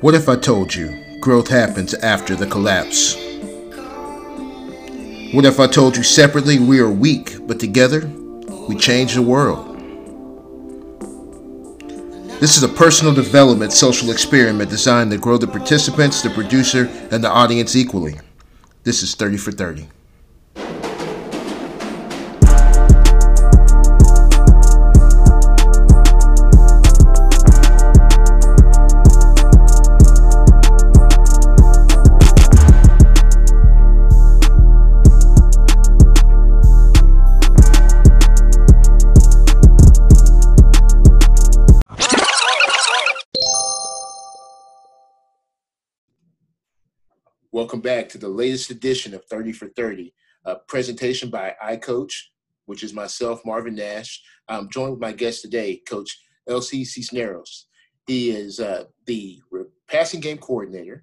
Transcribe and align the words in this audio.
What 0.00 0.14
if 0.14 0.30
I 0.30 0.36
told 0.36 0.74
you 0.74 0.98
growth 1.20 1.48
happens 1.48 1.92
after 1.92 2.34
the 2.34 2.46
collapse? 2.46 3.16
What 5.34 5.44
if 5.44 5.60
I 5.60 5.66
told 5.66 5.94
you 5.94 6.02
separately 6.02 6.58
we 6.58 6.80
are 6.80 6.90
weak, 6.90 7.36
but 7.46 7.60
together 7.60 8.06
we 8.66 8.76
change 8.76 9.12
the 9.12 9.20
world? 9.20 9.78
This 12.40 12.56
is 12.56 12.62
a 12.62 12.68
personal 12.68 13.12
development 13.12 13.74
social 13.74 14.10
experiment 14.10 14.70
designed 14.70 15.10
to 15.10 15.18
grow 15.18 15.36
the 15.36 15.46
participants, 15.46 16.22
the 16.22 16.30
producer, 16.30 16.88
and 17.10 17.22
the 17.22 17.28
audience 17.28 17.76
equally. 17.76 18.18
This 18.84 19.02
is 19.02 19.14
30 19.14 19.36
for 19.36 19.52
30. 19.52 19.86
Welcome 47.70 47.82
back 47.82 48.08
to 48.08 48.18
the 48.18 48.28
latest 48.28 48.70
edition 48.70 49.14
of 49.14 49.24
30 49.26 49.52
for 49.52 49.68
30, 49.68 50.12
a 50.44 50.56
presentation 50.56 51.30
by 51.30 51.54
iCoach, 51.64 52.12
which 52.66 52.82
is 52.82 52.92
myself, 52.92 53.42
Marvin 53.46 53.76
Nash. 53.76 54.20
I'm 54.48 54.68
joined 54.70 54.90
with 54.90 55.00
my 55.00 55.12
guest 55.12 55.42
today, 55.42 55.80
Coach 55.88 56.18
LC 56.48 56.84
Cisneros. 56.84 57.68
He 58.08 58.30
is 58.30 58.58
uh, 58.58 58.86
the 59.06 59.40
re- 59.52 59.66
passing 59.86 60.18
game 60.18 60.38
coordinator. 60.38 61.00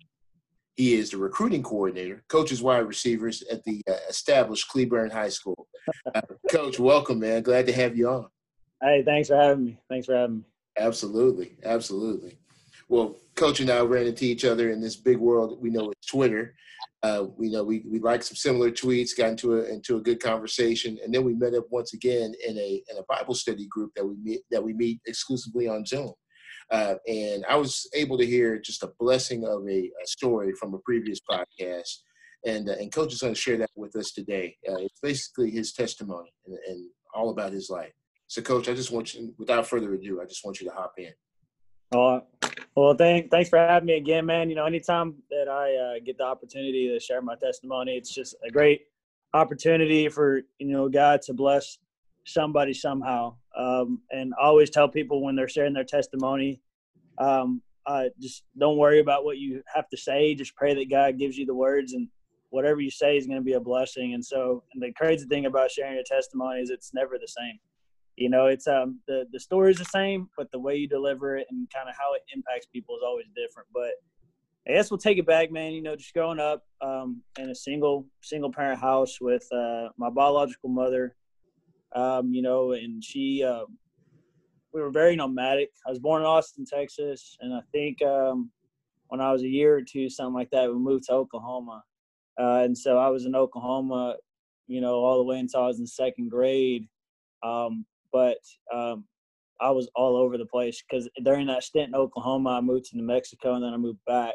He 0.76 0.96
is 0.96 1.12
the 1.12 1.18
recruiting 1.20 1.64
coordinator, 1.64 2.26
coaches 2.28 2.62
wide 2.62 2.80
receivers 2.80 3.44
at 3.50 3.64
the 3.64 3.82
uh, 3.90 3.94
established 4.10 4.68
Cleburne 4.68 5.12
High 5.12 5.30
School. 5.30 5.70
Uh, 6.14 6.20
Coach, 6.52 6.80
welcome, 6.80 7.20
man. 7.20 7.42
Glad 7.44 7.66
to 7.66 7.72
have 7.72 7.96
you 7.96 8.10
on. 8.10 8.28
Hey, 8.84 9.04
thanks 9.06 9.30
for 9.30 9.38
having 9.38 9.64
me. 9.64 9.80
Thanks 9.90 10.06
for 10.06 10.18
having 10.18 10.40
me. 10.40 10.44
Absolutely, 10.78 11.56
absolutely. 11.64 12.38
Well, 12.90 13.16
Coach 13.38 13.60
and 13.60 13.70
I 13.70 13.80
ran 13.82 14.08
into 14.08 14.26
each 14.26 14.44
other 14.44 14.72
in 14.72 14.82
this 14.82 14.96
big 14.96 15.18
world 15.18 15.58
we 15.62 15.70
know 15.70 15.92
it's 15.92 16.08
Twitter. 16.08 16.56
Uh, 17.04 17.28
we 17.38 17.52
know 17.52 17.64
we, 17.64 17.84
we 17.88 18.00
liked 18.00 18.26
some 18.26 18.36
similar 18.36 18.72
tweets, 18.72 19.16
got 19.16 19.30
into 19.30 19.60
a 19.60 19.64
into 19.66 19.98
a 19.98 20.02
good 20.02 20.20
conversation, 20.20 20.98
and 21.04 21.14
then 21.14 21.24
we 21.24 21.36
met 21.36 21.54
up 21.54 21.66
once 21.70 21.94
again 21.94 22.34
in 22.46 22.58
a 22.58 22.84
in 22.90 22.98
a 22.98 23.04
Bible 23.08 23.36
study 23.36 23.68
group 23.68 23.92
that 23.96 24.06
we 24.06 24.16
meet 24.22 24.42
that 24.50 24.64
we 24.64 24.74
meet 24.74 25.00
exclusively 25.06 25.68
on 25.68 25.86
Zoom. 25.86 26.12
Uh, 26.72 26.96
and 27.08 27.46
I 27.48 27.56
was 27.56 27.88
able 27.94 28.18
to 28.18 28.26
hear 28.26 28.60
just 28.60 28.84
a 28.84 28.92
blessing 29.00 29.46
of 29.46 29.62
a, 29.70 29.80
a 30.04 30.08
story 30.08 30.52
from 30.60 30.74
a 30.74 30.80
previous 30.80 31.20
podcast, 31.30 32.00
and 32.46 32.68
uh, 32.68 32.74
and 32.74 32.92
Coach 32.92 33.14
is 33.14 33.22
going 33.22 33.36
to 33.36 33.40
share 33.40 33.58
that 33.58 33.70
with 33.76 33.96
us 33.96 34.12
today. 34.12 34.58
Uh, 34.68 34.78
it's 34.78 35.00
basically 35.02 35.52
his 35.52 35.72
testimony 35.74 36.34
and, 36.48 36.58
and 36.68 36.90
all 37.14 37.30
about 37.30 37.54
his 37.54 37.70
life. 37.70 37.94
So, 38.26 38.42
Coach, 38.42 38.68
I 38.68 38.74
just 38.74 38.92
want 38.92 39.14
you, 39.14 39.34
without 39.38 39.68
further 39.68 39.94
ado, 39.94 40.22
I 40.22 40.26
just 40.26 40.44
want 40.44 40.60
you 40.60 40.68
to 40.68 40.76
hop 40.76 40.94
in. 40.98 41.14
Oh, 41.94 42.22
well, 42.76 42.94
thank, 42.96 43.32
thanks 43.32 43.50
for 43.50 43.58
having 43.58 43.88
me 43.88 43.96
again, 43.96 44.26
man. 44.26 44.50
You 44.50 44.56
know, 44.56 44.66
anytime 44.66 45.16
that 45.30 45.48
I 45.48 45.76
uh, 45.76 46.00
get 46.06 46.18
the 46.18 46.26
opportunity 46.26 46.90
to 46.90 47.00
share 47.00 47.22
my 47.22 47.36
testimony, 47.36 47.96
it's 47.96 48.14
just 48.14 48.36
a 48.46 48.52
great 48.52 48.82
opportunity 49.34 50.10
for, 50.10 50.42
you 50.60 50.68
know, 50.68 50.90
God 50.90 51.22
to 51.24 51.34
bless 51.34 51.78
somebody 52.26 52.74
somehow. 52.74 53.36
Um, 53.58 54.02
and 54.12 54.34
I 54.40 54.46
always 54.46 54.70
tell 54.70 54.90
people 54.90 55.24
when 55.24 55.36
they're 55.36 55.48
sharing 55.48 55.74
their 55.74 55.86
testimony, 55.86 56.62
um, 57.18 57.62
uh, 57.86 58.06
just 58.20 58.44
don't 58.58 58.78
worry 58.78 59.00
about 59.00 59.24
what 59.24 59.38
you 59.38 59.64
have 59.74 59.88
to 59.90 59.98
say. 59.98 60.36
Just 60.36 60.56
pray 60.56 60.74
that 60.76 60.90
God 60.90 61.18
gives 61.18 61.38
you 61.38 61.46
the 61.46 61.56
words 61.56 61.94
and 61.94 62.10
whatever 62.50 62.82
you 62.82 62.92
say 62.92 63.18
is 63.18 63.28
going 63.28 63.40
to 63.40 63.46
be 63.46 63.54
a 63.54 63.60
blessing. 63.62 64.14
And 64.14 64.24
so, 64.24 64.64
and 64.74 64.84
the 64.84 64.92
crazy 64.92 65.26
thing 65.26 65.46
about 65.46 65.72
sharing 65.72 65.96
your 65.96 66.04
testimony 66.06 66.60
is 66.60 66.70
it's 66.70 66.94
never 66.94 67.18
the 67.18 67.28
same 67.28 67.60
you 68.18 68.30
know 68.30 68.48
it's 68.48 68.68
um 68.68 69.00
the 69.08 69.26
the 69.32 69.40
story 69.40 69.72
is 69.72 69.78
the 69.78 69.86
same 69.86 70.28
but 70.36 70.52
the 70.52 70.60
way 70.60 70.76
you 70.76 70.88
deliver 70.88 71.38
it 71.38 71.48
and 71.50 71.70
kind 71.74 71.88
of 71.88 71.96
how 71.98 72.14
it 72.16 72.22
impacts 72.36 72.66
people 72.66 72.96
is 72.96 73.04
always 73.06 73.28
different 73.36 73.68
but 73.74 73.92
i 74.68 74.74
guess 74.74 74.92
we'll 74.92 74.98
take 74.98 75.18
it 75.18 75.26
back 75.26 75.52
man 75.52 75.72
you 75.72 75.82
know 75.82 75.96
just 75.96 76.14
growing 76.14 76.40
up 76.40 76.64
um 76.82 77.22
in 77.40 77.50
a 77.52 77.56
single 77.56 78.06
single 78.22 78.52
parent 78.52 78.82
house 78.82 79.22
with 79.22 79.48
uh 79.54 79.88
my 79.98 80.10
biological 80.10 80.70
mother 80.70 81.16
um 81.96 82.34
you 82.34 82.42
know 82.42 82.74
and 82.74 83.04
she 83.04 83.44
uh, 83.44 83.64
we 84.74 84.82
were 84.82 84.92
very 84.92 85.16
nomadic. 85.16 85.70
I 85.88 85.90
was 85.90 86.00
born 86.00 86.22
in 86.22 86.28
austin 86.28 86.66
texas 86.66 87.38
and 87.40 87.54
i 87.54 87.62
think 87.72 88.02
um 88.02 88.52
when 89.08 89.22
i 89.22 89.32
was 89.32 89.44
a 89.44 89.48
year 89.48 89.76
or 89.76 89.82
two 89.82 90.10
something 90.10 90.34
like 90.34 90.50
that 90.50 90.70
we 90.70 90.78
moved 90.78 91.06
to 91.06 91.14
oklahoma. 91.14 91.84
Uh, 92.40 92.62
and 92.64 92.78
so 92.78 92.98
i 92.98 93.10
was 93.10 93.26
in 93.26 93.36
oklahoma 93.36 94.16
you 94.68 94.82
know 94.82 94.96
all 94.96 95.18
the 95.18 95.24
way 95.24 95.40
until 95.40 95.62
i 95.62 95.68
was 95.68 95.80
in 95.80 95.88
second 95.88 96.30
grade. 96.30 96.88
Um, 97.44 97.86
but 98.18 98.40
um, 98.76 99.06
I 99.62 99.70
was 99.70 99.88
all 99.96 100.16
over 100.16 100.40
the 100.40 100.46
place 100.46 100.82
because 100.82 101.08
during 101.24 101.46
that 101.48 101.64
stint 101.64 101.90
in 101.90 101.96
Oklahoma, 101.96 102.58
I 102.58 102.62
moved 102.62 102.86
to 102.86 102.98
New 102.98 103.04
Mexico 103.04 103.54
and 103.54 103.64
then 103.64 103.76
I 103.76 103.78
moved 103.78 104.00
back. 104.08 104.34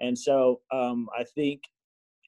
And 0.00 0.18
so 0.18 0.60
um, 0.72 1.08
I 1.14 1.24
think 1.24 1.60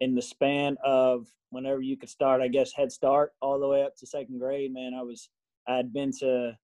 in 0.01 0.15
the 0.15 0.21
span 0.21 0.77
of 0.85 1.27
whenever 1.49 1.81
you 1.81 1.97
could 1.97 2.11
start, 2.11 2.43
I 2.43 2.49
guess 2.49 2.73
head 2.75 2.93
start 2.93 3.33
all 3.41 3.59
the 3.59 3.67
way 3.69 3.83
up 3.83 3.97
to 3.97 4.07
second 4.07 4.39
grade, 4.41 4.75
man, 4.75 4.93
I 4.93 5.01
was 5.03 5.31
I 5.67 5.77
had 5.77 5.91
been 5.91 6.13
to 6.21 6.59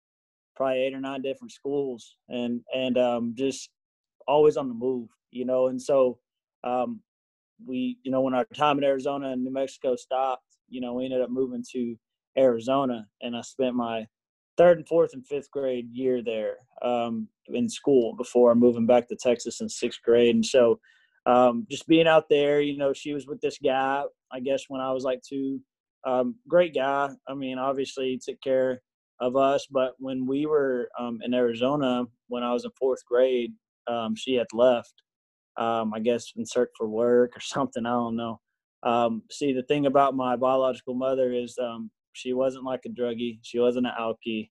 probably 0.56 0.82
eight 0.82 0.94
or 0.94 1.00
nine 1.00 1.22
different 1.22 1.52
schools 1.52 2.16
and 2.28 2.60
and 2.74 2.98
um, 2.98 3.34
just 3.36 3.70
always 4.26 4.56
on 4.56 4.66
the 4.66 4.74
move, 4.74 5.10
you 5.30 5.44
know. 5.44 5.68
And 5.68 5.80
so 5.80 6.18
um, 6.64 7.00
we, 7.64 7.98
you 8.02 8.10
know, 8.10 8.22
when 8.22 8.34
our 8.34 8.46
time 8.52 8.78
in 8.78 8.84
Arizona 8.84 9.30
and 9.30 9.44
New 9.44 9.52
Mexico 9.52 9.94
stopped, 9.94 10.56
you 10.68 10.80
know, 10.80 10.94
we 10.94 11.04
ended 11.04 11.22
up 11.22 11.30
moving 11.30 11.64
to 11.72 11.96
Arizona, 12.36 13.06
and 13.22 13.36
I 13.36 13.42
spent 13.42 13.76
my 13.76 14.06
third 14.56 14.78
and 14.78 14.88
fourth 14.88 15.14
and 15.14 15.26
fifth 15.26 15.50
grade 15.50 15.88
year 15.92 16.22
there 16.22 16.58
um, 16.82 17.28
in 17.48 17.68
school 17.68 18.14
before 18.14 18.54
moving 18.54 18.86
back 18.86 19.08
to 19.08 19.16
Texas 19.16 19.60
in 19.60 19.68
sixth 19.68 20.00
grade. 20.02 20.34
And 20.34 20.44
so, 20.44 20.80
um, 21.26 21.66
just 21.70 21.86
being 21.86 22.06
out 22.06 22.28
there, 22.28 22.60
you 22.60 22.76
know, 22.76 22.92
she 22.92 23.14
was 23.14 23.26
with 23.26 23.40
this 23.40 23.58
guy. 23.58 24.04
I 24.30 24.40
guess 24.40 24.64
when 24.68 24.80
I 24.80 24.92
was 24.92 25.04
like 25.04 25.20
two, 25.22 25.60
um, 26.04 26.36
great 26.46 26.74
guy. 26.74 27.10
I 27.26 27.34
mean, 27.34 27.58
obviously 27.58 28.10
he 28.10 28.20
took 28.22 28.40
care 28.42 28.82
of 29.20 29.36
us, 29.36 29.66
but 29.70 29.94
when 29.98 30.26
we 30.26 30.44
were 30.46 30.88
um, 30.98 31.20
in 31.22 31.32
Arizona, 31.32 32.04
when 32.28 32.42
I 32.42 32.52
was 32.52 32.64
in 32.64 32.70
fourth 32.78 33.04
grade, 33.06 33.52
um, 33.86 34.14
she 34.14 34.34
had 34.34 34.46
left. 34.52 34.94
Um, 35.56 35.94
I 35.94 36.00
guess 36.00 36.32
in 36.36 36.44
search 36.44 36.70
for 36.76 36.88
work 36.88 37.36
or 37.36 37.40
something. 37.40 37.86
I 37.86 37.90
don't 37.90 38.16
know. 38.16 38.40
see, 39.30 39.52
the 39.52 39.62
thing 39.62 39.86
about 39.86 40.14
my 40.14 40.36
biological 40.36 40.94
mother 40.94 41.32
is 41.32 41.56
she 42.14 42.32
wasn't 42.32 42.64
like 42.64 42.80
a 42.86 42.88
druggie. 42.88 43.38
She 43.42 43.58
wasn't 43.58 43.86
an 43.86 43.92
alkie. 44.00 44.50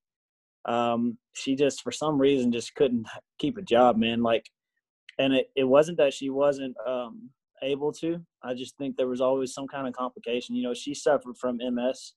Um, 0.65 1.17
she 1.33 1.55
just, 1.55 1.81
for 1.81 1.91
some 1.91 2.19
reason, 2.19 2.51
just 2.51 2.75
couldn't 2.75 3.07
keep 3.39 3.57
a 3.57 3.61
job, 3.61 3.97
man. 3.97 4.21
Like, 4.21 4.45
and 5.17 5.33
it, 5.33 5.47
it 5.55 5.63
wasn't 5.63 5.97
that 5.97 6.13
she 6.13 6.29
wasn't 6.29 6.75
um, 6.87 7.29
able 7.61 7.91
to. 7.93 8.19
I 8.43 8.53
just 8.53 8.77
think 8.77 8.95
there 8.95 9.07
was 9.07 9.21
always 9.21 9.53
some 9.53 9.67
kind 9.67 9.87
of 9.87 9.93
complication. 9.93 10.55
You 10.55 10.63
know, 10.63 10.73
she 10.73 10.93
suffered 10.93 11.37
from 11.37 11.57
MS, 11.57 12.13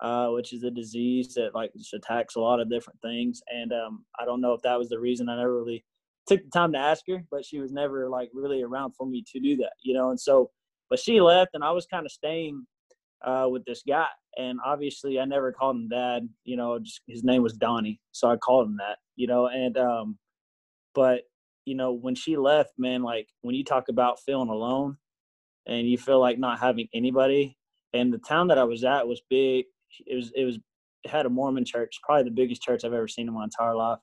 uh, 0.00 0.28
which 0.28 0.52
is 0.52 0.64
a 0.64 0.70
disease 0.70 1.34
that 1.34 1.54
like 1.54 1.72
just 1.76 1.94
attacks 1.94 2.36
a 2.36 2.40
lot 2.40 2.60
of 2.60 2.70
different 2.70 3.00
things. 3.00 3.40
And 3.48 3.72
um, 3.72 4.04
I 4.18 4.24
don't 4.24 4.40
know 4.40 4.52
if 4.52 4.62
that 4.62 4.78
was 4.78 4.88
the 4.88 4.98
reason 4.98 5.28
I 5.28 5.36
never 5.36 5.56
really 5.58 5.84
took 6.26 6.42
the 6.42 6.50
time 6.50 6.72
to 6.72 6.78
ask 6.78 7.04
her, 7.08 7.22
but 7.30 7.44
she 7.44 7.58
was 7.58 7.72
never 7.72 8.08
like 8.08 8.30
really 8.32 8.62
around 8.62 8.94
for 8.96 9.06
me 9.06 9.24
to 9.32 9.40
do 9.40 9.56
that, 9.58 9.72
you 9.82 9.94
know. 9.94 10.10
And 10.10 10.20
so, 10.20 10.50
but 10.88 10.98
she 10.98 11.20
left, 11.20 11.50
and 11.54 11.62
I 11.62 11.70
was 11.70 11.86
kind 11.86 12.06
of 12.06 12.12
staying 12.12 12.66
uh, 13.24 13.46
with 13.50 13.64
this 13.64 13.82
guy. 13.86 14.06
And 14.36 14.58
obviously, 14.64 15.18
I 15.18 15.24
never 15.24 15.52
called 15.52 15.76
him 15.76 15.88
dad. 15.88 16.28
You 16.44 16.56
know, 16.56 16.78
just 16.78 17.00
his 17.08 17.24
name 17.24 17.42
was 17.42 17.54
Donnie, 17.54 18.00
so 18.12 18.30
I 18.30 18.36
called 18.36 18.68
him 18.68 18.76
that. 18.78 18.98
You 19.16 19.26
know, 19.26 19.48
and 19.48 19.76
um, 19.76 20.18
but 20.94 21.22
you 21.64 21.74
know, 21.74 21.92
when 21.92 22.14
she 22.14 22.36
left, 22.36 22.70
man, 22.78 23.02
like 23.02 23.28
when 23.42 23.54
you 23.54 23.64
talk 23.64 23.88
about 23.88 24.20
feeling 24.20 24.48
alone, 24.48 24.96
and 25.66 25.88
you 25.88 25.98
feel 25.98 26.20
like 26.20 26.38
not 26.38 26.60
having 26.60 26.88
anybody, 26.94 27.56
and 27.92 28.12
the 28.12 28.18
town 28.18 28.48
that 28.48 28.58
I 28.58 28.64
was 28.64 28.84
at 28.84 29.06
was 29.06 29.20
big. 29.28 29.64
It 30.06 30.14
was 30.14 30.30
it 30.34 30.44
was 30.44 30.58
it 31.04 31.10
had 31.10 31.26
a 31.26 31.30
Mormon 31.30 31.64
church, 31.64 31.98
probably 32.02 32.24
the 32.24 32.30
biggest 32.30 32.62
church 32.62 32.84
I've 32.84 32.92
ever 32.92 33.08
seen 33.08 33.28
in 33.28 33.34
my 33.34 33.44
entire 33.44 33.74
life, 33.74 33.98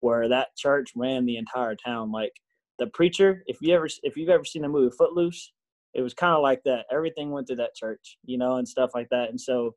where 0.00 0.28
that 0.28 0.56
church 0.56 0.90
ran 0.94 1.24
the 1.24 1.36
entire 1.36 1.74
town. 1.74 2.12
Like 2.12 2.32
the 2.78 2.88
preacher, 2.88 3.42
if 3.46 3.58
you 3.60 3.74
ever 3.74 3.88
if 4.02 4.16
you've 4.16 4.28
ever 4.28 4.44
seen 4.44 4.62
the 4.62 4.68
movie 4.68 4.94
Footloose, 4.96 5.52
it 5.94 6.02
was 6.02 6.14
kind 6.14 6.34
of 6.34 6.42
like 6.42 6.62
that. 6.64 6.86
Everything 6.92 7.30
went 7.30 7.46
through 7.46 7.56
that 7.56 7.74
church, 7.74 8.18
you 8.24 8.38
know, 8.38 8.56
and 8.56 8.68
stuff 8.68 8.90
like 8.94 9.08
that. 9.10 9.30
And 9.30 9.40
so 9.40 9.74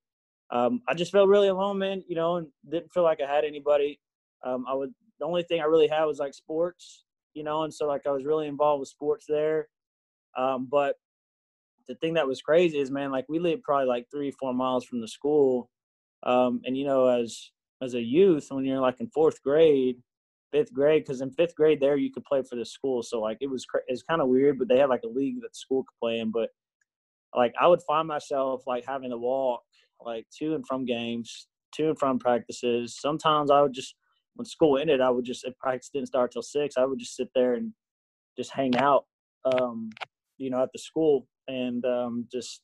um, 0.52 0.82
I 0.88 0.94
just 0.94 1.12
felt 1.12 1.30
really 1.30 1.48
alone, 1.48 1.80
man, 1.80 2.04
you 2.08 2.16
know, 2.16 2.36
and 2.36 2.48
didn't 2.70 2.94
feel 2.94 3.04
like 3.04 3.20
I 3.22 3.34
had 3.34 3.46
anybody. 3.46 4.00
Um, 4.46 4.66
I 4.68 4.74
would, 4.74 4.94
the 5.20 5.26
only 5.26 5.44
thing 5.44 5.62
I 5.62 5.66
really 5.66 5.88
had 5.88 6.06
was 6.06 6.20
like 6.20 6.34
sports, 6.34 7.06
you 7.34 7.44
know, 7.44 7.64
and 7.64 7.74
so 7.74 7.88
like 7.88 8.06
I 8.06 8.12
was 8.12 8.26
really 8.26 8.48
involved 8.48 8.82
with 8.82 8.90
sports 8.90 9.26
there. 9.28 9.68
Um, 10.38 10.68
but 10.70 10.96
the 11.88 11.96
thing 11.96 12.14
that 12.16 12.28
was 12.28 12.42
crazy 12.42 12.78
is, 12.78 12.92
man, 12.92 13.12
like 13.12 13.26
we 13.28 13.40
lived 13.40 13.64
probably 13.64 13.88
like 13.88 14.06
three, 14.12 14.32
four 14.32 14.54
miles 14.54 14.86
from 14.86 15.02
the 15.02 15.08
school. 15.08 15.70
Um, 16.24 16.62
and, 16.66 16.78
you 16.78 16.86
know, 16.86 17.08
as, 17.08 17.52
as 17.82 17.96
a 17.96 18.02
youth, 18.02 18.48
when 18.50 18.66
you're 18.66 18.80
like 18.80 19.00
in 19.00 19.10
fourth 19.10 19.42
grade, 19.44 19.98
fifth 20.54 20.74
grade 20.74 21.04
because 21.04 21.22
in 21.22 21.32
fifth 21.32 21.56
grade 21.56 21.80
there 21.82 21.98
you 21.98 22.12
could 22.12 22.24
play 22.24 22.44
for 22.48 22.56
the 22.56 22.66
school. 22.66 23.04
So 23.04 23.20
like 23.20 23.38
it 23.42 23.50
was 23.50 23.66
it's 23.88 24.04
kind 24.04 24.22
of 24.22 24.30
weird, 24.30 24.60
but 24.60 24.70
they 24.70 24.78
had 24.78 24.90
like 24.90 25.04
a 25.04 25.10
league 25.10 25.42
that 25.42 25.56
school 25.56 25.84
could 25.84 26.00
play 26.00 26.20
in. 26.20 26.32
But 26.32 26.50
like 27.36 27.54
I 27.60 27.68
would 27.68 27.82
find 27.88 28.08
myself 28.08 28.64
like 28.68 28.86
having 28.86 29.10
to 29.10 29.18
walk 29.18 29.62
like 30.00 30.26
to 30.40 30.56
and 30.56 30.66
from 30.68 30.86
games, 30.86 31.48
to 31.76 31.90
and 31.90 32.00
from 32.00 32.20
practices. 32.20 32.98
Sometimes 33.00 33.52
I 33.52 33.62
would 33.62 33.74
just 33.74 33.96
when 34.36 34.46
school 34.46 34.78
ended, 34.78 35.02
I 35.02 35.10
would 35.10 35.26
just 35.26 35.46
if 35.46 35.58
practice 35.58 35.90
didn't 35.94 36.08
start 36.08 36.32
till 36.32 36.42
six, 36.42 36.78
I 36.78 36.86
would 36.86 37.00
just 37.00 37.16
sit 37.16 37.30
there 37.36 37.56
and 37.56 37.74
just 38.38 38.52
hang 38.52 38.76
out, 38.78 39.06
um, 39.46 39.90
you 40.38 40.50
know, 40.50 40.64
at 40.64 40.72
the 40.74 40.80
school 40.80 41.28
and 41.48 41.86
um, 41.86 42.28
just 42.32 42.62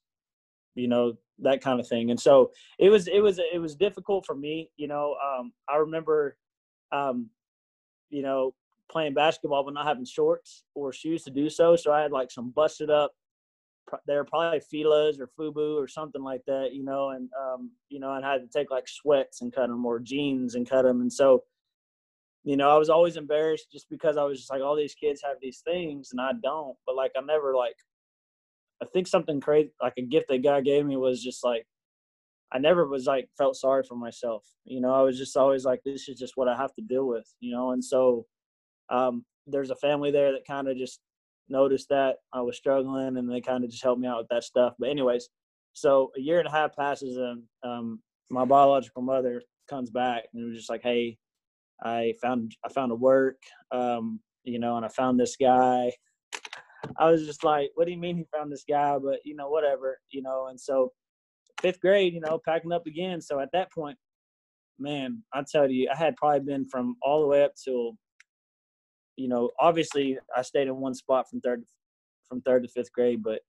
you 0.75 0.87
know 0.87 1.13
that 1.39 1.61
kind 1.61 1.79
of 1.79 1.87
thing. 1.87 2.11
And 2.11 2.19
so 2.19 2.51
it 2.77 2.89
was 2.89 3.07
it 3.07 3.19
was 3.21 3.39
it 3.53 3.59
was 3.59 3.75
difficult 3.75 4.25
for 4.25 4.35
me. 4.35 4.71
You 4.77 4.87
know, 4.87 5.15
um, 5.23 5.53
I 5.67 5.77
remember, 5.77 6.37
um, 6.91 7.29
you 8.09 8.21
know, 8.21 8.53
playing 8.91 9.13
basketball 9.13 9.63
but 9.63 9.73
not 9.73 9.85
having 9.85 10.05
shorts 10.05 10.63
or 10.73 10.91
shoes 10.91 11.23
to 11.23 11.31
do 11.31 11.49
so. 11.49 11.75
So 11.75 11.91
I 11.91 12.01
had 12.01 12.11
like 12.11 12.31
some 12.31 12.49
busted 12.51 12.89
up 12.89 13.11
they're 14.05 14.23
probably 14.23 14.59
Fila's 14.59 15.19
or 15.19 15.27
Fubu 15.27 15.75
or 15.75 15.87
something 15.87 16.21
like 16.21 16.41
that, 16.47 16.73
you 16.73 16.83
know, 16.83 17.09
and 17.11 17.29
um, 17.39 17.71
you 17.89 17.99
know, 17.99 18.13
and 18.13 18.25
I 18.25 18.33
had 18.33 18.41
to 18.41 18.47
take 18.47 18.71
like 18.71 18.87
sweats 18.87 19.41
and 19.41 19.53
cut 19.53 19.67
them 19.67 19.85
or 19.85 19.99
jeans 19.99 20.55
and 20.55 20.69
cut 20.69 20.83
them, 20.83 21.01
and 21.01 21.11
so, 21.11 21.43
you 22.43 22.57
know, 22.57 22.69
I 22.69 22.77
was 22.77 22.89
always 22.89 23.17
embarrassed 23.17 23.71
just 23.71 23.89
because 23.89 24.17
I 24.17 24.23
was 24.23 24.39
just 24.39 24.51
like, 24.51 24.61
all 24.61 24.75
these 24.75 24.95
kids 24.95 25.21
have 25.23 25.37
these 25.41 25.61
things 25.65 26.09
and 26.11 26.21
I 26.21 26.31
don't, 26.41 26.75
but 26.85 26.95
like 26.95 27.11
I 27.17 27.21
never 27.21 27.55
like, 27.55 27.75
I 28.81 28.85
think 28.85 29.07
something 29.07 29.41
crazy 29.41 29.71
like 29.81 29.93
a 29.97 30.01
gift 30.01 30.29
that 30.29 30.43
God 30.43 30.65
gave 30.65 30.85
me 30.85 30.95
was 30.95 31.21
just 31.21 31.43
like, 31.43 31.67
I 32.51 32.57
never 32.59 32.87
was 32.87 33.05
like 33.05 33.29
felt 33.37 33.55
sorry 33.55 33.83
for 33.83 33.95
myself, 33.95 34.43
you 34.65 34.81
know, 34.81 34.93
I 34.93 35.01
was 35.01 35.17
just 35.17 35.37
always 35.37 35.65
like, 35.65 35.81
this 35.85 36.09
is 36.09 36.17
just 36.19 36.33
what 36.35 36.47
I 36.47 36.55
have 36.57 36.73
to 36.75 36.81
deal 36.81 37.07
with, 37.07 37.27
you 37.39 37.51
know, 37.51 37.71
and 37.71 37.83
so, 37.83 38.25
um, 38.89 39.25
there's 39.47 39.71
a 39.71 39.75
family 39.75 40.11
there 40.11 40.31
that 40.31 40.45
kind 40.47 40.67
of 40.67 40.77
just 40.77 40.99
noticed 41.49 41.89
that 41.89 42.17
I 42.33 42.41
was 42.41 42.57
struggling, 42.57 43.17
and 43.17 43.31
they 43.31 43.41
kind 43.41 43.63
of 43.63 43.69
just 43.71 43.83
helped 43.83 44.01
me 44.01 44.07
out 44.07 44.19
with 44.19 44.27
that 44.29 44.43
stuff. 44.43 44.73
But 44.79 44.89
anyways, 44.89 45.29
so 45.73 46.11
a 46.17 46.21
year 46.21 46.39
and 46.39 46.47
a 46.47 46.51
half 46.51 46.75
passes, 46.75 47.17
and 47.17 47.43
um, 47.63 48.01
my 48.29 48.45
biological 48.45 49.01
mother 49.01 49.41
comes 49.69 49.89
back 49.89 50.23
and 50.33 50.47
was 50.47 50.57
just 50.57 50.69
like, 50.69 50.83
"Hey, 50.83 51.17
I 51.83 52.13
found 52.21 52.55
I 52.65 52.69
found 52.69 52.91
a 52.91 52.95
work, 52.95 53.37
um, 53.71 54.19
you 54.43 54.59
know, 54.59 54.77
and 54.77 54.85
I 54.85 54.89
found 54.89 55.19
this 55.19 55.35
guy." 55.35 55.91
I 56.97 57.11
was 57.11 57.25
just 57.25 57.43
like, 57.43 57.71
"What 57.75 57.85
do 57.85 57.91
you 57.91 57.97
mean 57.97 58.17
he 58.17 58.25
found 58.35 58.51
this 58.51 58.65
guy?" 58.67 58.97
But 58.97 59.19
you 59.25 59.35
know, 59.35 59.49
whatever, 59.49 59.99
you 60.11 60.21
know. 60.21 60.47
And 60.47 60.59
so, 60.59 60.91
fifth 61.61 61.79
grade, 61.79 62.13
you 62.13 62.21
know, 62.21 62.39
packing 62.43 62.71
up 62.71 62.85
again. 62.87 63.21
So 63.21 63.39
at 63.39 63.51
that 63.53 63.71
point, 63.71 63.97
man, 64.77 65.23
I 65.33 65.43
tell 65.49 65.69
you, 65.69 65.89
I 65.93 65.97
had 65.97 66.15
probably 66.15 66.41
been 66.41 66.65
from 66.65 66.95
all 67.01 67.21
the 67.21 67.27
way 67.27 67.43
up 67.43 67.53
till 67.63 67.97
you 69.19 69.27
know, 69.27 69.51
obviously 69.59 70.17
I 70.35 70.41
stayed 70.43 70.67
in 70.69 70.77
one 70.77 70.93
spot 70.93 71.29
from 71.29 71.41
third 71.41 71.63
from 72.29 72.41
third 72.41 72.63
to 72.63 72.69
fifth 72.69 72.91
grade, 72.93 73.21
but 73.21 73.41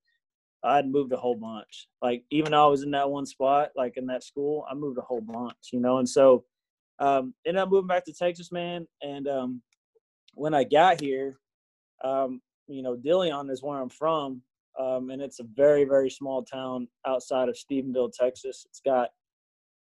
I'd 0.65 0.91
moved 0.91 1.13
a 1.13 1.17
whole 1.17 1.37
bunch. 1.37 1.87
Like 2.03 2.25
even 2.31 2.53
though 2.53 2.67
I 2.67 2.69
was 2.69 2.83
in 2.83 2.91
that 2.91 3.09
one 3.09 3.25
spot, 3.25 3.71
like 3.77 3.97
in 3.97 4.07
that 4.07 4.25
school, 4.25 4.67
I 4.69 4.75
moved 4.75 4.99
a 4.99 5.03
whole 5.03 5.21
bunch, 5.21 5.57
you 5.73 5.81
know. 5.81 5.99
And 5.99 6.09
so 6.09 6.45
um 6.99 7.35
ended 7.47 7.63
up 7.63 7.71
moving 7.71 7.87
back 7.87 8.05
to 8.07 8.13
Texas, 8.13 8.51
man. 8.51 8.87
And 9.01 9.29
um 9.29 9.63
when 10.35 10.55
I 10.55 10.65
got 10.65 11.01
here, 11.01 11.39
um, 12.03 12.41
you 12.67 12.83
know, 12.83 12.97
Dilion 12.97 13.51
is 13.51 13.63
where 13.63 13.79
I'm 13.79 13.89
from. 13.89 14.43
Um, 14.81 15.11
and 15.11 15.21
it's 15.21 15.41
a 15.41 15.45
very, 15.55 15.85
very 15.85 16.09
small 16.09 16.43
town 16.43 16.89
outside 17.07 17.49
of 17.49 17.57
Stephenville, 17.57 18.13
Texas. 18.13 18.65
It's 18.69 18.81
got 18.81 19.11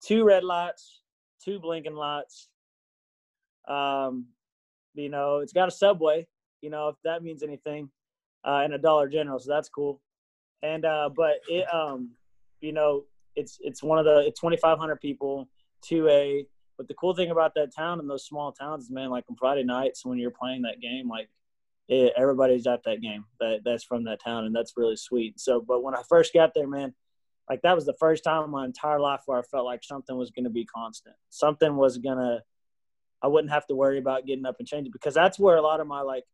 two 0.04 0.24
red 0.24 0.44
lights, 0.44 1.00
two 1.42 1.58
blinking 1.58 1.94
lights, 1.94 2.48
um, 3.68 4.26
you 4.94 5.08
know, 5.08 5.38
it's 5.38 5.52
got 5.52 5.68
a 5.68 5.70
Subway. 5.70 6.26
You 6.60 6.70
know, 6.70 6.88
if 6.88 6.96
that 7.04 7.22
means 7.22 7.42
anything, 7.42 7.90
uh, 8.44 8.60
and 8.64 8.74
a 8.74 8.78
Dollar 8.78 9.08
General, 9.08 9.38
so 9.38 9.50
that's 9.50 9.68
cool. 9.68 10.00
And 10.62 10.84
uh, 10.84 11.08
but 11.14 11.36
it, 11.48 11.72
um, 11.72 12.10
you 12.60 12.72
know, 12.72 13.04
it's 13.36 13.58
it's 13.62 13.82
one 13.82 13.98
of 13.98 14.04
the 14.04 14.26
it's 14.26 14.40
2,500 14.40 14.96
people, 15.00 15.48
two 15.82 16.08
A. 16.08 16.46
But 16.76 16.88
the 16.88 16.94
cool 16.94 17.14
thing 17.14 17.30
about 17.30 17.54
that 17.54 17.74
town 17.74 18.00
and 18.00 18.08
those 18.08 18.24
small 18.24 18.52
towns 18.52 18.84
is, 18.84 18.90
man, 18.90 19.10
like 19.10 19.24
on 19.28 19.36
Friday 19.36 19.64
nights 19.64 20.04
when 20.04 20.18
you're 20.18 20.30
playing 20.30 20.62
that 20.62 20.80
game, 20.80 21.08
like 21.08 21.28
it, 21.90 22.12
everybody's 22.16 22.68
at 22.68 22.84
that 22.84 23.02
game 23.02 23.24
that 23.40 23.60
that's 23.64 23.82
from 23.82 24.04
that 24.04 24.22
town, 24.24 24.44
and 24.44 24.54
that's 24.54 24.74
really 24.76 24.96
sweet. 24.96 25.40
So, 25.40 25.60
but 25.60 25.82
when 25.82 25.94
I 25.94 26.02
first 26.08 26.32
got 26.32 26.54
there, 26.54 26.68
man, 26.68 26.94
like 27.48 27.62
that 27.62 27.74
was 27.74 27.84
the 27.84 27.96
first 27.98 28.22
time 28.22 28.44
in 28.44 28.50
my 28.50 28.64
entire 28.64 29.00
life 29.00 29.22
where 29.26 29.38
I 29.38 29.42
felt 29.42 29.64
like 29.64 29.82
something 29.82 30.16
was 30.16 30.30
going 30.30 30.44
to 30.44 30.50
be 30.50 30.64
constant. 30.64 31.16
Something 31.30 31.76
was 31.76 31.98
gonna 31.98 32.42
I 33.22 33.26
wouldn't 33.26 33.52
have 33.52 33.66
to 33.66 33.74
worry 33.74 33.98
about 33.98 34.24
getting 34.24 34.46
up 34.46 34.56
and 34.60 34.68
changing 34.68 34.92
because 34.92 35.14
that's 35.14 35.38
where 35.38 35.56
a 35.56 35.62
lot 35.62 35.80
of 35.80 35.88
my 35.88 36.02
like 36.02 36.24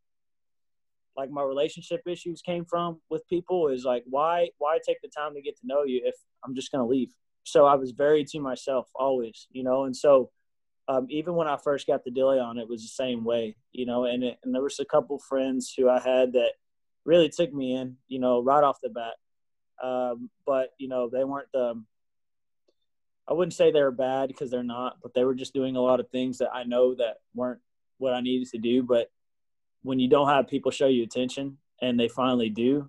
like 1.16 1.30
my 1.30 1.42
relationship 1.42 2.02
issues 2.06 2.42
came 2.42 2.66
from 2.66 3.00
with 3.08 3.26
people 3.26 3.68
is 3.68 3.84
like 3.84 4.04
why 4.06 4.50
why 4.58 4.78
take 4.86 5.00
the 5.00 5.08
time 5.08 5.34
to 5.34 5.40
get 5.40 5.56
to 5.58 5.66
know 5.66 5.84
you 5.84 6.02
if 6.04 6.14
I'm 6.44 6.54
just 6.54 6.70
gonna 6.70 6.86
leave. 6.86 7.14
So 7.44 7.64
I 7.64 7.76
was 7.76 7.92
very 7.92 8.24
to 8.24 8.40
myself 8.40 8.88
always, 8.94 9.46
you 9.50 9.64
know, 9.64 9.84
and 9.84 9.96
so 9.96 10.30
um, 10.88 11.06
even 11.10 11.34
when 11.34 11.48
I 11.48 11.56
first 11.56 11.86
got 11.86 12.04
the 12.04 12.10
Dilion, 12.10 12.58
it 12.58 12.68
was 12.68 12.82
the 12.82 12.88
same 12.88 13.24
way, 13.24 13.56
you 13.72 13.86
know, 13.86 14.04
and 14.04 14.22
it, 14.22 14.38
and 14.44 14.54
there 14.54 14.62
was 14.62 14.78
a 14.80 14.84
couple 14.84 15.18
friends 15.18 15.74
who 15.76 15.88
I 15.88 15.98
had 15.98 16.34
that 16.34 16.52
really 17.04 17.28
took 17.28 17.52
me 17.52 17.74
in, 17.74 17.96
you 18.08 18.18
know, 18.18 18.42
right 18.42 18.62
off 18.62 18.80
the 18.82 18.90
bat. 18.90 19.14
Um, 19.82 20.30
but 20.46 20.70
you 20.78 20.88
know, 20.88 21.08
they 21.10 21.24
weren't 21.24 21.52
the 21.52 21.82
I 23.28 23.32
wouldn't 23.32 23.54
say 23.54 23.72
they 23.72 23.82
were 23.82 23.90
bad 23.90 24.28
because 24.28 24.50
they're 24.50 24.62
not, 24.62 24.98
but 25.02 25.12
they 25.12 25.24
were 25.24 25.34
just 25.34 25.52
doing 25.52 25.76
a 25.76 25.80
lot 25.80 26.00
of 26.00 26.08
things 26.10 26.38
that 26.38 26.50
I 26.54 26.62
know 26.62 26.94
that 26.94 27.16
weren't 27.34 27.60
what 27.98 28.14
I 28.14 28.20
needed 28.20 28.48
to 28.50 28.58
do. 28.58 28.82
But 28.82 29.10
when 29.82 29.98
you 29.98 30.08
don't 30.08 30.28
have 30.28 30.48
people 30.48 30.70
show 30.70 30.86
you 30.86 31.02
attention 31.02 31.58
and 31.82 31.98
they 31.98 32.08
finally 32.08 32.50
do, 32.50 32.88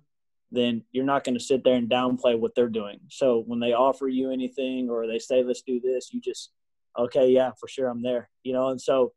then 0.52 0.84
you're 0.92 1.04
not 1.04 1.24
going 1.24 1.36
to 1.36 1.44
sit 1.44 1.64
there 1.64 1.74
and 1.74 1.90
downplay 1.90 2.38
what 2.38 2.54
they're 2.54 2.68
doing. 2.68 3.00
So 3.08 3.42
when 3.46 3.58
they 3.58 3.72
offer 3.72 4.08
you 4.08 4.30
anything 4.30 4.88
or 4.88 5.06
they 5.06 5.18
say, 5.18 5.42
let's 5.42 5.62
do 5.62 5.80
this, 5.80 6.12
you 6.12 6.20
just, 6.20 6.52
okay, 6.98 7.30
yeah, 7.30 7.52
for 7.58 7.68
sure, 7.68 7.88
I'm 7.88 8.02
there, 8.02 8.28
you 8.42 8.52
know? 8.52 8.68
And 8.68 8.80
so 8.80 9.12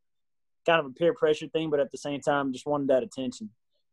kind 0.66 0.80
of 0.80 0.86
a 0.86 0.92
peer 0.92 1.13
pressure 1.13 1.48
thing, 1.48 1.69
but 1.69 1.80
at 1.80 1.92
the 1.92 1.98
same 1.98 2.22
time, 2.22 2.54
just 2.54 2.68
wanted 2.68 2.89
that 2.89 3.04
attention. 3.04 3.50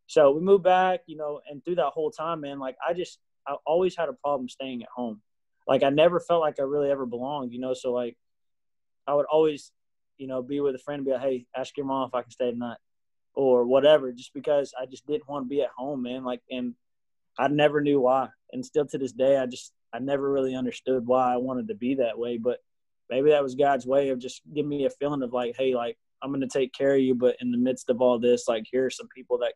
So 0.06 0.30
we 0.30 0.40
moved 0.40 0.64
back, 0.64 1.00
you 1.06 1.16
know, 1.16 1.40
and 1.50 1.64
through 1.64 1.76
that 1.76 1.92
whole 1.92 2.10
time, 2.10 2.42
man, 2.42 2.58
like 2.58 2.76
I 2.86 2.92
just, 2.92 3.18
I 3.46 3.56
always 3.66 3.96
had 3.96 4.08
a 4.08 4.12
problem 4.12 4.48
staying 4.48 4.82
at 4.82 4.88
home 4.94 5.20
like 5.68 5.82
I 5.82 5.90
never 5.90 6.18
felt 6.18 6.40
like 6.40 6.58
I 6.58 6.62
really 6.62 6.90
ever 6.90 7.04
belonged, 7.04 7.52
you 7.52 7.60
know. 7.60 7.74
So 7.74 7.92
like 7.92 8.16
I 9.06 9.14
would 9.14 9.26
always, 9.26 9.70
you 10.16 10.26
know, 10.26 10.42
be 10.42 10.60
with 10.60 10.74
a 10.74 10.78
friend 10.78 11.00
and 11.00 11.06
be 11.06 11.12
like, 11.12 11.20
Hey, 11.20 11.46
ask 11.54 11.76
your 11.76 11.86
mom 11.86 12.08
if 12.08 12.14
I 12.14 12.22
can 12.22 12.30
stay 12.30 12.50
tonight 12.50 12.78
or 13.34 13.64
whatever, 13.66 14.10
just 14.10 14.32
because 14.32 14.72
I 14.80 14.86
just 14.86 15.06
didn't 15.06 15.28
want 15.28 15.44
to 15.44 15.48
be 15.48 15.60
at 15.60 15.70
home, 15.76 16.02
man. 16.02 16.24
Like 16.24 16.40
and 16.50 16.74
I 17.38 17.48
never 17.48 17.82
knew 17.82 18.00
why. 18.00 18.30
And 18.52 18.64
still 18.64 18.86
to 18.86 18.98
this 18.98 19.12
day 19.12 19.36
I 19.36 19.44
just 19.44 19.72
I 19.92 19.98
never 19.98 20.32
really 20.32 20.56
understood 20.56 21.06
why 21.06 21.34
I 21.34 21.36
wanted 21.36 21.68
to 21.68 21.74
be 21.74 21.96
that 21.96 22.18
way. 22.18 22.38
But 22.38 22.60
maybe 23.10 23.30
that 23.30 23.42
was 23.42 23.54
God's 23.54 23.86
way 23.86 24.10
of 24.10 24.18
just 24.18 24.42
giving 24.54 24.68
me 24.68 24.84
a 24.86 24.90
feeling 24.90 25.22
of 25.22 25.32
like, 25.32 25.54
hey, 25.56 25.74
like 25.74 25.96
I'm 26.22 26.32
gonna 26.32 26.48
take 26.48 26.72
care 26.72 26.94
of 26.94 27.00
you, 27.00 27.14
but 27.14 27.36
in 27.40 27.50
the 27.50 27.58
midst 27.58 27.90
of 27.90 28.00
all 28.00 28.18
this, 28.18 28.48
like 28.48 28.64
here 28.70 28.86
are 28.86 28.90
some 28.90 29.08
people 29.14 29.38
that 29.38 29.54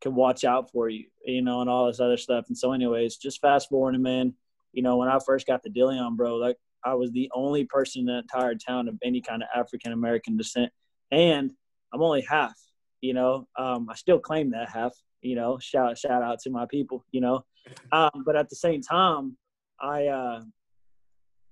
can 0.00 0.14
watch 0.14 0.44
out 0.44 0.70
for 0.70 0.88
you, 0.88 1.06
you 1.24 1.42
know, 1.42 1.60
and 1.60 1.70
all 1.70 1.86
this 1.86 2.00
other 2.00 2.16
stuff. 2.16 2.46
And 2.48 2.58
so 2.58 2.72
anyways, 2.72 3.16
just 3.16 3.40
fast 3.40 3.68
forwarding, 3.68 4.02
man 4.02 4.34
you 4.74 4.82
know, 4.82 4.96
when 4.96 5.08
I 5.08 5.18
first 5.24 5.46
got 5.46 5.62
the 5.62 5.70
Dillion, 5.70 6.16
bro, 6.16 6.36
like 6.36 6.56
I 6.84 6.94
was 6.94 7.10
the 7.12 7.30
only 7.34 7.64
person 7.64 8.00
in 8.00 8.06
the 8.06 8.18
entire 8.18 8.54
town 8.54 8.88
of 8.88 8.98
any 9.02 9.20
kind 9.20 9.42
of 9.42 9.48
African 9.54 9.92
American 9.92 10.36
descent, 10.36 10.70
and 11.10 11.52
I'm 11.92 12.02
only 12.02 12.22
half. 12.22 12.54
You 13.00 13.14
know, 13.14 13.46
um, 13.56 13.88
I 13.88 13.94
still 13.94 14.18
claim 14.18 14.50
that 14.50 14.68
half. 14.68 14.92
You 15.22 15.36
know, 15.36 15.58
shout 15.58 15.96
shout 15.96 16.22
out 16.22 16.40
to 16.40 16.50
my 16.50 16.66
people. 16.66 17.04
You 17.12 17.20
know, 17.20 17.44
um, 17.92 18.24
but 18.26 18.36
at 18.36 18.50
the 18.50 18.56
same 18.56 18.82
time, 18.82 19.36
I, 19.80 20.06
uh, 20.08 20.42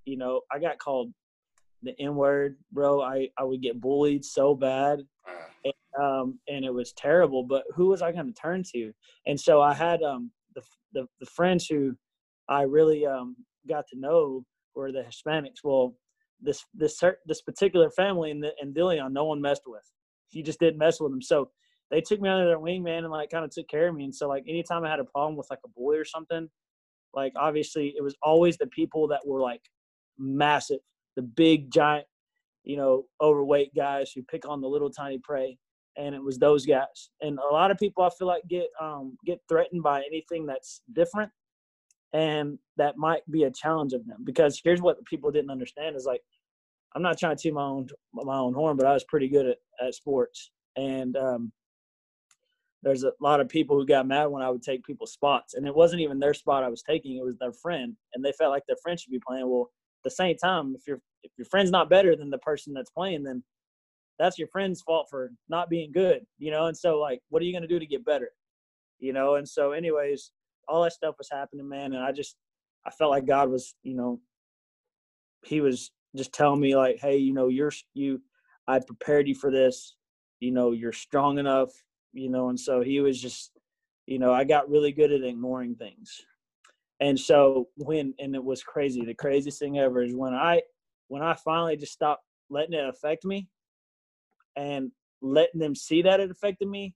you 0.05 0.17
know, 0.17 0.41
I 0.51 0.59
got 0.59 0.77
called 0.77 1.11
the 1.83 1.99
N 1.99 2.15
word, 2.15 2.57
bro. 2.71 3.01
I 3.01 3.29
I 3.37 3.43
would 3.43 3.61
get 3.61 3.81
bullied 3.81 4.23
so 4.25 4.55
bad, 4.55 5.01
and, 5.63 5.73
um, 6.01 6.39
and 6.47 6.65
it 6.65 6.73
was 6.73 6.93
terrible. 6.93 7.43
But 7.43 7.63
who 7.75 7.87
was 7.87 8.01
I 8.01 8.11
going 8.11 8.27
to 8.27 8.41
turn 8.41 8.63
to? 8.73 8.91
And 9.27 9.39
so 9.39 9.61
I 9.61 9.73
had 9.73 10.01
um 10.01 10.31
the 10.55 10.61
the, 10.93 11.07
the 11.19 11.25
friends 11.25 11.67
who 11.67 11.95
I 12.49 12.63
really 12.63 13.05
um, 13.05 13.35
got 13.67 13.85
to 13.89 13.99
know 13.99 14.45
were 14.75 14.91
the 14.91 15.03
Hispanics. 15.03 15.63
Well, 15.63 15.95
this 16.41 16.65
this 16.73 17.01
this 17.25 17.41
particular 17.41 17.89
family 17.91 18.31
in 18.31 18.39
the 18.39 18.51
in 18.61 18.73
Dilion, 18.73 19.11
no 19.11 19.25
one 19.25 19.41
messed 19.41 19.63
with. 19.65 19.83
He 20.29 20.41
just 20.41 20.59
didn't 20.59 20.79
mess 20.79 20.99
with 20.99 21.11
them. 21.11 21.21
So 21.21 21.49
they 21.91 22.01
took 22.01 22.19
me 22.19 22.29
under 22.29 22.47
their 22.47 22.59
wing, 22.59 22.83
man, 22.83 23.03
and 23.03 23.11
like 23.11 23.29
kind 23.29 23.45
of 23.45 23.51
took 23.51 23.67
care 23.67 23.87
of 23.87 23.95
me. 23.95 24.03
And 24.03 24.15
so 24.15 24.27
like 24.27 24.43
anytime 24.47 24.83
I 24.83 24.89
had 24.89 24.99
a 24.99 25.05
problem 25.05 25.35
with 25.35 25.47
like 25.49 25.59
a 25.63 25.69
boy 25.69 25.95
or 25.95 26.05
something, 26.05 26.49
like 27.13 27.33
obviously 27.35 27.93
it 27.95 28.01
was 28.01 28.15
always 28.21 28.57
the 28.57 28.67
people 28.67 29.07
that 29.09 29.21
were 29.25 29.41
like 29.41 29.61
massive, 30.17 30.79
the 31.15 31.21
big 31.21 31.71
giant, 31.71 32.05
you 32.63 32.77
know, 32.77 33.05
overweight 33.21 33.73
guys 33.75 34.11
who 34.13 34.23
pick 34.23 34.47
on 34.47 34.61
the 34.61 34.67
little 34.67 34.89
tiny 34.89 35.19
prey. 35.19 35.57
And 35.95 36.15
it 36.15 36.23
was 36.23 36.39
those 36.39 36.65
guys. 36.65 37.09
And 37.21 37.37
a 37.37 37.53
lot 37.53 37.69
of 37.69 37.77
people 37.77 38.03
I 38.03 38.09
feel 38.17 38.27
like 38.27 38.43
get 38.49 38.67
um 38.81 39.17
get 39.25 39.39
threatened 39.47 39.83
by 39.83 40.01
anything 40.01 40.45
that's 40.45 40.81
different 40.93 41.31
and 42.13 42.57
that 42.77 42.97
might 42.97 43.21
be 43.29 43.43
a 43.43 43.51
challenge 43.51 43.93
of 43.93 44.05
them 44.07 44.23
because 44.23 44.59
here's 44.63 44.81
what 44.81 45.03
people 45.05 45.31
didn't 45.31 45.51
understand 45.51 45.95
is 45.95 46.05
like 46.05 46.21
I'm 46.95 47.01
not 47.01 47.17
trying 47.17 47.35
to 47.35 47.41
toot 47.41 47.53
my 47.53 47.63
own 47.63 47.87
my 48.13 48.37
own 48.37 48.53
horn, 48.53 48.77
but 48.77 48.85
I 48.85 48.93
was 48.93 49.03
pretty 49.03 49.27
good 49.27 49.47
at, 49.47 49.57
at 49.85 49.95
sports. 49.95 50.51
And 50.75 51.17
um, 51.17 51.51
there's 52.83 53.03
a 53.03 53.13
lot 53.19 53.39
of 53.39 53.49
people 53.49 53.77
who 53.77 53.85
got 53.85 54.07
mad 54.07 54.27
when 54.27 54.43
I 54.43 54.49
would 54.49 54.63
take 54.63 54.85
people's 54.85 55.13
spots, 55.13 55.53
and 55.53 55.65
it 55.65 55.75
wasn't 55.75 56.01
even 56.01 56.19
their 56.19 56.33
spot 56.33 56.63
I 56.63 56.69
was 56.69 56.83
taking; 56.83 57.17
it 57.17 57.23
was 57.23 57.37
their 57.37 57.53
friend, 57.53 57.95
and 58.13 58.23
they 58.23 58.33
felt 58.33 58.51
like 58.51 58.65
their 58.67 58.77
friend 58.83 58.99
should 58.99 59.11
be 59.11 59.21
playing. 59.25 59.49
Well, 59.49 59.71
the 60.03 60.11
same 60.11 60.37
time, 60.37 60.75
if 60.77 60.87
your 60.87 60.99
if 61.23 61.31
your 61.37 61.45
friend's 61.45 61.71
not 61.71 61.89
better 61.89 62.15
than 62.15 62.29
the 62.29 62.37
person 62.39 62.73
that's 62.73 62.91
playing, 62.91 63.23
then 63.23 63.43
that's 64.19 64.37
your 64.37 64.47
friend's 64.49 64.81
fault 64.81 65.07
for 65.09 65.31
not 65.49 65.69
being 65.69 65.91
good, 65.91 66.25
you 66.37 66.51
know. 66.51 66.67
And 66.67 66.77
so, 66.77 66.99
like, 66.99 67.19
what 67.29 67.41
are 67.41 67.45
you 67.45 67.59
to 67.59 67.67
do 67.67 67.79
to 67.79 67.85
get 67.85 68.05
better, 68.05 68.29
you 68.99 69.13
know? 69.13 69.35
And 69.35 69.47
so, 69.47 69.71
anyways, 69.71 70.31
all 70.67 70.83
that 70.83 70.93
stuff 70.93 71.15
was 71.17 71.29
happening, 71.31 71.67
man, 71.67 71.93
and 71.93 72.03
I 72.03 72.11
just 72.11 72.35
I 72.85 72.91
felt 72.91 73.11
like 73.11 73.25
God 73.25 73.49
was, 73.49 73.75
you 73.83 73.95
know, 73.95 74.19
He 75.43 75.61
was 75.61 75.91
just 76.15 76.33
telling 76.33 76.59
me 76.59 76.75
like, 76.75 76.97
hey, 76.99 77.17
you 77.17 77.33
know, 77.33 77.47
you're 77.47 77.71
you, 77.93 78.21
I 78.67 78.79
prepared 78.79 79.27
you 79.27 79.35
for 79.35 79.51
this, 79.51 79.95
you 80.39 80.51
know, 80.51 80.71
you're 80.71 80.93
strong 80.93 81.39
enough, 81.39 81.71
you 82.13 82.29
know, 82.29 82.49
and 82.49 82.59
so 82.59 82.81
He 82.81 82.99
was 83.01 83.19
just, 83.21 83.51
you 84.05 84.19
know, 84.19 84.33
I 84.33 84.43
got 84.43 84.69
really 84.69 84.91
good 84.91 85.11
at 85.11 85.23
ignoring 85.23 85.75
things. 85.75 86.21
And 87.03 87.19
so 87.19 87.67
when 87.75 88.13
and 88.17 88.33
it 88.33 88.41
was 88.41 88.63
crazy. 88.63 89.03
The 89.03 89.13
craziest 89.13 89.59
thing 89.59 89.77
ever 89.77 90.03
is 90.03 90.15
when 90.15 90.33
I 90.33 90.61
when 91.09 91.21
I 91.21 91.33
finally 91.33 91.75
just 91.75 91.91
stopped 91.91 92.23
letting 92.49 92.73
it 92.73 92.87
affect 92.87 93.25
me 93.25 93.49
and 94.55 94.89
letting 95.21 95.59
them 95.59 95.75
see 95.75 96.01
that 96.03 96.21
it 96.21 96.31
affected 96.31 96.69
me, 96.69 96.95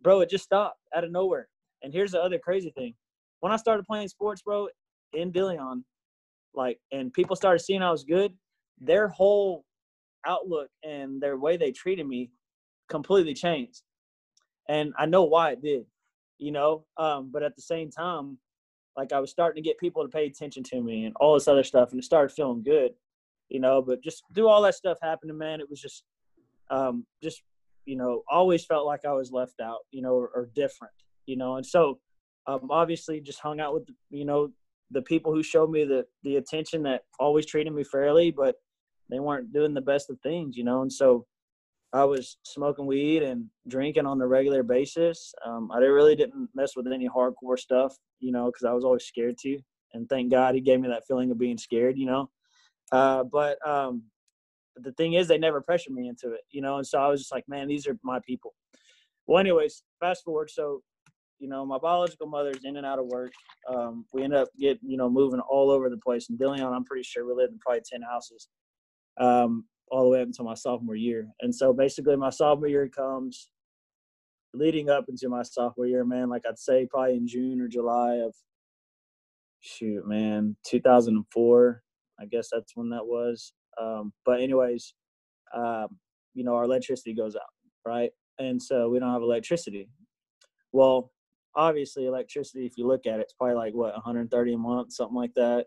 bro, 0.00 0.20
it 0.20 0.30
just 0.30 0.44
stopped 0.44 0.78
out 0.96 1.04
of 1.04 1.10
nowhere. 1.10 1.48
And 1.82 1.92
here's 1.92 2.12
the 2.12 2.22
other 2.22 2.38
crazy 2.38 2.70
thing. 2.70 2.94
When 3.40 3.52
I 3.52 3.56
started 3.56 3.84
playing 3.84 4.08
sports, 4.08 4.40
bro, 4.40 4.68
in 5.12 5.30
Dillion, 5.32 5.82
like, 6.54 6.78
and 6.90 7.12
people 7.12 7.36
started 7.36 7.58
seeing 7.58 7.82
I 7.82 7.90
was 7.90 8.04
good, 8.04 8.32
their 8.80 9.08
whole 9.08 9.66
outlook 10.26 10.70
and 10.82 11.20
their 11.20 11.36
way 11.36 11.58
they 11.58 11.72
treated 11.72 12.06
me 12.06 12.30
completely 12.88 13.34
changed. 13.34 13.82
And 14.70 14.94
I 14.96 15.04
know 15.04 15.24
why 15.24 15.50
it 15.50 15.62
did, 15.62 15.84
you 16.38 16.52
know. 16.52 16.86
Um, 16.96 17.28
but 17.30 17.42
at 17.42 17.54
the 17.54 17.62
same 17.62 17.90
time, 17.90 18.38
like 18.96 19.12
I 19.12 19.20
was 19.20 19.30
starting 19.30 19.62
to 19.62 19.68
get 19.68 19.78
people 19.78 20.02
to 20.02 20.08
pay 20.08 20.26
attention 20.26 20.62
to 20.64 20.80
me 20.80 21.04
and 21.04 21.14
all 21.20 21.34
this 21.34 21.48
other 21.48 21.64
stuff, 21.64 21.90
and 21.90 22.00
it 22.00 22.04
started 22.04 22.34
feeling 22.34 22.62
good, 22.62 22.92
you 23.48 23.60
know. 23.60 23.82
But 23.82 24.02
just 24.02 24.22
through 24.34 24.48
all 24.48 24.62
that 24.62 24.74
stuff 24.74 24.98
happening, 25.02 25.38
man, 25.38 25.60
it 25.60 25.70
was 25.70 25.80
just, 25.80 26.04
um, 26.70 27.06
just 27.22 27.42
you 27.86 27.96
know, 27.96 28.22
always 28.30 28.64
felt 28.64 28.86
like 28.86 29.04
I 29.04 29.12
was 29.12 29.32
left 29.32 29.60
out, 29.60 29.80
you 29.90 30.02
know, 30.02 30.12
or, 30.12 30.30
or 30.34 30.50
different, 30.54 30.92
you 31.26 31.36
know. 31.36 31.56
And 31.56 31.66
so, 31.66 31.98
um, 32.46 32.68
obviously, 32.70 33.20
just 33.20 33.40
hung 33.40 33.60
out 33.60 33.74
with 33.74 33.88
you 34.10 34.24
know 34.24 34.50
the 34.90 35.02
people 35.02 35.32
who 35.32 35.42
showed 35.42 35.70
me 35.70 35.84
the 35.84 36.04
the 36.22 36.36
attention 36.36 36.82
that 36.84 37.02
always 37.18 37.46
treated 37.46 37.72
me 37.72 37.84
fairly, 37.84 38.30
but 38.30 38.56
they 39.10 39.20
weren't 39.20 39.52
doing 39.52 39.74
the 39.74 39.80
best 39.80 40.10
of 40.10 40.18
things, 40.22 40.56
you 40.56 40.64
know. 40.64 40.82
And 40.82 40.92
so, 40.92 41.26
I 41.92 42.04
was 42.04 42.36
smoking 42.44 42.86
weed 42.86 43.22
and 43.22 43.46
drinking 43.66 44.06
on 44.06 44.20
a 44.20 44.26
regular 44.26 44.62
basis. 44.62 45.34
Um, 45.44 45.70
I 45.72 45.78
really 45.78 46.14
didn't 46.14 46.48
mess 46.54 46.76
with 46.76 46.86
any 46.86 47.08
hardcore 47.08 47.58
stuff, 47.58 47.96
you 48.20 48.30
know, 48.30 48.46
because 48.46 48.64
I 48.64 48.72
was 48.72 48.84
always 48.84 49.04
scared 49.04 49.38
to. 49.38 49.58
And 49.92 50.08
thank 50.08 50.30
God 50.30 50.54
he 50.54 50.60
gave 50.60 50.80
me 50.80 50.88
that 50.88 51.06
feeling 51.08 51.30
of 51.32 51.38
being 51.38 51.58
scared, 51.58 51.98
you 51.98 52.06
know. 52.06 52.30
Uh, 52.92 53.24
but 53.24 53.58
um, 53.66 54.04
the 54.76 54.92
thing 54.92 55.14
is, 55.14 55.26
they 55.26 55.38
never 55.38 55.60
pressured 55.60 55.94
me 55.94 56.08
into 56.08 56.32
it, 56.32 56.42
you 56.50 56.60
know. 56.62 56.76
And 56.76 56.86
so 56.86 57.00
I 57.00 57.08
was 57.08 57.20
just 57.20 57.32
like, 57.32 57.48
man, 57.48 57.66
these 57.66 57.88
are 57.88 57.98
my 58.04 58.20
people. 58.24 58.54
Well, 59.26 59.38
anyways, 59.38 59.82
fast 59.98 60.24
forward. 60.24 60.50
So, 60.50 60.82
you 61.40 61.48
know, 61.48 61.64
my 61.66 61.78
biological 61.78 62.28
mother's 62.28 62.64
in 62.64 62.76
and 62.76 62.86
out 62.86 63.00
of 63.00 63.06
work. 63.06 63.32
Um, 63.68 64.04
we 64.12 64.22
ended 64.22 64.38
up 64.38 64.48
getting, 64.58 64.88
you 64.88 64.96
know, 64.96 65.10
moving 65.10 65.40
all 65.40 65.70
over 65.70 65.90
the 65.90 65.96
place. 65.96 66.28
In 66.30 66.38
Dillion, 66.38 66.72
I'm 66.72 66.84
pretty 66.84 67.02
sure 67.02 67.26
we 67.26 67.34
lived 67.34 67.52
in 67.52 67.58
probably 67.58 67.82
10 67.90 68.02
houses. 68.02 68.48
Um, 69.18 69.64
all 69.90 70.04
the 70.04 70.10
way 70.10 70.20
up 70.20 70.26
until 70.26 70.44
my 70.44 70.54
sophomore 70.54 70.96
year. 70.96 71.28
And 71.40 71.54
so 71.54 71.72
basically 71.72 72.16
my 72.16 72.30
sophomore 72.30 72.68
year 72.68 72.88
comes 72.88 73.50
leading 74.54 74.90
up 74.90 75.04
into 75.08 75.28
my 75.28 75.42
sophomore 75.42 75.86
year, 75.86 76.04
man, 76.04 76.28
like 76.28 76.42
I'd 76.48 76.58
say 76.58 76.86
probably 76.86 77.16
in 77.16 77.26
June 77.26 77.60
or 77.60 77.68
July 77.68 78.16
of 78.16 78.34
shoot, 79.60 80.06
man, 80.06 80.56
2004. 80.66 81.82
I 82.20 82.26
guess 82.26 82.48
that's 82.52 82.72
when 82.74 82.90
that 82.90 83.06
was. 83.06 83.52
Um, 83.80 84.12
but 84.24 84.40
anyways, 84.40 84.94
um, 85.54 85.98
you 86.34 86.44
know, 86.44 86.54
our 86.54 86.64
electricity 86.64 87.14
goes 87.14 87.34
out, 87.36 87.42
right? 87.86 88.10
And 88.38 88.60
so 88.60 88.88
we 88.88 88.98
don't 88.98 89.12
have 89.12 89.22
electricity. 89.22 89.88
Well, 90.72 91.12
obviously 91.54 92.06
electricity, 92.06 92.66
if 92.66 92.76
you 92.76 92.86
look 92.86 93.06
at 93.06 93.18
it, 93.18 93.22
it's 93.22 93.32
probably 93.32 93.56
like 93.56 93.74
what, 93.74 93.92
130 93.94 94.54
a 94.54 94.58
month, 94.58 94.92
something 94.92 95.16
like 95.16 95.34
that. 95.34 95.66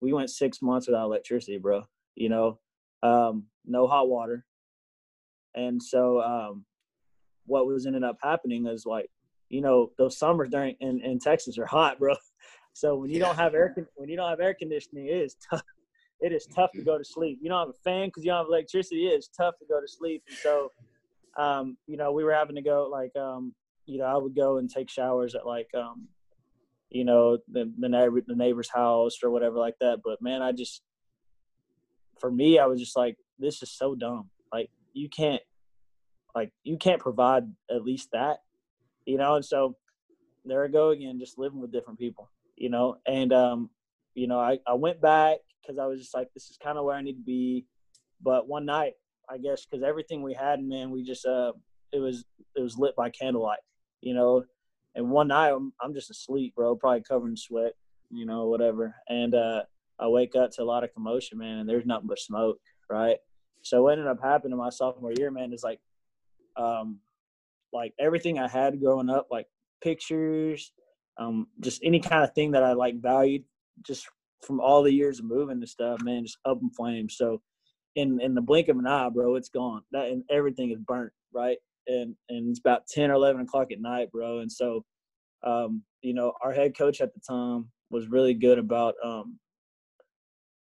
We 0.00 0.12
went 0.12 0.30
six 0.30 0.60
months 0.60 0.86
without 0.86 1.04
electricity, 1.04 1.58
bro. 1.58 1.82
You 2.14 2.28
know, 2.28 2.58
um, 3.04 3.44
no 3.64 3.86
hot 3.86 4.08
water. 4.08 4.44
And 5.54 5.80
so 5.80 6.20
um, 6.20 6.64
what 7.46 7.66
was 7.66 7.86
ended 7.86 8.02
up 8.02 8.16
happening 8.22 8.66
is 8.66 8.84
like, 8.86 9.10
you 9.50 9.60
know, 9.60 9.92
those 9.98 10.18
summers 10.18 10.48
during 10.50 10.74
in, 10.80 11.00
in 11.02 11.20
Texas 11.20 11.58
are 11.58 11.66
hot, 11.66 11.98
bro. 11.98 12.14
So 12.76 12.96
when 12.96 13.08
you 13.08 13.20
don't 13.20 13.36
have 13.36 13.54
air 13.54 13.72
when 13.94 14.08
you 14.08 14.16
don't 14.16 14.28
have 14.28 14.40
air 14.40 14.52
conditioning, 14.52 15.06
it 15.06 15.12
is 15.12 15.36
tough. 15.48 15.62
It 16.20 16.32
is 16.32 16.46
tough 16.46 16.72
to 16.72 16.82
go 16.82 16.96
to 16.96 17.04
sleep. 17.04 17.38
You 17.40 17.48
don't 17.50 17.66
have 17.66 17.68
a 17.68 17.82
fan 17.84 18.08
because 18.08 18.24
you 18.24 18.30
don't 18.30 18.38
have 18.38 18.46
electricity. 18.46 19.06
It 19.06 19.18
is 19.18 19.28
tough 19.28 19.58
to 19.58 19.66
go 19.66 19.80
to 19.80 19.86
sleep. 19.86 20.22
And 20.26 20.36
so, 20.38 20.72
um, 21.36 21.76
you 21.86 21.96
know, 21.96 22.12
we 22.12 22.24
were 22.24 22.32
having 22.32 22.56
to 22.56 22.62
go 22.62 22.88
like, 22.90 23.14
um, 23.14 23.54
you 23.84 23.98
know, 23.98 24.06
I 24.06 24.16
would 24.16 24.34
go 24.34 24.56
and 24.56 24.68
take 24.68 24.88
showers 24.88 25.34
at 25.34 25.46
like, 25.46 25.68
um, 25.74 26.08
you 26.88 27.04
know, 27.04 27.38
the 27.48 27.70
the 27.78 27.88
neighbor 27.88 28.20
the 28.26 28.34
neighbor's 28.34 28.70
house 28.70 29.18
or 29.22 29.30
whatever 29.30 29.58
like 29.58 29.74
that. 29.80 29.98
But 30.04 30.20
man, 30.20 30.42
I 30.42 30.52
just 30.52 30.82
for 32.18 32.30
me, 32.30 32.58
I 32.58 32.66
was 32.66 32.80
just 32.80 32.96
like, 32.96 33.16
this 33.38 33.62
is 33.62 33.70
so 33.70 33.94
dumb. 33.94 34.30
Like 34.52 34.70
you 34.92 35.08
can't, 35.08 35.42
like 36.34 36.52
you 36.62 36.76
can't 36.76 37.00
provide 37.00 37.44
at 37.70 37.84
least 37.84 38.10
that, 38.12 38.38
you 39.04 39.18
know. 39.18 39.34
And 39.36 39.44
so 39.44 39.76
there 40.44 40.64
I 40.64 40.68
go 40.68 40.90
again, 40.90 41.18
just 41.18 41.38
living 41.38 41.60
with 41.60 41.72
different 41.72 41.98
people, 41.98 42.30
you 42.56 42.70
know. 42.70 42.96
And 43.06 43.32
um, 43.32 43.70
you 44.14 44.26
know, 44.26 44.38
I 44.38 44.58
I 44.66 44.74
went 44.74 45.00
back 45.00 45.38
because 45.62 45.78
I 45.78 45.86
was 45.86 46.00
just 46.00 46.14
like, 46.14 46.28
this 46.34 46.50
is 46.50 46.58
kind 46.62 46.78
of 46.78 46.84
where 46.84 46.96
I 46.96 47.02
need 47.02 47.14
to 47.14 47.24
be. 47.24 47.66
But 48.20 48.48
one 48.48 48.64
night, 48.64 48.94
I 49.28 49.38
guess, 49.38 49.64
because 49.64 49.82
everything 49.82 50.22
we 50.22 50.34
had, 50.34 50.62
man, 50.62 50.90
we 50.90 51.02
just 51.02 51.26
uh, 51.26 51.52
it 51.92 51.98
was 51.98 52.24
it 52.56 52.60
was 52.60 52.78
lit 52.78 52.96
by 52.96 53.10
candlelight, 53.10 53.60
you 54.00 54.14
know. 54.14 54.44
And 54.94 55.10
one 55.10 55.28
night, 55.28 55.50
I'm, 55.50 55.72
I'm 55.80 55.92
just 55.92 56.10
asleep, 56.10 56.54
bro, 56.54 56.76
probably 56.76 57.02
covered 57.02 57.30
in 57.30 57.36
sweat, 57.36 57.72
you 58.10 58.26
know, 58.26 58.46
whatever. 58.46 58.94
And 59.08 59.34
uh, 59.34 59.62
I 59.98 60.08
wake 60.08 60.34
up 60.36 60.50
to 60.52 60.62
a 60.62 60.64
lot 60.64 60.84
of 60.84 60.92
commotion, 60.92 61.38
man, 61.38 61.58
and 61.58 61.68
there's 61.68 61.86
nothing 61.86 62.08
but 62.08 62.18
smoke, 62.18 62.58
right? 62.90 63.16
So 63.62 63.82
what 63.82 63.92
ended 63.92 64.06
up 64.06 64.20
happening 64.22 64.58
my 64.58 64.70
sophomore 64.70 65.12
year, 65.16 65.30
man, 65.30 65.52
is 65.52 65.62
like, 65.62 65.80
um, 66.56 66.98
like 67.72 67.92
everything 67.98 68.38
I 68.38 68.48
had 68.48 68.80
growing 68.80 69.10
up, 69.10 69.28
like 69.30 69.46
pictures, 69.82 70.72
um, 71.18 71.46
just 71.60 71.82
any 71.84 72.00
kind 72.00 72.24
of 72.24 72.34
thing 72.34 72.52
that 72.52 72.62
I 72.62 72.72
like 72.72 73.00
valued, 73.00 73.44
just 73.82 74.08
from 74.42 74.60
all 74.60 74.82
the 74.82 74.92
years 74.92 75.18
of 75.18 75.24
moving 75.24 75.58
and 75.58 75.68
stuff, 75.68 76.02
man, 76.02 76.24
just 76.24 76.38
up 76.44 76.58
in 76.60 76.70
flames. 76.70 77.16
So, 77.16 77.40
in 77.96 78.20
in 78.20 78.34
the 78.34 78.40
blink 78.40 78.68
of 78.68 78.78
an 78.78 78.86
eye, 78.86 79.08
bro, 79.08 79.36
it's 79.36 79.48
gone. 79.48 79.82
That 79.92 80.06
and 80.06 80.24
everything 80.30 80.70
is 80.70 80.78
burnt, 80.78 81.12
right? 81.32 81.58
And 81.86 82.14
and 82.28 82.50
it's 82.50 82.58
about 82.58 82.86
ten 82.86 83.10
or 83.10 83.14
eleven 83.14 83.42
o'clock 83.42 83.70
at 83.72 83.80
night, 83.80 84.10
bro. 84.10 84.40
And 84.40 84.50
so, 84.50 84.84
um, 85.44 85.82
you 86.02 86.14
know, 86.14 86.32
our 86.42 86.52
head 86.52 86.76
coach 86.76 87.00
at 87.00 87.14
the 87.14 87.20
time 87.20 87.70
was 87.90 88.08
really 88.08 88.34
good 88.34 88.58
about 88.58 88.94
um, 89.04 89.38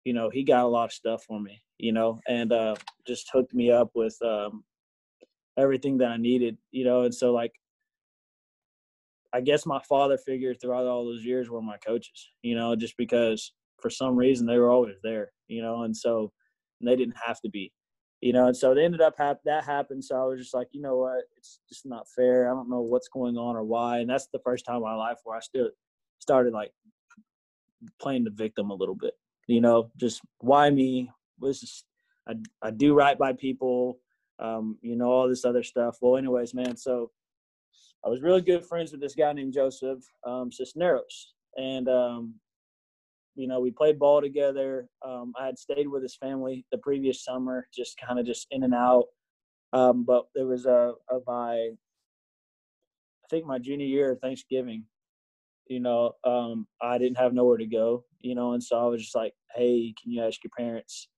you 0.04 0.12
know, 0.12 0.30
he 0.30 0.44
got 0.44 0.64
a 0.64 0.68
lot 0.68 0.84
of 0.84 0.92
stuff 0.92 1.24
for 1.24 1.40
me, 1.40 1.62
you 1.78 1.92
know, 1.92 2.20
and 2.28 2.52
uh, 2.52 2.76
just 3.06 3.30
hooked 3.32 3.54
me 3.54 3.70
up 3.70 3.90
with 3.94 4.16
um, 4.22 4.62
everything 5.56 5.98
that 5.98 6.10
I 6.10 6.16
needed, 6.18 6.58
you 6.70 6.84
know. 6.84 7.02
And 7.02 7.14
so, 7.14 7.32
like, 7.32 7.52
I 9.32 9.40
guess 9.40 9.66
my 9.66 9.80
father 9.88 10.18
figure 10.18 10.54
throughout 10.54 10.86
all 10.86 11.04
those 11.04 11.24
years 11.24 11.50
were 11.50 11.62
my 11.62 11.78
coaches, 11.78 12.30
you 12.42 12.54
know, 12.54 12.76
just 12.76 12.96
because 12.96 13.52
for 13.80 13.90
some 13.90 14.14
reason 14.14 14.46
they 14.46 14.58
were 14.58 14.70
always 14.70 14.96
there, 15.02 15.32
you 15.48 15.62
know, 15.62 15.82
and 15.82 15.96
so 15.96 16.30
and 16.80 16.88
they 16.88 16.96
didn't 16.96 17.16
have 17.24 17.40
to 17.40 17.48
be, 17.48 17.72
you 18.20 18.32
know. 18.32 18.46
And 18.46 18.56
so 18.56 18.74
they 18.74 18.84
ended 18.84 19.00
up 19.00 19.14
hap- 19.16 19.42
that 19.44 19.64
happened. 19.64 20.04
So 20.04 20.16
I 20.16 20.24
was 20.24 20.38
just 20.38 20.54
like, 20.54 20.68
you 20.72 20.82
know 20.82 20.98
what, 20.98 21.24
it's 21.36 21.60
just 21.68 21.86
not 21.86 22.06
fair. 22.14 22.46
I 22.48 22.54
don't 22.54 22.70
know 22.70 22.82
what's 22.82 23.08
going 23.08 23.36
on 23.36 23.56
or 23.56 23.64
why. 23.64 23.98
And 23.98 24.10
that's 24.10 24.28
the 24.32 24.38
first 24.44 24.66
time 24.66 24.76
in 24.76 24.82
my 24.82 24.94
life 24.94 25.18
where 25.24 25.36
I 25.36 25.40
still 25.40 25.70
started 26.18 26.52
like 26.52 26.72
playing 28.00 28.24
the 28.24 28.30
victim 28.30 28.70
a 28.70 28.74
little 28.74 28.94
bit 28.94 29.14
you 29.46 29.60
know, 29.60 29.90
just 29.96 30.20
why 30.38 30.70
me? 30.70 31.10
Was 31.40 31.60
just, 31.60 31.84
I, 32.28 32.34
I 32.62 32.70
do 32.70 32.94
right 32.94 33.18
by 33.18 33.32
people, 33.32 33.98
um, 34.38 34.78
you 34.82 34.96
know, 34.96 35.10
all 35.10 35.28
this 35.28 35.44
other 35.44 35.62
stuff. 35.62 35.98
Well, 36.00 36.16
anyways, 36.16 36.54
man, 36.54 36.76
so 36.76 37.10
I 38.04 38.08
was 38.08 38.22
really 38.22 38.40
good 38.40 38.64
friends 38.64 38.92
with 38.92 39.00
this 39.00 39.14
guy 39.14 39.32
named 39.32 39.52
Joseph 39.52 40.04
um, 40.26 40.52
Cisneros. 40.52 41.34
And, 41.56 41.88
um, 41.88 42.34
you 43.34 43.48
know, 43.48 43.60
we 43.60 43.72
played 43.72 43.98
ball 43.98 44.20
together. 44.20 44.88
Um, 45.04 45.32
I 45.38 45.46
had 45.46 45.58
stayed 45.58 45.88
with 45.88 46.02
his 46.02 46.16
family 46.16 46.64
the 46.70 46.78
previous 46.78 47.24
summer, 47.24 47.66
just 47.74 47.98
kind 47.98 48.18
of 48.20 48.26
just 48.26 48.46
in 48.50 48.62
and 48.62 48.74
out. 48.74 49.06
Um, 49.72 50.04
but 50.04 50.26
there 50.34 50.46
was 50.46 50.66
a, 50.66 50.92
a 51.10 51.18
my, 51.26 51.54
I 51.54 53.26
think 53.28 53.44
my 53.44 53.58
junior 53.58 53.86
year 53.86 54.12
of 54.12 54.20
Thanksgiving, 54.20 54.84
you 55.66 55.80
know, 55.80 56.12
um, 56.24 56.66
I 56.82 56.98
didn't 56.98 57.18
have 57.18 57.32
nowhere 57.32 57.58
to 57.58 57.66
go, 57.66 58.04
you 58.20 58.34
know, 58.34 58.52
and 58.52 58.62
so 58.62 58.78
I 58.78 58.86
was 58.86 59.02
just 59.02 59.14
like, 59.14 59.34
hey, 59.54 59.94
can 60.00 60.12
you 60.12 60.22
ask 60.22 60.42
your 60.44 60.50
parents 60.56 61.08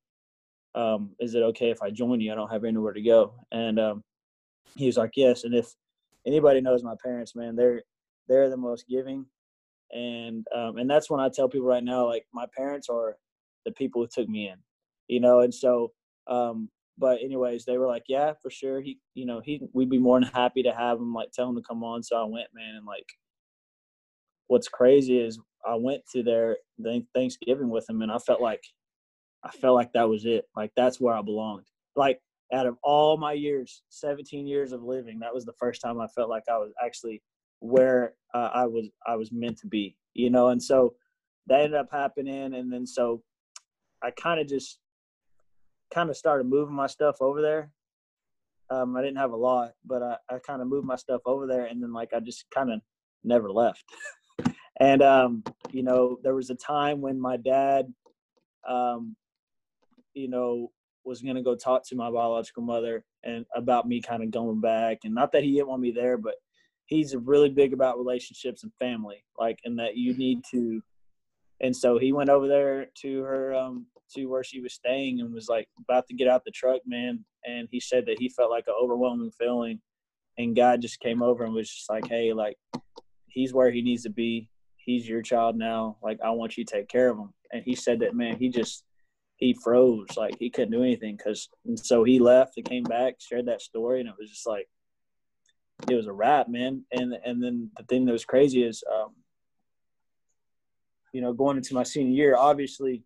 um, 0.76 1.10
is 1.18 1.34
it 1.34 1.42
okay 1.42 1.70
if 1.70 1.82
I 1.82 1.90
join 1.90 2.20
you? 2.20 2.30
I 2.30 2.34
don't 2.34 2.52
have 2.52 2.64
anywhere 2.64 2.92
to 2.92 3.02
go. 3.02 3.34
And 3.50 3.80
um, 3.80 4.04
he 4.76 4.86
was 4.86 4.98
like, 4.98 5.12
yes. 5.16 5.44
And 5.44 5.54
if 5.54 5.74
anybody 6.26 6.60
knows 6.60 6.84
my 6.84 6.94
parents, 7.02 7.34
man, 7.34 7.56
they're 7.56 7.82
they're 8.28 8.50
the 8.50 8.56
most 8.56 8.86
giving, 8.88 9.24
and 9.90 10.46
um, 10.54 10.76
and 10.76 10.88
that's 10.88 11.08
when 11.08 11.20
I 11.20 11.30
tell 11.30 11.48
people 11.48 11.66
right 11.66 11.82
now, 11.82 12.06
like 12.06 12.26
my 12.34 12.44
parents 12.54 12.88
are 12.88 13.16
the 13.64 13.72
people 13.72 14.02
who 14.02 14.08
took 14.08 14.28
me 14.28 14.48
in, 14.48 14.56
you 15.08 15.18
know. 15.18 15.40
And 15.40 15.54
so, 15.54 15.92
um, 16.26 16.68
but 16.98 17.20
anyways, 17.22 17.64
they 17.64 17.78
were 17.78 17.86
like, 17.86 18.04
yeah, 18.08 18.32
for 18.42 18.50
sure. 18.50 18.80
He, 18.80 18.98
you 19.14 19.24
know, 19.24 19.40
he 19.40 19.62
we'd 19.72 19.90
be 19.90 19.98
more 19.98 20.20
than 20.20 20.28
happy 20.34 20.62
to 20.62 20.72
have 20.72 20.98
him, 20.98 21.14
like 21.14 21.32
tell 21.32 21.48
him 21.48 21.56
to 21.56 21.62
come 21.62 21.82
on. 21.82 22.02
So 22.02 22.16
I 22.16 22.24
went, 22.24 22.48
man, 22.54 22.74
and 22.76 22.86
like, 22.86 23.06
what's 24.48 24.68
crazy 24.68 25.18
is 25.18 25.38
I 25.66 25.74
went 25.74 26.02
to 26.12 26.22
their 26.22 26.56
Thanksgiving 27.14 27.70
with 27.70 27.86
them, 27.86 28.02
and 28.02 28.12
I 28.12 28.18
felt 28.18 28.40
like 28.40 28.62
I 29.44 29.50
felt 29.50 29.74
like 29.74 29.92
that 29.92 30.08
was 30.08 30.24
it. 30.24 30.46
Like 30.56 30.72
that's 30.76 31.00
where 31.00 31.14
I 31.14 31.22
belonged. 31.22 31.66
Like 31.94 32.20
out 32.52 32.66
of 32.66 32.76
all 32.82 33.16
my 33.16 33.32
years, 33.32 33.82
17 33.90 34.46
years 34.46 34.72
of 34.72 34.82
living, 34.82 35.18
that 35.20 35.34
was 35.34 35.44
the 35.44 35.52
first 35.58 35.80
time 35.80 36.00
I 36.00 36.06
felt 36.08 36.30
like 36.30 36.44
I 36.48 36.58
was 36.58 36.72
actually 36.84 37.22
where 37.60 38.14
uh, 38.34 38.50
I 38.54 38.66
was 38.66 38.88
I 39.06 39.16
was 39.16 39.32
meant 39.32 39.58
to 39.58 39.66
be, 39.66 39.96
you 40.14 40.30
know. 40.30 40.48
And 40.48 40.62
so 40.62 40.94
that 41.46 41.60
ended 41.60 41.78
up 41.78 41.88
happening, 41.90 42.54
and 42.54 42.72
then 42.72 42.86
so 42.86 43.22
I 44.02 44.10
kind 44.10 44.40
of 44.40 44.46
just 44.46 44.78
kind 45.92 46.10
of 46.10 46.16
started 46.16 46.44
moving 46.44 46.74
my 46.74 46.86
stuff 46.86 47.16
over 47.20 47.40
there. 47.40 47.70
Um, 48.68 48.96
I 48.96 49.02
didn't 49.02 49.18
have 49.18 49.30
a 49.32 49.36
lot, 49.36 49.72
but 49.84 50.02
I, 50.02 50.16
I 50.28 50.38
kind 50.44 50.60
of 50.60 50.68
moved 50.68 50.86
my 50.86 50.96
stuff 50.96 51.22
over 51.24 51.46
there, 51.46 51.66
and 51.66 51.82
then 51.82 51.92
like 51.92 52.12
I 52.14 52.20
just 52.20 52.44
kind 52.52 52.72
of 52.72 52.80
never 53.24 53.50
left. 53.50 53.84
and 54.80 55.02
um, 55.02 55.45
you 55.71 55.83
know, 55.83 56.18
there 56.23 56.35
was 56.35 56.50
a 56.50 56.54
time 56.54 57.00
when 57.00 57.21
my 57.21 57.37
dad, 57.37 57.92
um, 58.68 59.16
you 60.14 60.28
know, 60.28 60.71
was 61.06 61.23
going 61.23 61.37
to 61.37 61.42
go 61.42 61.54
talk 61.54 61.87
to 61.87 61.97
my 61.97 62.11
biological 62.11 62.62
mother 62.62 63.04
and 63.23 63.47
about 63.54 63.87
me 63.87 64.02
kind 64.02 64.23
of 64.23 64.30
going 64.30 64.61
back 64.61 64.99
and 65.04 65.14
not 65.14 65.33
that 65.33 65.45
he 65.45 65.52
didn't 65.52 65.68
want 65.68 65.80
me 65.80 65.92
there 65.92 66.18
but 66.18 66.35
he's 66.87 67.14
really 67.14 67.49
big 67.49 67.73
about 67.73 67.99
relationships 67.99 68.64
and 68.64 68.73
family 68.78 69.25
like 69.38 69.59
and 69.64 69.78
that 69.78 69.97
you 69.97 70.16
need 70.16 70.42
to 70.50 70.83
and 71.61 71.75
so 71.75 71.99
he 71.99 72.12
went 72.12 72.28
over 72.28 72.49
there 72.49 72.87
to 72.95 73.23
her 73.23 73.54
um 73.54 73.87
to 74.12 74.26
where 74.26 74.45
she 74.45 74.61
was 74.61 74.75
staying 74.75 75.21
and 75.21 75.33
was 75.33 75.49
like 75.49 75.68
about 75.80 76.06
to 76.06 76.14
get 76.14 76.28
out 76.28 76.45
the 76.45 76.50
truck 76.50 76.80
man 76.87 77.25
and 77.45 77.68
he 77.71 77.80
said 77.80 78.04
that 78.06 78.18
he 78.18 78.28
felt 78.28 78.50
like 78.50 78.64
an 78.66 78.75
overwhelming 78.80 79.30
feeling 79.30 79.80
and 80.38 80.56
god 80.56 80.80
just 80.80 81.00
came 81.00 81.23
over 81.23 81.45
and 81.45 81.54
was 81.54 81.71
just 81.71 81.88
like 81.88 82.06
hey 82.09 82.33
like 82.33 82.56
he's 83.26 83.54
where 83.54 83.71
he 83.71 83.83
needs 83.83 84.02
to 84.02 84.11
be 84.11 84.49
he's 84.87 85.07
your 85.07 85.21
child 85.21 85.57
now. 85.57 85.99
Like 86.02 86.19
i 86.25 86.31
want 86.31 86.57
you 86.57 86.64
to 86.64 86.73
take 86.73 86.88
care 86.88 87.11
of 87.11 87.19
him. 87.19 87.35
And 87.52 87.62
he 87.62 87.75
said 87.75 88.00
that 88.00 88.14
man 88.14 88.38
he 88.38 88.49
just 88.49 88.85
he 89.37 89.55
froze. 89.62 90.09
Like 90.16 90.37
he 90.38 90.49
couldn't 90.49 90.73
do 90.73 90.83
anything 90.83 91.16
because 91.16 91.49
and 91.66 91.78
so 91.78 92.05
he 92.05 92.19
left 92.19 92.55
and 92.57 92.64
came 92.64 92.85
back 92.85 93.16
shared 93.19 93.47
that 93.47 93.61
story 93.61 94.00
and 94.00 94.09
it 94.09 94.14
was 94.19 94.31
just 94.31 94.47
like 94.47 94.69
it 95.90 95.95
was 95.95 96.07
a 96.07 96.12
wrap 96.12 96.49
man. 96.49 96.85
And 96.93 97.14
and 97.25 97.43
then 97.43 97.71
the 97.76 97.85
thing 97.85 98.07
that 98.07 98.12
was 98.12 98.25
crazy 98.25 98.62
is 98.62 98.83
um 98.90 99.11
you 101.12 101.21
know 101.21 101.35
going 101.35 101.59
into 101.59 101.75
my 101.75 101.83
senior 101.83 102.14
year 102.14 102.37
obviously 102.37 103.02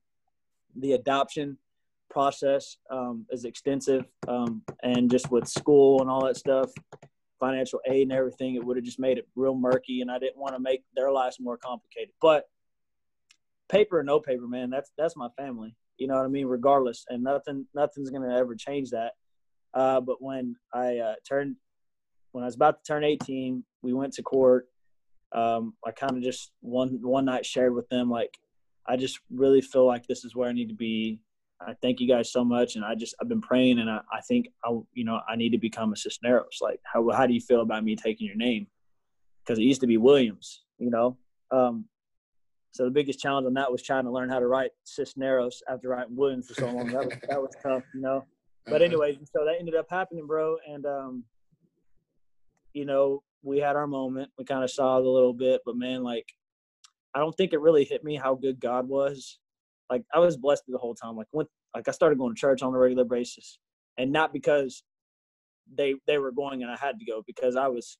the 0.77 0.93
adoption 0.93 1.59
process 2.11 2.77
um, 2.91 3.25
is 3.31 3.45
extensive 3.45 4.05
um, 4.29 4.63
and 4.83 5.11
just 5.11 5.31
with 5.31 5.47
school 5.49 6.01
and 6.01 6.11
all 6.11 6.25
that 6.25 6.37
stuff 6.37 6.71
financial 7.41 7.81
aid 7.87 8.03
and 8.03 8.13
everything 8.13 8.55
it 8.55 8.65
would 8.65 8.77
have 8.77 8.85
just 8.85 9.01
made 9.01 9.19
it 9.19 9.27
real 9.35 9.55
murky 9.55 10.03
and 10.03 10.11
i 10.11 10.19
didn't 10.19 10.39
want 10.39 10.55
to 10.55 10.61
make 10.61 10.83
their 10.95 11.11
lives 11.11 11.39
more 11.41 11.57
complicated 11.57 12.11
but 12.21 12.45
paper 13.69 13.99
or 13.99 14.03
no 14.03 14.21
paper 14.21 14.47
man 14.47 14.71
that's 14.71 14.93
that's 14.97 15.17
my 15.17 15.29
family 15.37 15.75
you 16.01 16.07
know 16.07 16.17
what 16.17 16.25
I 16.25 16.29
mean? 16.29 16.47
Regardless, 16.47 17.05
and 17.09 17.23
nothing 17.23 17.67
nothing's 17.75 18.11
gonna 18.11 18.37
ever 18.37 18.57
change 18.57 18.91
that. 18.91 19.13
Uh, 19.75 20.01
but 20.01 20.21
when 20.21 20.57
I 20.73 20.97
uh, 20.97 21.15
turned, 21.29 21.57
when 22.33 22.43
I 22.43 22.47
was 22.47 22.57
about 22.57 22.83
to 22.83 22.93
turn 22.93 23.05
18, 23.05 23.63
we 23.83 23.93
went 23.93 24.15
to 24.15 24.23
court. 24.23 24.67
Um, 25.33 25.75
I 25.87 25.93
kind 25.93 26.17
of 26.17 26.23
just 26.23 26.53
one 26.61 27.01
one 27.03 27.27
night 27.27 27.45
shared 27.45 27.75
with 27.75 27.89
them 27.91 28.11
like, 28.11 28.39
I 28.87 28.97
just 28.97 29.21
really 29.31 29.61
feel 29.61 29.87
like 29.87 30.07
this 30.07 30.25
is 30.25 30.35
where 30.35 30.49
I 30.49 30.53
need 30.53 30.71
to 30.71 30.75
be. 30.75 31.21
I 31.67 31.75
thank 31.83 32.01
you 32.01 32.09
guys 32.09 32.33
so 32.33 32.45
much, 32.45 32.77
and 32.77 32.85
I 32.85 32.95
just 32.95 33.15
I've 33.21 33.29
been 33.29 33.41
praying, 33.41 33.79
and 33.79 33.91
I, 33.91 34.01
I 34.13 34.21
think 34.23 34.49
I 34.65 34.71
you 34.95 35.05
know 35.05 35.21
I 35.29 35.37
need 35.37 35.51
to 35.51 35.59
become 35.59 35.93
a 35.93 35.97
Cisneros. 35.97 36.59
Like, 36.61 36.81
how 36.85 37.09
how 37.11 37.27
do 37.27 37.35
you 37.35 37.41
feel 37.41 37.61
about 37.61 37.85
me 37.85 37.97
taking 37.97 38.27
your 38.27 38.37
name? 38.37 38.67
Because 39.45 39.59
it 39.59 39.63
used 39.63 39.81
to 39.83 39.87
be 39.87 39.97
Williams, 39.97 40.65
you 40.79 40.91
know. 40.91 41.19
Um, 41.51 41.87
so 42.73 42.85
the 42.85 42.91
biggest 42.91 43.19
challenge 43.19 43.47
on 43.47 43.55
that 43.55 43.71
was 43.71 43.83
trying 43.83 44.05
to 44.05 44.11
learn 44.11 44.29
how 44.29 44.39
to 44.39 44.47
write 44.47 44.71
Cisneros 44.85 45.63
after 45.69 45.89
writing 45.89 46.17
Williams 46.17 46.49
for 46.49 46.55
so 46.55 46.71
long. 46.71 46.87
That 46.89 47.05
was 47.05 47.15
that 47.29 47.43
was 47.43 47.55
tough, 47.63 47.83
you 47.95 48.01
know. 48.01 48.25
But 48.65 48.77
uh-huh. 48.77 48.85
anyway, 48.85 49.19
so 49.25 49.45
that 49.45 49.57
ended 49.59 49.75
up 49.75 49.87
happening, 49.91 50.27
bro. 50.27 50.57
And 50.69 50.87
um, 50.87 51.25
you 52.73 52.85
know, 52.85 53.23
we 53.43 53.59
had 53.59 53.77
our 53.77 53.87
moment. 53.87 54.31
We 54.39 54.45
kind 54.45 54.65
of 54.65 54.71
saw 54.71 54.99
it 54.99 55.05
a 55.05 55.11
little 55.11 55.33
bit, 55.33 55.63
but 55.65 55.77
man, 55.77 56.03
like, 56.03 56.27
I 57.15 57.19
don't 57.19 57.37
think 57.37 57.53
it 57.53 57.61
really 57.61 57.85
hit 57.85 58.05
me 58.05 58.17
how 58.17 58.35
good 58.35 58.61
God 58.61 58.89
was. 58.89 59.39
Like, 59.91 60.03
I 60.15 60.19
was 60.21 60.37
blessed 60.37 60.65
the 60.69 60.79
whole 60.79 60.95
time. 60.95 61.17
Like, 61.17 61.27
when 61.33 61.47
like 61.75 61.89
I 61.89 61.93
started 61.93 62.19
going 62.19 62.35
to 62.35 62.41
church 62.41 62.63
on 62.63 62.75
a 62.75 62.79
regular 62.79 63.05
basis, 63.05 63.59
and 63.99 64.13
not 64.13 64.33
because 64.33 64.83
they 65.77 65.95
they 66.07 66.19
were 66.19 66.33
going 66.33 66.63
and 66.63 66.71
I 66.71 66.77
had 66.77 66.99
to 66.99 67.05
go, 67.05 67.23
because 67.27 67.57
I 67.57 67.69
was 67.69 67.99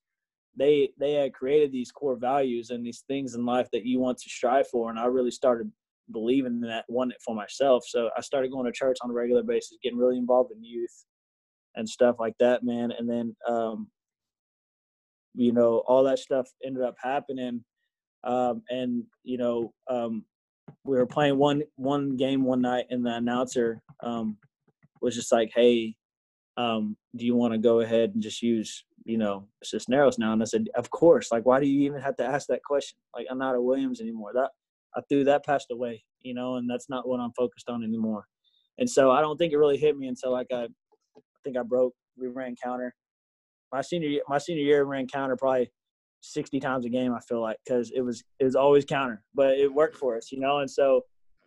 they 0.57 0.89
they 0.99 1.13
had 1.13 1.33
created 1.33 1.71
these 1.71 1.91
core 1.91 2.15
values 2.15 2.69
and 2.69 2.85
these 2.85 3.03
things 3.07 3.35
in 3.35 3.45
life 3.45 3.69
that 3.71 3.85
you 3.85 3.99
want 3.99 4.17
to 4.17 4.29
strive 4.29 4.67
for 4.67 4.89
and 4.89 4.99
i 4.99 5.05
really 5.05 5.31
started 5.31 5.71
believing 6.11 6.53
in 6.53 6.61
that 6.61 6.85
it 6.89 7.21
for 7.23 7.33
myself 7.35 7.83
so 7.87 8.09
i 8.17 8.21
started 8.21 8.51
going 8.51 8.65
to 8.65 8.71
church 8.71 8.97
on 9.01 9.09
a 9.09 9.13
regular 9.13 9.43
basis 9.43 9.77
getting 9.81 9.97
really 9.97 10.17
involved 10.17 10.51
in 10.51 10.63
youth 10.63 11.05
and 11.75 11.87
stuff 11.87 12.17
like 12.19 12.33
that 12.39 12.63
man 12.63 12.91
and 12.97 13.09
then 13.09 13.33
um 13.47 13.87
you 15.33 15.53
know 15.53 15.83
all 15.87 16.03
that 16.03 16.19
stuff 16.19 16.49
ended 16.65 16.83
up 16.83 16.95
happening 17.01 17.63
um 18.25 18.61
and 18.69 19.03
you 19.23 19.37
know 19.37 19.73
um 19.89 20.25
we 20.83 20.97
were 20.97 21.05
playing 21.05 21.37
one 21.37 21.61
one 21.75 22.15
game 22.17 22.43
one 22.43 22.61
night 22.61 22.85
and 22.89 23.05
the 23.05 23.13
announcer 23.15 23.81
um 24.03 24.37
was 25.01 25.15
just 25.15 25.31
like 25.31 25.51
hey 25.53 25.95
um 26.57 26.95
do 27.15 27.25
you 27.25 27.35
want 27.35 27.53
to 27.53 27.57
go 27.57 27.79
ahead 27.79 28.11
and 28.13 28.21
just 28.21 28.41
use 28.41 28.83
you 29.05 29.17
know, 29.17 29.47
Cisneros 29.63 30.17
now. 30.17 30.33
And 30.33 30.41
I 30.41 30.45
said, 30.45 30.67
of 30.75 30.89
course. 30.89 31.31
Like, 31.31 31.45
why 31.45 31.59
do 31.59 31.67
you 31.67 31.81
even 31.81 32.01
have 32.01 32.15
to 32.17 32.25
ask 32.25 32.47
that 32.47 32.63
question? 32.63 32.97
Like, 33.15 33.27
I'm 33.29 33.37
not 33.37 33.55
a 33.55 33.61
Williams 33.61 34.01
anymore. 34.01 34.31
That 34.33 34.51
I 34.95 35.01
threw 35.09 35.23
that 35.23 35.45
passed 35.45 35.67
away, 35.71 36.03
you 36.21 36.33
know, 36.33 36.55
and 36.55 36.69
that's 36.69 36.89
not 36.89 37.07
what 37.07 37.19
I'm 37.19 37.31
focused 37.33 37.69
on 37.69 37.83
anymore. 37.83 38.25
And 38.77 38.89
so 38.89 39.11
I 39.11 39.21
don't 39.21 39.37
think 39.37 39.53
it 39.53 39.57
really 39.57 39.77
hit 39.77 39.97
me 39.97 40.07
until 40.07 40.31
like 40.31 40.47
I, 40.51 40.63
I 40.63 41.21
think 41.43 41.57
I 41.57 41.63
broke. 41.63 41.93
We 42.17 42.27
ran 42.27 42.55
counter. 42.61 42.93
My 43.71 43.81
senior 43.81 44.19
my 44.27 44.37
senior 44.37 44.63
year 44.63 44.83
ran 44.83 45.07
counter 45.07 45.37
probably 45.37 45.71
60 46.21 46.59
times 46.59 46.85
a 46.85 46.89
game. 46.89 47.13
I 47.13 47.19
feel 47.19 47.41
like 47.41 47.57
because 47.65 47.91
it 47.91 48.01
was 48.01 48.23
it 48.39 48.45
was 48.45 48.55
always 48.55 48.85
counter, 48.85 49.23
but 49.33 49.57
it 49.57 49.73
worked 49.73 49.97
for 49.97 50.17
us, 50.17 50.31
you 50.31 50.39
know. 50.39 50.59
And 50.59 50.69
so 50.69 51.01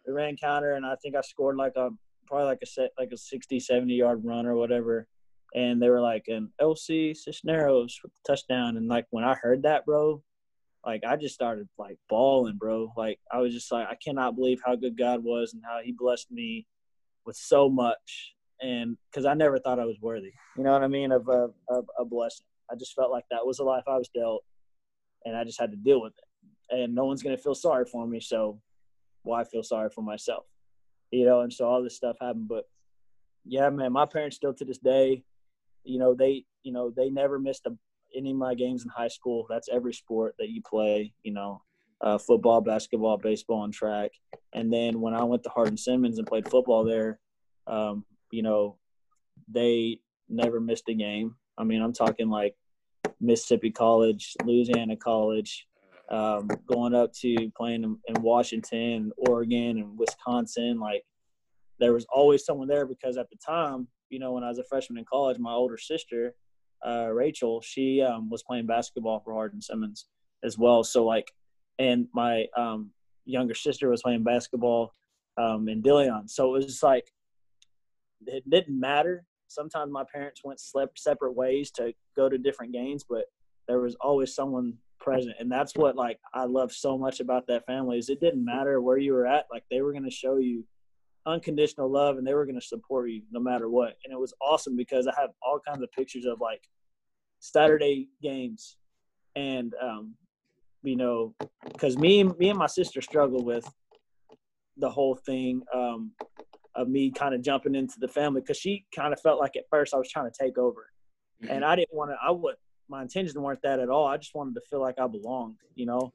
we 0.06 0.12
ran 0.12 0.36
counter, 0.36 0.72
and 0.74 0.84
I 0.84 0.96
think 1.02 1.16
I 1.16 1.20
scored 1.22 1.56
like 1.56 1.74
a 1.76 1.90
probably 2.26 2.46
like 2.46 2.60
a 2.62 2.66
set 2.66 2.90
like 2.98 3.10
a 3.12 3.16
60, 3.16 3.60
70 3.60 3.94
yard 3.94 4.22
run 4.24 4.46
or 4.46 4.56
whatever 4.56 5.06
and 5.54 5.80
they 5.80 5.88
were 5.88 6.00
like 6.00 6.24
an 6.26 6.52
LC 6.60 7.16
Cisneros 7.16 8.00
with 8.02 8.12
the 8.12 8.20
touchdown. 8.26 8.76
And 8.76 8.88
like 8.88 9.06
when 9.10 9.24
I 9.24 9.34
heard 9.34 9.62
that, 9.62 9.86
bro, 9.86 10.22
like 10.84 11.02
I 11.06 11.16
just 11.16 11.34
started 11.34 11.68
like 11.78 11.96
bawling, 12.08 12.56
bro. 12.58 12.92
Like 12.96 13.20
I 13.32 13.38
was 13.38 13.54
just 13.54 13.70
like, 13.70 13.86
I 13.88 13.94
cannot 14.04 14.34
believe 14.34 14.60
how 14.64 14.74
good 14.74 14.98
God 14.98 15.22
was 15.22 15.54
and 15.54 15.62
how 15.64 15.78
He 15.82 15.94
blessed 15.96 16.30
me 16.30 16.66
with 17.24 17.36
so 17.36 17.68
much. 17.68 18.34
And 18.60 18.96
because 19.10 19.26
I 19.26 19.34
never 19.34 19.58
thought 19.58 19.78
I 19.78 19.84
was 19.84 20.00
worthy, 20.00 20.32
you 20.56 20.64
know 20.64 20.72
what 20.72 20.82
I 20.82 20.88
mean, 20.88 21.12
of 21.12 21.28
a, 21.28 21.48
of 21.68 21.86
a 21.98 22.04
blessing. 22.04 22.46
I 22.70 22.74
just 22.76 22.94
felt 22.94 23.12
like 23.12 23.24
that 23.30 23.46
was 23.46 23.58
the 23.58 23.64
life 23.64 23.84
I 23.86 23.98
was 23.98 24.08
dealt, 24.08 24.42
and 25.24 25.36
I 25.36 25.44
just 25.44 25.60
had 25.60 25.70
to 25.70 25.76
deal 25.76 26.00
with 26.00 26.14
it. 26.18 26.76
And 26.76 26.94
no 26.94 27.04
one's 27.04 27.22
gonna 27.22 27.38
feel 27.38 27.54
sorry 27.54 27.84
for 27.84 28.06
me, 28.06 28.20
so 28.20 28.60
why 29.22 29.44
feel 29.44 29.62
sorry 29.62 29.90
for 29.90 30.02
myself? 30.02 30.44
You 31.10 31.24
know. 31.26 31.40
And 31.40 31.52
so 31.52 31.66
all 31.66 31.82
this 31.82 31.96
stuff 31.96 32.16
happened, 32.20 32.48
but 32.48 32.64
yeah, 33.44 33.68
man, 33.70 33.92
my 33.92 34.06
parents 34.06 34.36
still 34.36 34.54
to 34.54 34.64
this 34.64 34.78
day 34.78 35.24
you 35.84 35.98
know 35.98 36.14
they 36.14 36.44
you 36.62 36.72
know 36.72 36.90
they 36.90 37.10
never 37.10 37.38
missed 37.38 37.66
a, 37.66 37.76
any 38.16 38.30
of 38.30 38.36
my 38.36 38.54
games 38.54 38.82
in 38.82 38.88
high 38.88 39.08
school 39.08 39.46
that's 39.48 39.68
every 39.70 39.92
sport 39.92 40.34
that 40.38 40.48
you 40.48 40.62
play 40.62 41.12
you 41.22 41.32
know 41.32 41.62
uh, 42.00 42.18
football 42.18 42.60
basketball 42.60 43.16
baseball 43.16 43.64
and 43.64 43.72
track 43.72 44.10
and 44.52 44.72
then 44.72 45.00
when 45.00 45.14
i 45.14 45.22
went 45.22 45.42
to 45.42 45.48
hardin 45.50 45.76
simmons 45.76 46.18
and 46.18 46.26
played 46.26 46.48
football 46.48 46.84
there 46.84 47.20
um, 47.66 48.04
you 48.30 48.42
know 48.42 48.76
they 49.48 49.98
never 50.28 50.60
missed 50.60 50.88
a 50.88 50.94
game 50.94 51.34
i 51.58 51.64
mean 51.64 51.80
i'm 51.80 51.92
talking 51.92 52.28
like 52.28 52.54
mississippi 53.24 53.70
college 53.70 54.34
louisiana 54.44 54.96
college 54.96 55.66
um, 56.10 56.48
going 56.66 56.94
up 56.94 57.12
to 57.12 57.34
playing 57.56 57.82
in, 57.82 57.96
in 58.08 58.22
washington 58.22 59.10
oregon 59.16 59.78
and 59.78 59.98
wisconsin 59.98 60.78
like 60.78 61.02
there 61.80 61.92
was 61.92 62.06
always 62.12 62.44
someone 62.44 62.68
there 62.68 62.86
because 62.86 63.16
at 63.16 63.28
the 63.30 63.36
time 63.44 63.88
you 64.14 64.20
know, 64.20 64.30
when 64.30 64.44
I 64.44 64.48
was 64.48 64.58
a 64.58 64.64
freshman 64.64 64.98
in 64.98 65.04
college, 65.04 65.38
my 65.40 65.52
older 65.52 65.76
sister, 65.76 66.34
uh, 66.86 67.08
Rachel, 67.12 67.60
she 67.60 68.00
um, 68.00 68.30
was 68.30 68.44
playing 68.44 68.66
basketball 68.66 69.18
for 69.18 69.32
Hardin 69.32 69.60
Simmons 69.60 70.06
as 70.44 70.56
well. 70.56 70.84
So 70.84 71.04
like, 71.04 71.32
and 71.80 72.06
my 72.14 72.46
um, 72.56 72.90
younger 73.24 73.54
sister 73.54 73.88
was 73.88 74.02
playing 74.02 74.22
basketball 74.22 74.94
um, 75.36 75.68
in 75.68 75.82
Dilion. 75.82 76.30
So 76.30 76.54
it 76.54 76.64
was 76.64 76.80
like, 76.80 77.10
it 78.24 78.48
didn't 78.48 78.78
matter. 78.78 79.24
Sometimes 79.54 79.92
my 79.92 80.04
parents 80.12 80.42
went 80.44 80.60
slept 80.60 80.98
separate 80.98 81.34
ways 81.34 81.70
to 81.72 81.92
go 82.16 82.28
to 82.28 82.38
different 82.38 82.72
games, 82.72 83.04
but 83.08 83.24
there 83.68 83.80
was 83.80 83.96
always 84.00 84.34
someone 84.34 84.74
present, 85.00 85.34
and 85.38 85.50
that's 85.50 85.74
what 85.76 85.96
like 85.96 86.18
I 86.32 86.44
love 86.44 86.72
so 86.72 86.98
much 86.98 87.20
about 87.20 87.46
that 87.48 87.66
family 87.66 87.98
is 87.98 88.08
it 88.08 88.20
didn't 88.20 88.44
matter 88.44 88.80
where 88.80 88.98
you 88.98 89.12
were 89.12 89.26
at, 89.26 89.46
like 89.52 89.64
they 89.70 89.80
were 89.80 89.92
going 89.92 90.04
to 90.04 90.10
show 90.10 90.36
you 90.36 90.64
unconditional 91.26 91.90
love 91.90 92.18
and 92.18 92.26
they 92.26 92.34
were 92.34 92.44
going 92.44 92.60
to 92.60 92.66
support 92.66 93.10
you 93.10 93.22
no 93.30 93.40
matter 93.40 93.68
what. 93.68 93.96
And 94.04 94.12
it 94.12 94.18
was 94.18 94.34
awesome 94.42 94.76
because 94.76 95.06
I 95.06 95.12
have 95.18 95.30
all 95.42 95.58
kinds 95.66 95.82
of 95.82 95.90
pictures 95.92 96.26
of 96.26 96.40
like 96.40 96.62
Saturday 97.40 98.08
games 98.22 98.76
and 99.36 99.74
um, 99.82 100.14
you 100.82 100.96
know, 100.96 101.34
because 101.64 101.96
me 101.96 102.24
me 102.24 102.50
and 102.50 102.58
my 102.58 102.66
sister 102.66 103.00
struggled 103.00 103.46
with 103.46 103.66
the 104.76 104.90
whole 104.90 105.14
thing 105.14 105.62
um, 105.72 106.12
of 106.76 106.88
me 106.88 107.10
kind 107.10 107.34
of 107.34 107.42
jumping 107.42 107.74
into 107.74 107.94
the 107.98 108.08
family 108.08 108.40
because 108.40 108.56
she 108.56 108.84
kind 108.94 109.12
of 109.12 109.20
felt 109.20 109.38
like 109.40 109.56
at 109.56 109.64
first 109.70 109.94
I 109.94 109.98
was 109.98 110.10
trying 110.10 110.30
to 110.30 110.36
take 110.38 110.58
over, 110.58 110.90
mm-hmm. 111.42 111.52
and 111.52 111.64
I 111.64 111.76
didn't 111.76 111.94
want 111.94 112.10
to. 112.10 112.16
I 112.22 112.30
would 112.30 112.56
my 112.88 113.02
intentions 113.02 113.36
weren't 113.36 113.62
that 113.62 113.80
at 113.80 113.88
all. 113.88 114.06
I 114.06 114.16
just 114.16 114.34
wanted 114.34 114.54
to 114.54 114.60
feel 114.68 114.80
like 114.80 114.98
I 114.98 115.06
belonged, 115.06 115.56
you 115.74 115.86
know. 115.86 116.12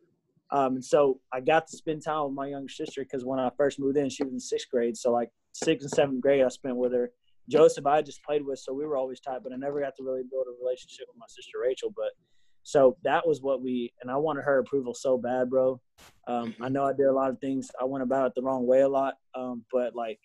Um, 0.52 0.76
and 0.76 0.86
so 0.86 1.20
I 1.32 1.42
got 1.42 1.68
to 1.68 1.78
spend 1.78 2.04
time 2.04 2.26
with 2.26 2.34
my 2.34 2.48
younger 2.48 2.70
sister 2.70 3.04
because 3.04 3.24
when 3.24 3.40
I 3.40 3.50
first 3.58 3.80
moved 3.80 3.98
in, 3.98 4.10
she 4.10 4.24
was 4.24 4.34
in 4.34 4.40
sixth 4.40 4.70
grade. 4.70 4.98
So 4.98 5.12
like 5.12 5.30
sixth 5.54 5.86
and 5.86 5.92
seventh 5.92 6.22
grade, 6.22 6.44
I 6.44 6.50
spent 6.50 6.76
with 6.76 6.94
her. 6.94 7.12
Joseph, 7.50 7.86
I 7.86 8.02
just 8.02 8.24
played 8.24 8.46
with, 8.46 8.60
so 8.60 8.74
we 8.74 8.86
were 8.86 8.98
always 8.98 9.20
tight. 9.20 9.40
But 9.44 9.54
I 9.54 9.56
never 9.58 9.80
got 9.80 9.96
to 9.98 10.04
really 10.04 10.24
build 10.30 10.46
a 10.48 10.64
relationship 10.64 11.06
with 11.08 11.18
my 11.18 11.26
sister 11.28 11.58
Rachel. 11.64 11.92
But 11.96 12.12
so 12.64 12.98
that 13.04 13.28
was 13.28 13.42
what 13.42 13.62
we, 13.62 13.92
and 14.02 14.12
I 14.12 14.18
wanted 14.18 14.44
her 14.44 14.60
approval 14.60 14.94
so 14.94 15.18
bad, 15.18 15.50
bro. 15.50 15.80
Um, 16.28 16.56
I 16.62 16.70
know 16.70 16.86
I 16.86 16.94
did 16.94 17.08
a 17.08 17.14
lot 17.14 17.30
of 17.30 17.40
things. 17.40 17.70
I 17.80 17.86
went 17.86 18.04
about 18.04 18.28
it 18.28 18.34
the 18.36 18.44
wrong 18.44 18.68
way 18.68 18.82
a 18.82 18.90
lot. 18.90 19.16
Um, 19.36 19.64
but 19.72 19.96
like 19.96 20.20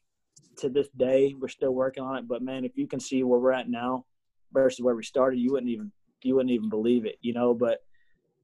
to 0.58 0.68
this 0.68 0.88
day, 0.96 1.34
we're 1.38 1.48
still 1.48 1.72
working 1.72 2.02
on 2.02 2.16
it. 2.16 2.28
But 2.28 2.42
man, 2.42 2.64
if 2.64 2.76
you 2.76 2.86
can 2.86 3.00
see 3.00 3.22
where 3.22 3.40
we're 3.40 3.52
at 3.52 3.68
now 3.68 4.04
versus 4.52 4.80
where 4.80 4.94
we 4.94 5.02
started, 5.02 5.38
you 5.38 5.52
wouldn't 5.52 5.70
even 5.70 5.92
you 6.22 6.34
wouldn't 6.34 6.52
even 6.52 6.68
believe 6.68 7.06
it, 7.06 7.16
you 7.20 7.32
know. 7.32 7.54
But 7.54 7.80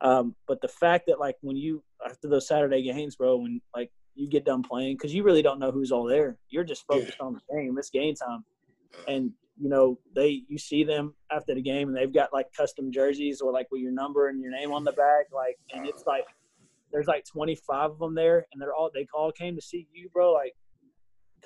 um, 0.00 0.34
but 0.46 0.60
the 0.60 0.68
fact 0.68 1.06
that 1.08 1.20
like 1.20 1.36
when 1.40 1.56
you 1.56 1.82
after 2.04 2.28
those 2.28 2.48
Saturday 2.48 2.82
games, 2.82 3.16
bro, 3.16 3.36
when 3.36 3.60
like 3.74 3.90
you 4.14 4.28
get 4.28 4.44
done 4.44 4.62
playing, 4.62 4.96
because 4.96 5.14
you 5.14 5.22
really 5.22 5.42
don't 5.42 5.58
know 5.58 5.70
who's 5.70 5.92
all 5.92 6.04
there. 6.04 6.38
You're 6.48 6.64
just 6.64 6.86
focused 6.86 7.18
yeah. 7.20 7.26
on 7.26 7.34
the 7.34 7.54
game. 7.54 7.76
It's 7.78 7.90
game 7.90 8.14
time, 8.14 8.44
and 9.06 9.32
you 9.60 9.68
know 9.68 9.98
they 10.14 10.42
you 10.48 10.58
see 10.58 10.84
them 10.84 11.14
after 11.30 11.54
the 11.54 11.60
game 11.60 11.88
and 11.88 11.96
they've 11.96 12.14
got 12.14 12.32
like 12.32 12.46
custom 12.56 12.90
jerseys 12.90 13.40
or 13.40 13.52
like 13.52 13.68
with 13.70 13.82
your 13.82 13.92
number 13.92 14.28
and 14.28 14.40
your 14.40 14.50
name 14.50 14.72
on 14.72 14.84
the 14.84 14.92
back 14.92 15.26
like 15.32 15.58
and 15.74 15.86
it's 15.86 16.04
like 16.06 16.24
there's 16.90 17.06
like 17.06 17.24
25 17.26 17.90
of 17.90 17.98
them 17.98 18.14
there 18.14 18.46
and 18.52 18.60
they're 18.60 18.74
all 18.74 18.90
they 18.92 19.06
all 19.12 19.30
came 19.30 19.54
to 19.54 19.60
see 19.60 19.86
you 19.92 20.08
bro 20.12 20.32
like 20.32 20.54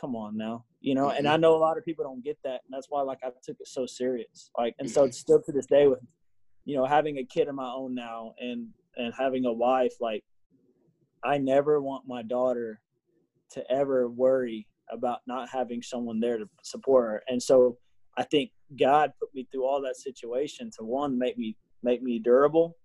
come 0.00 0.14
on 0.14 0.36
now 0.36 0.64
you 0.80 0.94
know 0.94 1.10
and 1.10 1.26
i 1.26 1.32
mm-hmm. 1.32 1.42
know 1.42 1.54
a 1.54 1.58
lot 1.58 1.78
of 1.78 1.84
people 1.84 2.04
don't 2.04 2.24
get 2.24 2.38
that 2.44 2.60
and 2.64 2.72
that's 2.72 2.86
why 2.90 3.00
like 3.00 3.18
i 3.24 3.28
took 3.42 3.56
it 3.60 3.68
so 3.68 3.86
serious 3.86 4.50
like 4.58 4.74
and 4.78 4.90
so 4.90 5.04
it's 5.04 5.18
still 5.18 5.40
to 5.40 5.52
this 5.52 5.66
day 5.66 5.86
with 5.86 6.00
you 6.64 6.76
know 6.76 6.84
having 6.84 7.18
a 7.18 7.24
kid 7.24 7.48
of 7.48 7.54
my 7.54 7.70
own 7.70 7.94
now 7.94 8.34
and 8.38 8.68
and 8.96 9.12
having 9.18 9.44
a 9.46 9.52
wife 9.52 9.94
like 10.00 10.24
i 11.24 11.38
never 11.38 11.80
want 11.80 12.06
my 12.06 12.22
daughter 12.22 12.80
to 13.50 13.62
ever 13.70 14.08
worry 14.08 14.66
about 14.90 15.20
not 15.26 15.48
having 15.48 15.82
someone 15.82 16.20
there 16.20 16.38
to 16.38 16.48
support 16.62 17.06
her 17.06 17.22
and 17.28 17.42
so 17.42 17.78
I 18.16 18.22
think 18.24 18.50
God 18.78 19.12
put 19.18 19.34
me 19.34 19.46
through 19.50 19.64
all 19.64 19.80
that 19.82 19.96
situation 19.96 20.70
to 20.78 20.84
one 20.84 21.18
make 21.18 21.38
me 21.38 21.56
make 21.82 22.02
me 22.02 22.18
durable, 22.18 22.76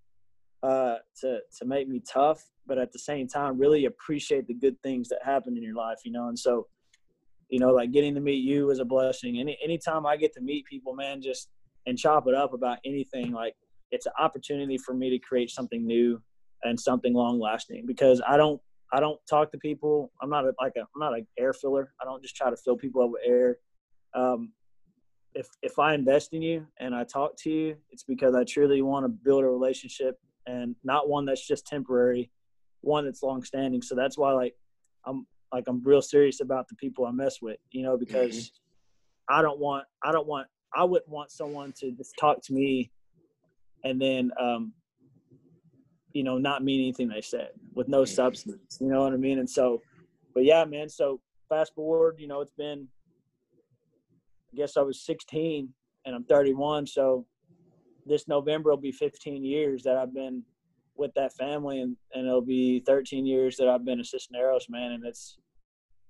uh, 0.63 0.95
to 1.21 1.39
to 1.57 1.65
make 1.65 1.87
me 1.87 2.01
tough, 2.11 2.43
but 2.67 2.77
at 2.77 2.91
the 2.91 2.99
same 2.99 3.27
time 3.27 3.57
really 3.57 3.85
appreciate 3.85 4.47
the 4.47 4.53
good 4.53 4.81
things 4.81 5.09
that 5.09 5.19
happen 5.23 5.55
in 5.55 5.63
your 5.63 5.75
life, 5.75 5.99
you 6.03 6.11
know. 6.11 6.27
And 6.27 6.37
so, 6.37 6.67
you 7.49 7.59
know, 7.59 7.71
like 7.71 7.91
getting 7.91 8.13
to 8.15 8.21
meet 8.21 8.43
you 8.43 8.67
was 8.67 8.79
a 8.79 8.85
blessing. 8.85 9.39
Any 9.39 9.57
anytime 9.63 10.05
I 10.05 10.17
get 10.17 10.33
to 10.33 10.41
meet 10.41 10.65
people, 10.65 10.93
man, 10.95 11.21
just 11.21 11.49
and 11.85 11.97
chop 11.97 12.27
it 12.27 12.35
up 12.35 12.53
about 12.53 12.77
anything, 12.85 13.31
like 13.31 13.55
it's 13.91 14.05
an 14.05 14.13
opportunity 14.19 14.77
for 14.77 14.93
me 14.93 15.09
to 15.09 15.19
create 15.19 15.49
something 15.49 15.85
new 15.85 16.21
and 16.63 16.79
something 16.79 17.13
long 17.13 17.39
lasting 17.39 17.85
because 17.85 18.21
I 18.27 18.38
don't 18.38 18.62
I 18.93 18.99
don't 18.99 19.19
talk 19.29 19.51
to 19.51 19.57
people. 19.57 20.12
I'm 20.21 20.29
not 20.29 20.45
a, 20.45 20.53
like 20.62 20.73
a 20.77 20.81
I'm 20.81 20.99
not 20.99 21.17
an 21.17 21.27
air 21.38 21.53
filler. 21.53 21.93
I 22.01 22.05
don't 22.05 22.21
just 22.21 22.35
try 22.35 22.49
to 22.49 22.57
fill 22.57 22.77
people 22.77 23.03
up 23.03 23.12
with 23.12 23.21
air. 23.25 23.57
Um, 24.13 24.53
if 25.33 25.47
if 25.62 25.79
I 25.79 25.93
invest 25.93 26.33
in 26.33 26.41
you 26.41 26.67
and 26.79 26.93
I 26.95 27.03
talk 27.03 27.35
to 27.43 27.49
you, 27.49 27.75
it's 27.91 28.03
because 28.03 28.35
I 28.35 28.43
truly 28.43 28.81
want 28.81 29.05
to 29.05 29.09
build 29.09 29.43
a 29.43 29.47
relationship 29.47 30.19
and 30.45 30.75
not 30.83 31.09
one 31.09 31.25
that's 31.25 31.45
just 31.45 31.65
temporary, 31.67 32.31
one 32.81 33.05
that's 33.05 33.23
long 33.23 33.43
standing. 33.43 33.81
So 33.81 33.95
that's 33.95 34.17
why 34.17 34.33
like 34.33 34.55
I'm 35.05 35.25
like 35.51 35.65
I'm 35.67 35.81
real 35.83 36.01
serious 36.01 36.41
about 36.41 36.67
the 36.67 36.75
people 36.75 37.05
I 37.05 37.12
mess 37.12 37.41
with, 37.41 37.57
you 37.71 37.83
know, 37.83 37.97
because 37.97 38.35
mm-hmm. 38.38 39.39
I 39.39 39.41
don't 39.41 39.59
want 39.59 39.85
I 40.03 40.12
don't 40.12 40.27
want 40.27 40.47
I 40.73 40.83
wouldn't 40.83 41.09
want 41.09 41.31
someone 41.31 41.73
to 41.79 41.91
just 41.91 42.13
talk 42.19 42.41
to 42.43 42.53
me 42.53 42.91
and 43.83 44.01
then 44.01 44.31
um 44.39 44.73
you 46.13 46.23
know 46.23 46.38
not 46.38 46.63
mean 46.63 46.81
anything 46.81 47.07
they 47.07 47.21
said 47.21 47.49
with 47.73 47.88
no 47.88 48.01
mm-hmm. 48.01 48.13
substance. 48.13 48.77
You 48.79 48.88
know 48.88 49.01
what 49.01 49.13
I 49.13 49.17
mean? 49.17 49.39
And 49.39 49.49
so 49.49 49.81
but 50.33 50.43
yeah, 50.43 50.63
man, 50.65 50.89
so 50.89 51.19
fast 51.49 51.73
forward, 51.73 52.15
you 52.19 52.27
know, 52.27 52.41
it's 52.41 52.53
been 52.57 52.88
I 54.53 54.57
guess 54.57 54.77
I 54.77 54.81
was 54.81 55.01
16 55.01 55.69
and 56.05 56.15
I'm 56.15 56.23
31. 56.23 56.88
So 56.88 57.25
this 58.05 58.27
November 58.27 58.71
will 58.71 58.77
be 58.77 58.91
15 58.91 59.43
years 59.43 59.83
that 59.83 59.97
I've 59.97 60.13
been 60.13 60.43
with 60.99 61.13
that 61.15 61.33
family, 61.33 61.81
and, 61.81 61.95
and 62.13 62.27
it'll 62.27 62.41
be 62.41 62.81
13 62.81 63.25
years 63.25 63.57
that 63.57 63.67
I've 63.67 63.85
been 63.85 63.99
a 63.99 64.03
Cisneros 64.03 64.67
man, 64.69 64.91
and 64.91 65.05
it's 65.05 65.38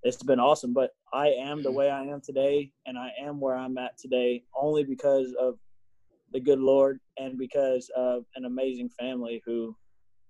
it's 0.04 0.24
been 0.24 0.40
awesome. 0.40 0.74
But 0.74 0.92
I 1.14 1.30
am 1.30 1.62
the 1.62 1.72
way 1.72 1.90
I 1.90 2.04
am 2.04 2.22
today, 2.22 2.72
and 2.86 2.98
I 2.98 3.12
am 3.22 3.40
where 3.40 3.56
I'm 3.56 3.78
at 3.78 3.98
today 3.98 4.44
only 4.56 4.84
because 4.84 5.34
of 5.40 5.56
the 6.32 6.40
good 6.40 6.60
Lord 6.60 7.00
and 7.18 7.38
because 7.38 7.90
of 7.96 8.26
an 8.36 8.46
amazing 8.46 8.90
family 8.90 9.42
who, 9.46 9.76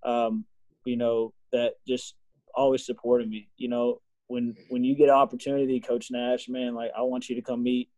um, 0.04 0.46
you 0.86 0.98
know, 0.98 1.34
that 1.52 1.74
just 1.88 2.16
always 2.56 2.86
supported 2.86 3.30
me. 3.30 3.48
You 3.58 3.70
know, 3.70 4.02
when 4.28 4.56
when 4.70 4.84
you 4.84 4.96
get 4.96 5.10
an 5.10 5.16
opportunity, 5.16 5.80
Coach 5.80 6.08
Nash, 6.12 6.50
man, 6.50 6.76
like 6.76 6.92
I 6.98 7.02
want 7.02 7.30
you 7.30 7.36
to 7.36 7.42
come 7.42 7.64
meet 7.64 7.90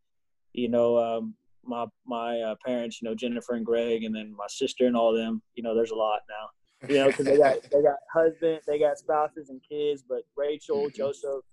you 0.53 0.67
know, 0.67 0.97
um, 0.97 1.33
my 1.65 1.85
my 2.05 2.39
uh, 2.39 2.55
parents, 2.65 3.01
you 3.01 3.07
know, 3.07 3.15
Jennifer 3.15 3.53
and 3.53 3.65
Greg, 3.65 4.03
and 4.03 4.15
then 4.15 4.33
my 4.35 4.47
sister 4.47 4.85
and 4.85 4.95
all 4.95 5.13
them. 5.13 5.41
You 5.55 5.63
know, 5.63 5.75
there's 5.75 5.91
a 5.91 5.95
lot 5.95 6.21
now. 6.29 6.87
You 6.89 6.95
know, 6.95 7.07
because 7.07 7.25
they 7.25 7.37
got 7.37 7.61
they 7.63 7.81
got 7.81 7.97
husband, 8.11 8.61
they 8.67 8.79
got 8.79 8.97
spouses 8.97 9.49
and 9.49 9.61
kids, 9.67 10.03
but 10.07 10.21
Rachel, 10.35 10.85
mm-hmm. 10.85 10.95
Joseph, 10.95 11.43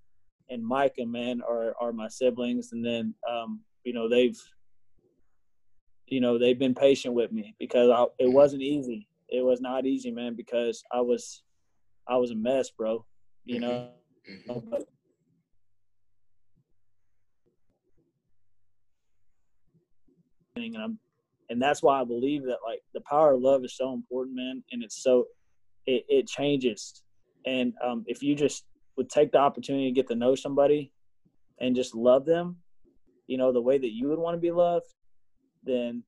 and 0.49 0.65
Micah, 0.65 1.07
man, 1.07 1.43
are 1.47 1.75
are 1.81 1.93
my 1.93 2.09
siblings, 2.09 2.73
and 2.73 2.85
then 2.85 3.15
um, 3.31 3.61
you 3.85 3.93
know 3.93 4.09
they've 4.09 4.39
you 6.07 6.21
know 6.21 6.39
they've 6.39 6.59
been 6.59 6.75
patient 6.75 7.15
with 7.15 7.31
me 7.31 7.55
because 7.59 7.91
I, 7.91 8.07
it 8.19 8.33
wasn't 8.33 8.63
easy. 8.63 9.09
It 9.29 9.45
was 9.45 9.61
not 9.61 9.85
easy, 9.85 10.11
man, 10.11 10.35
because 10.35 10.83
I 10.91 11.03
was 11.03 11.43
I 12.09 12.17
was 12.17 12.31
a 12.31 12.37
mess, 12.37 12.71
bro. 12.71 13.05
You 13.45 13.61
know, 13.61 13.91
mm-hmm. 14.31 14.71
but 14.71 14.85
and 20.67 20.83
I'm 20.83 20.99
and 21.51 21.61
that's 21.63 21.83
why 21.83 22.01
I 22.01 22.05
believe 22.05 22.43
that 22.45 22.59
like 22.65 22.81
the 22.95 23.01
power 23.01 23.33
of 23.33 23.41
love 23.41 23.65
is 23.65 23.77
so 23.77 23.93
important, 23.93 24.37
man, 24.37 24.63
and 24.73 24.83
it's 24.83 25.03
so 25.03 25.27
it, 25.87 26.05
it 26.09 26.29
changes. 26.29 27.03
And 27.47 27.73
um, 27.83 28.05
if 28.07 28.23
you 28.23 28.35
just 28.35 28.65
would 28.97 29.09
take 29.09 29.33
the 29.33 29.39
opportunity 29.39 29.87
to 29.87 29.95
get 29.95 30.09
to 30.09 30.15
know 30.15 30.35
somebody 30.35 30.93
and 31.61 31.75
just 31.75 31.95
love 31.95 32.27
them, 32.27 32.57
you 33.27 33.39
know, 33.39 33.53
the 33.53 33.61
way 33.61 33.79
that 33.79 33.93
you 33.93 34.09
would 34.09 34.19
want 34.19 34.35
to 34.35 34.41
be 34.41 34.51
loved, 34.51 34.93
then 35.65 36.03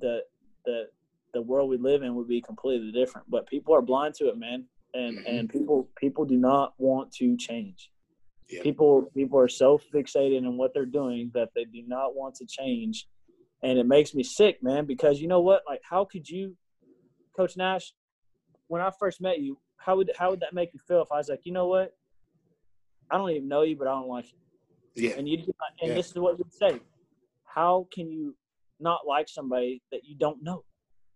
the 0.00 0.20
the 0.64 0.84
the 1.32 1.42
world 1.42 1.68
we 1.68 1.76
live 1.76 2.02
in 2.02 2.14
would 2.14 2.28
be 2.28 2.40
completely 2.40 2.92
different. 2.92 3.28
But 3.28 3.46
people 3.46 3.74
are 3.74 3.82
blind 3.82 4.14
to 4.16 4.28
it, 4.28 4.38
man, 4.38 4.66
and 4.94 5.18
mm-hmm. 5.18 5.26
and 5.26 5.48
people 5.48 5.88
people 5.96 6.24
do 6.24 6.36
not 6.36 6.74
want 6.78 7.12
to 7.14 7.36
change. 7.36 7.90
Yeah. 8.48 8.62
People 8.62 9.10
people 9.14 9.38
are 9.40 9.48
so 9.48 9.80
fixated 9.92 10.38
in 10.38 10.56
what 10.56 10.72
they're 10.74 10.86
doing 10.86 11.30
that 11.34 11.48
they 11.54 11.64
do 11.64 11.82
not 11.86 12.14
want 12.14 12.36
to 12.36 12.46
change 12.46 13.08
and 13.64 13.78
it 13.78 13.86
makes 13.86 14.14
me 14.14 14.22
sick, 14.22 14.62
man. 14.62 14.84
Because 14.84 15.20
you 15.20 15.26
know 15.26 15.40
what? 15.40 15.62
Like, 15.66 15.80
how 15.88 16.04
could 16.04 16.28
you, 16.28 16.56
Coach 17.36 17.56
Nash? 17.56 17.92
When 18.68 18.80
I 18.80 18.90
first 18.98 19.20
met 19.20 19.40
you, 19.40 19.58
how 19.76 19.96
would 19.96 20.10
how 20.16 20.30
would 20.30 20.40
that 20.40 20.52
make 20.52 20.72
you 20.72 20.80
feel 20.86 21.02
if 21.02 21.08
I 21.10 21.16
was 21.16 21.28
like, 21.28 21.40
you 21.44 21.52
know 21.52 21.66
what? 21.66 21.92
I 23.10 23.16
don't 23.16 23.30
even 23.30 23.48
know 23.48 23.62
you, 23.62 23.76
but 23.76 23.88
I 23.88 23.92
don't 23.92 24.08
like 24.08 24.26
you. 24.32 24.38
Yeah. 25.08 25.16
And 25.16 25.28
you 25.28 25.38
and 25.80 25.90
yeah. 25.90 25.94
this 25.94 26.10
is 26.10 26.14
what 26.14 26.38
we 26.38 26.44
say. 26.50 26.80
How 27.44 27.86
can 27.92 28.10
you 28.10 28.34
not 28.80 29.00
like 29.06 29.28
somebody 29.28 29.82
that 29.92 30.00
you 30.04 30.16
don't 30.16 30.42
know? 30.42 30.64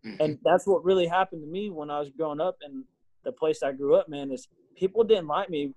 Mm-hmm. 0.04 0.22
And 0.22 0.38
that's 0.44 0.66
what 0.66 0.84
really 0.84 1.06
happened 1.06 1.42
to 1.42 1.50
me 1.50 1.70
when 1.70 1.90
I 1.90 1.98
was 1.98 2.10
growing 2.10 2.40
up 2.40 2.56
in 2.64 2.84
the 3.24 3.32
place 3.32 3.62
I 3.62 3.72
grew 3.72 3.96
up, 3.96 4.08
man, 4.08 4.30
is 4.30 4.46
people 4.76 5.04
didn't 5.04 5.26
like 5.26 5.50
me 5.50 5.74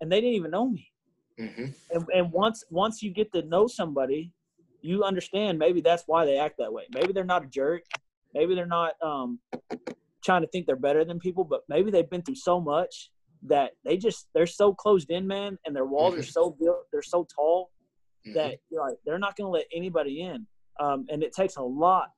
and 0.00 0.12
they 0.12 0.20
didn't 0.20 0.36
even 0.36 0.50
know 0.50 0.68
me. 0.68 0.88
Mm-hmm. 1.40 1.66
And, 1.90 2.06
and 2.14 2.32
once 2.32 2.64
once 2.70 3.02
you 3.02 3.10
get 3.10 3.32
to 3.32 3.42
know 3.42 3.66
somebody 3.66 4.32
you 4.86 5.02
understand 5.04 5.58
maybe 5.58 5.80
that's 5.80 6.04
why 6.06 6.24
they 6.24 6.38
act 6.38 6.56
that 6.58 6.72
way. 6.72 6.84
Maybe 6.94 7.12
they're 7.12 7.24
not 7.24 7.44
a 7.44 7.48
jerk. 7.48 7.82
Maybe 8.34 8.54
they're 8.54 8.66
not 8.66 8.92
um, 9.02 9.40
trying 10.24 10.42
to 10.42 10.48
think 10.48 10.66
they're 10.66 10.76
better 10.76 11.04
than 11.04 11.18
people, 11.18 11.44
but 11.44 11.62
maybe 11.68 11.90
they've 11.90 12.08
been 12.08 12.22
through 12.22 12.36
so 12.36 12.60
much 12.60 13.10
that 13.42 13.72
they 13.84 13.96
just 13.96 14.28
they're 14.34 14.46
so 14.46 14.74
closed 14.74 15.10
in, 15.10 15.26
man, 15.26 15.58
and 15.64 15.74
their 15.74 15.84
walls 15.84 16.14
are 16.14 16.18
mm-hmm. 16.18 16.30
so 16.30 16.56
built, 16.60 16.86
they're 16.92 17.02
so 17.02 17.26
tall 17.34 17.70
mm-hmm. 18.26 18.34
that 18.34 18.58
like 18.70 18.96
they're 19.04 19.18
not 19.18 19.36
going 19.36 19.46
to 19.46 19.50
let 19.50 19.66
anybody 19.74 20.22
in, 20.22 20.46
um, 20.80 21.06
and 21.08 21.22
it 21.22 21.32
takes 21.32 21.56
a 21.56 21.62
lot 21.62 22.10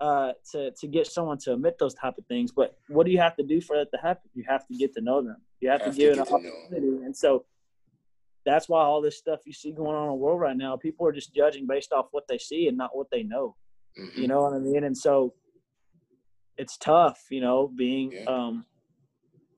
uh, 0.00 0.32
to 0.52 0.70
to 0.72 0.86
get 0.86 1.06
someone 1.06 1.38
to 1.38 1.52
admit 1.54 1.76
those 1.78 1.94
type 1.94 2.14
of 2.18 2.26
things. 2.26 2.52
But 2.52 2.76
what 2.88 3.06
do 3.06 3.12
you 3.12 3.18
have 3.18 3.36
to 3.36 3.42
do 3.42 3.60
for 3.60 3.76
that 3.76 3.90
to 3.92 3.98
happen? 4.02 4.30
You 4.34 4.44
have 4.48 4.66
to 4.68 4.74
get 4.74 4.94
to 4.94 5.00
know 5.00 5.22
them. 5.22 5.36
You 5.60 5.70
have, 5.70 5.82
have 5.82 5.92
to 5.92 5.98
give 5.98 6.14
to 6.14 6.20
it 6.22 6.28
an 6.28 6.34
opportunity. 6.34 7.04
And 7.04 7.16
so 7.16 7.44
that's 8.44 8.68
why 8.68 8.82
all 8.82 9.00
this 9.00 9.18
stuff 9.18 9.40
you 9.46 9.52
see 9.52 9.72
going 9.72 9.94
on 9.94 10.04
in 10.04 10.08
the 10.08 10.14
world 10.14 10.40
right 10.40 10.56
now, 10.56 10.76
people 10.76 11.06
are 11.06 11.12
just 11.12 11.34
judging 11.34 11.66
based 11.66 11.92
off 11.92 12.08
what 12.10 12.24
they 12.28 12.38
see 12.38 12.68
and 12.68 12.76
not 12.76 12.96
what 12.96 13.08
they 13.10 13.22
know. 13.22 13.56
Mm-hmm. 13.98 14.20
You 14.20 14.28
know 14.28 14.42
what 14.42 14.54
I 14.54 14.58
mean? 14.58 14.84
And 14.84 14.96
so 14.96 15.34
it's 16.56 16.76
tough, 16.76 17.24
you 17.30 17.40
know, 17.40 17.68
being 17.68 18.12
yeah. 18.12 18.24
um, 18.24 18.66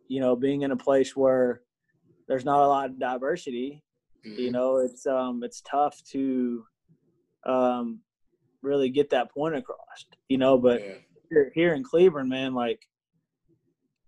you 0.09 0.21
know, 0.21 0.37
being 0.37 0.63
in 0.63 0.71
a 0.71 0.77
place 0.77 1.17
where 1.17 1.63
there's 2.29 2.45
not 2.45 2.65
a 2.65 2.69
lot 2.69 2.91
of 2.91 2.99
diversity. 2.99 3.83
Mm-hmm. 4.27 4.41
You 4.41 4.53
know, 4.53 4.79
it's 4.79 5.07
um 5.07 5.43
it's 5.45 5.63
tough 5.63 6.03
to 6.13 6.65
um 7.47 8.01
really 8.63 8.91
get 8.91 9.11
that 9.11 9.33
point 9.33 9.57
across. 9.57 10.07
You 10.29 10.39
know, 10.39 10.59
but 10.59 10.81
yeah. 10.81 10.95
here, 11.31 11.53
here 11.55 11.75
in 11.75 11.85
Cleburne, 11.85 12.29
man, 12.29 12.55
like 12.55 12.81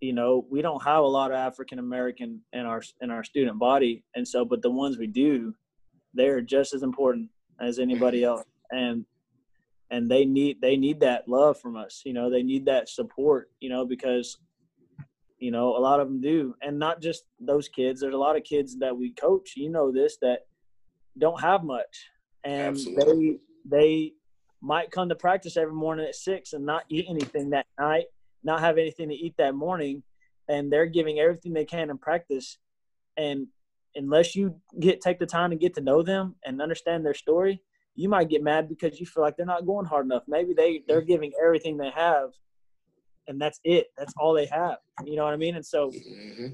you 0.01 0.13
know 0.13 0.47
we 0.51 0.63
don't 0.63 0.83
have 0.83 1.03
a 1.03 1.07
lot 1.07 1.31
of 1.31 1.37
african 1.37 1.79
american 1.79 2.41
in 2.53 2.61
our 2.61 2.83
in 3.01 3.11
our 3.11 3.25
student 3.25 3.59
body. 3.59 4.05
And 4.15 4.27
so 4.27 4.45
but 4.45 4.63
the 4.63 4.71
ones 4.71 4.99
we 4.99 5.07
do 5.07 5.55
they're 6.15 6.41
just 6.41 6.75
as 6.75 6.83
important 6.83 7.29
as 7.61 7.79
anybody 7.79 8.25
else. 8.25 8.45
And 8.71 9.05
and 9.91 10.11
they 10.11 10.25
need 10.25 10.61
they 10.61 10.77
need 10.77 11.01
that 11.01 11.29
love 11.29 11.61
from 11.61 11.77
us 11.77 12.03
you 12.05 12.13
know 12.13 12.29
they 12.29 12.43
need 12.43 12.67
that 12.67 12.89
support 12.89 13.51
you 13.61 13.69
know 13.69 13.87
because 13.87 14.39
you 15.39 15.51
know 15.51 15.77
a 15.77 15.79
lot 15.79 16.01
of 16.01 16.09
them 16.09 16.21
do. 16.21 16.55
And 16.63 16.79
not 16.79 17.01
just 17.01 17.25
those 17.41 17.69
kids 17.69 18.01
there's 18.01 18.15
a 18.15 18.19
lot 18.19 18.37
of 18.37 18.45
kids 18.45 18.79
that 18.79 18.97
we 18.97 19.13
coach 19.13 19.53
you 19.57 19.71
know 19.71 19.93
this 19.93 20.19
that 20.23 20.41
don't 21.19 21.41
have 21.41 21.65
much. 21.65 22.11
And 22.45 22.77
Absolutely. 22.77 23.39
they 23.65 23.79
they 23.79 24.13
might 24.61 24.91
come 24.91 25.09
to 25.09 25.15
practice 25.15 25.57
every 25.57 25.75
morning 25.75 26.07
at 26.07 26.15
six 26.15 26.53
and 26.53 26.65
not 26.67 26.85
eat 26.89 27.07
anything 27.09 27.51
that 27.51 27.67
night 27.79 28.07
not 28.42 28.61
have 28.61 28.79
anything 28.79 29.09
to 29.09 29.14
eat 29.14 29.35
that 29.38 29.55
morning 29.55 30.03
and 30.49 30.72
they're 30.72 30.87
giving 30.87 31.18
everything 31.18 31.53
they 31.53 31.64
can 31.64 31.90
in 31.90 31.99
practice 31.99 32.59
and 33.16 33.46
unless 33.94 34.37
you 34.37 34.55
get 34.79 35.01
take 35.01 35.18
the 35.18 35.27
time 35.27 35.51
to 35.51 35.57
get 35.57 35.75
to 35.75 35.81
know 35.81 36.03
them 36.03 36.35
and 36.44 36.61
understand 36.61 37.05
their 37.05 37.14
story 37.14 37.61
you 37.96 38.09
might 38.09 38.29
get 38.29 38.42
mad 38.42 38.68
because 38.68 39.01
you 39.01 39.07
feel 39.07 39.22
like 39.22 39.37
they're 39.37 39.46
not 39.46 39.66
going 39.66 39.87
hard 39.87 40.05
enough. 40.05 40.22
Maybe 40.29 40.53
they 40.55 40.83
they're 40.87 41.01
mm-hmm. 41.01 41.09
giving 41.09 41.33
everything 41.42 41.77
they 41.79 41.90
have, 41.90 42.31
and 43.27 43.40
that's 43.40 43.59
it. 43.64 43.88
That's 43.99 44.12
all 44.18 44.35
they 44.35 44.46
have. 44.46 44.77
You 45.05 45.16
know 45.16 45.25
what 45.25 45.33
I 45.33 45.37
mean? 45.37 45.57
And 45.57 45.64
so 45.64 45.90
mm-hmm. 45.90 46.49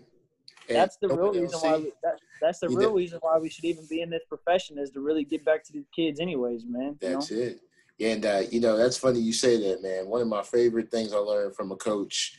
that's 0.69 0.97
the 1.03 1.09
real 1.09 1.33
reason 1.33 1.59
why 1.61 1.77
we, 1.77 1.93
that, 2.03 2.15
that's 2.41 2.61
the 2.61 2.69
real 2.69 2.93
reason 2.93 3.19
why 3.21 3.39
we 3.39 3.51
should 3.51 3.65
even 3.65 3.85
be 3.91 4.01
in 4.01 4.09
this 4.09 4.23
profession 4.29 4.79
is 4.79 4.91
to 4.91 5.01
really 5.01 5.25
get 5.25 5.45
back 5.45 5.65
to 5.65 5.73
these 5.73 5.89
kids, 5.95 6.21
anyways, 6.21 6.65
man. 6.65 6.97
That's 7.01 7.31
know? 7.31 7.39
it. 7.39 7.61
And 8.03 8.27
uh, 8.27 8.43
you 8.51 8.61
know 8.61 8.77
that's 8.77 8.97
funny 8.97 9.21
you 9.21 9.33
say 9.33 9.57
that, 9.69 9.83
man. 9.83 10.09
One 10.09 10.21
of 10.21 10.29
my 10.29 10.43
favorite 10.43 10.91
things 10.91 11.13
I 11.13 11.19
learned 11.19 11.55
from 11.55 11.71
a 11.71 11.77
coach, 11.77 12.37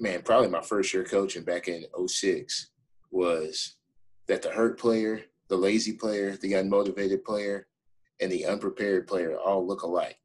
man, 0.00 0.22
probably 0.22 0.48
my 0.48 0.62
first 0.62 0.92
year 0.92 1.04
coaching 1.04 1.44
back 1.44 1.68
in 1.68 1.84
06, 2.06 2.70
was 3.12 3.76
that 4.26 4.42
the 4.42 4.50
hurt 4.50 4.78
player, 4.78 5.22
the 5.48 5.56
lazy 5.56 5.92
player, 5.92 6.36
the 6.36 6.52
unmotivated 6.54 7.24
player, 7.24 7.68
and 8.20 8.32
the 8.32 8.46
unprepared 8.46 9.06
player 9.06 9.36
all 9.38 9.64
look 9.64 9.82
alike. 9.82 10.18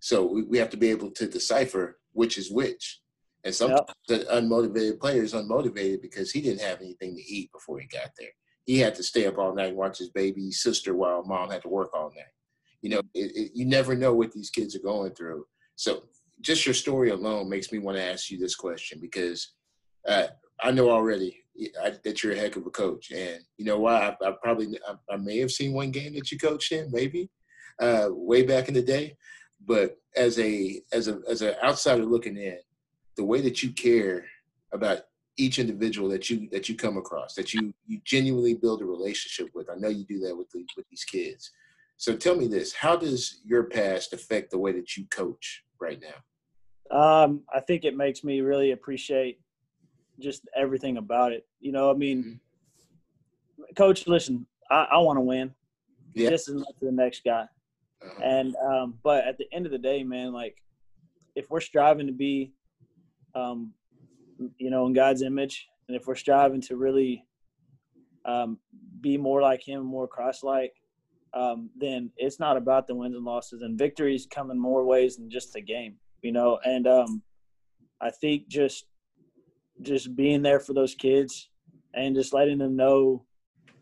So 0.00 0.24
we, 0.26 0.42
we 0.42 0.58
have 0.58 0.70
to 0.70 0.76
be 0.76 0.90
able 0.90 1.10
to 1.12 1.26
decipher 1.26 1.98
which 2.12 2.36
is 2.36 2.50
which. 2.50 3.00
And 3.44 3.54
sometimes 3.54 3.88
yep. 4.08 4.20
the 4.20 4.26
unmotivated 4.26 5.00
player 5.00 5.22
is 5.22 5.32
unmotivated 5.32 6.02
because 6.02 6.30
he 6.30 6.42
didn't 6.42 6.60
have 6.60 6.80
anything 6.80 7.16
to 7.16 7.22
eat 7.22 7.50
before 7.52 7.78
he 7.78 7.86
got 7.86 8.10
there. 8.18 8.28
He 8.66 8.78
had 8.78 8.94
to 8.96 9.02
stay 9.02 9.26
up 9.26 9.38
all 9.38 9.54
night 9.54 9.68
and 9.68 9.76
watch 9.76 9.98
his 9.98 10.10
baby 10.10 10.50
sister 10.50 10.94
while 10.94 11.24
mom 11.24 11.50
had 11.50 11.62
to 11.62 11.68
work 11.68 11.90
all 11.94 12.10
night. 12.10 12.34
You 12.82 12.90
know, 12.90 13.02
it, 13.14 13.36
it, 13.36 13.52
you 13.54 13.66
never 13.66 13.94
know 13.94 14.14
what 14.14 14.32
these 14.32 14.50
kids 14.50 14.76
are 14.76 14.80
going 14.80 15.14
through. 15.14 15.44
So 15.76 16.04
just 16.40 16.66
your 16.66 16.74
story 16.74 17.10
alone 17.10 17.48
makes 17.48 17.72
me 17.72 17.78
want 17.78 17.96
to 17.96 18.04
ask 18.04 18.30
you 18.30 18.38
this 18.38 18.54
question 18.54 18.98
because 19.00 19.54
uh, 20.06 20.28
I 20.62 20.70
know 20.70 20.90
already 20.90 21.42
I, 21.82 21.92
that 22.04 22.22
you're 22.22 22.34
a 22.34 22.38
heck 22.38 22.56
of 22.56 22.66
a 22.66 22.70
coach, 22.70 23.10
and 23.10 23.40
you 23.56 23.64
know 23.64 23.80
why? 23.80 24.14
I, 24.22 24.28
I 24.28 24.32
probably 24.42 24.78
I, 24.86 24.94
I, 25.12 25.16
may 25.16 25.38
have 25.38 25.50
seen 25.50 25.72
one 25.72 25.90
game 25.90 26.14
that 26.14 26.30
you 26.30 26.38
coached 26.38 26.70
in, 26.70 26.88
maybe, 26.92 27.30
uh, 27.80 28.08
way 28.10 28.42
back 28.42 28.68
in 28.68 28.74
the 28.74 28.82
day. 28.82 29.16
But 29.66 29.98
as 30.16 30.38
a 30.38 30.80
as 30.92 31.08
a 31.08 31.20
as 31.28 31.42
an 31.42 31.54
outsider 31.64 32.04
looking 32.04 32.36
in, 32.36 32.58
the 33.16 33.24
way 33.24 33.40
that 33.40 33.62
you 33.62 33.72
care 33.72 34.24
about 34.72 35.00
each 35.36 35.58
individual 35.58 36.08
that 36.10 36.30
you 36.30 36.48
that 36.50 36.68
you 36.68 36.76
come 36.76 36.96
across, 36.96 37.34
that 37.34 37.52
you 37.52 37.74
you 37.86 38.00
genuinely 38.04 38.54
build 38.54 38.80
a 38.80 38.86
relationship 38.86 39.52
with. 39.54 39.68
I 39.68 39.74
know 39.76 39.88
you 39.88 40.04
do 40.04 40.20
that 40.20 40.36
with 40.36 40.50
the, 40.50 40.64
with 40.76 40.88
these 40.88 41.04
kids. 41.04 41.50
So 41.98 42.16
tell 42.16 42.36
me 42.36 42.46
this: 42.46 42.72
How 42.72 42.96
does 42.96 43.40
your 43.44 43.64
past 43.64 44.12
affect 44.12 44.50
the 44.50 44.58
way 44.58 44.72
that 44.72 44.96
you 44.96 45.04
coach 45.10 45.64
right 45.80 46.00
now? 46.00 46.96
Um, 46.96 47.42
I 47.52 47.60
think 47.60 47.84
it 47.84 47.96
makes 47.96 48.24
me 48.24 48.40
really 48.40 48.70
appreciate 48.70 49.40
just 50.18 50.48
everything 50.56 50.96
about 50.96 51.32
it. 51.32 51.46
You 51.60 51.72
know, 51.72 51.90
I 51.90 51.94
mean, 51.94 52.40
mm-hmm. 53.60 53.74
coach, 53.76 54.06
listen, 54.06 54.46
I, 54.70 54.86
I 54.92 54.98
want 54.98 55.18
to 55.18 55.20
win 55.20 55.54
yeah. 56.14 56.30
just 56.30 56.48
as 56.48 56.54
much 56.54 56.68
as 56.68 56.80
the 56.80 56.92
next 56.92 57.24
guy. 57.24 57.46
Uh-huh. 58.02 58.22
And 58.22 58.54
um, 58.56 58.94
but 59.02 59.26
at 59.26 59.36
the 59.36 59.46
end 59.52 59.66
of 59.66 59.72
the 59.72 59.78
day, 59.78 60.04
man, 60.04 60.32
like 60.32 60.56
if 61.34 61.50
we're 61.50 61.60
striving 61.60 62.06
to 62.06 62.12
be, 62.12 62.52
um, 63.34 63.72
you 64.56 64.70
know, 64.70 64.86
in 64.86 64.92
God's 64.92 65.22
image, 65.22 65.66
and 65.88 65.96
if 65.96 66.06
we're 66.06 66.14
striving 66.14 66.60
to 66.62 66.76
really 66.76 67.24
um, 68.24 68.58
be 69.00 69.16
more 69.16 69.42
like 69.42 69.62
Him, 69.62 69.84
more 69.84 70.06
Christ-like, 70.06 70.74
um, 71.38 71.70
then 71.76 72.10
it's 72.16 72.40
not 72.40 72.56
about 72.56 72.86
the 72.86 72.94
wins 72.94 73.14
and 73.14 73.24
losses. 73.24 73.62
And 73.62 73.78
victories 73.78 74.26
come 74.28 74.50
in 74.50 74.58
more 74.58 74.84
ways 74.84 75.16
than 75.16 75.30
just 75.30 75.52
the 75.52 75.60
game, 75.60 75.94
you 76.22 76.32
know. 76.32 76.58
And 76.64 76.86
um, 76.86 77.22
I 78.00 78.10
think 78.10 78.48
just 78.48 78.86
just 79.82 80.16
being 80.16 80.42
there 80.42 80.58
for 80.58 80.72
those 80.72 80.94
kids 80.96 81.50
and 81.94 82.16
just 82.16 82.34
letting 82.34 82.58
them 82.58 82.74
know 82.74 83.24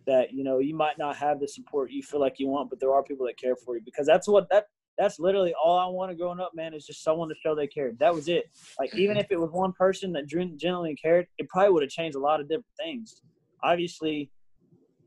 that 0.07 0.33
you 0.33 0.45
know 0.45 0.59
you 0.59 0.75
might 0.75 0.99
not 0.99 1.17
have 1.17 1.41
the 1.41 1.49
support 1.49 1.91
you 1.91 2.03
feel 2.03 2.21
like 2.21 2.35
you 2.39 2.47
want, 2.49 2.69
but 2.69 2.79
there 2.79 2.93
are 2.93 3.03
people 3.03 3.27
that 3.27 3.39
care 3.39 3.57
for 3.57 3.77
you 3.77 3.83
because 3.85 4.07
that's 4.07 4.29
what 4.29 4.47
that 4.51 4.67
that's 4.99 5.19
literally 5.19 5.55
all 5.63 5.79
I 5.79 5.87
wanted 5.87 6.19
growing 6.19 6.41
up, 6.41 6.53
man, 6.55 6.75
is 6.75 6.87
just 6.87 7.03
someone 7.03 7.29
to 7.29 7.35
show 7.43 7.55
they 7.55 7.67
cared. 7.67 7.99
That 7.99 8.15
was 8.15 8.29
it. 8.29 8.51
Like 8.79 8.95
even 8.95 9.17
if 9.17 9.27
it 9.31 9.41
was 9.41 9.51
one 9.51 9.73
person 9.73 10.13
that 10.13 10.27
genuinely 10.27 10.95
cared, 10.95 11.27
it 11.39 11.49
probably 11.49 11.73
would 11.73 11.83
have 11.83 11.91
changed 11.91 12.17
a 12.17 12.21
lot 12.21 12.41
of 12.41 12.49
different 12.49 12.67
things. 12.79 13.23
Obviously, 13.63 14.31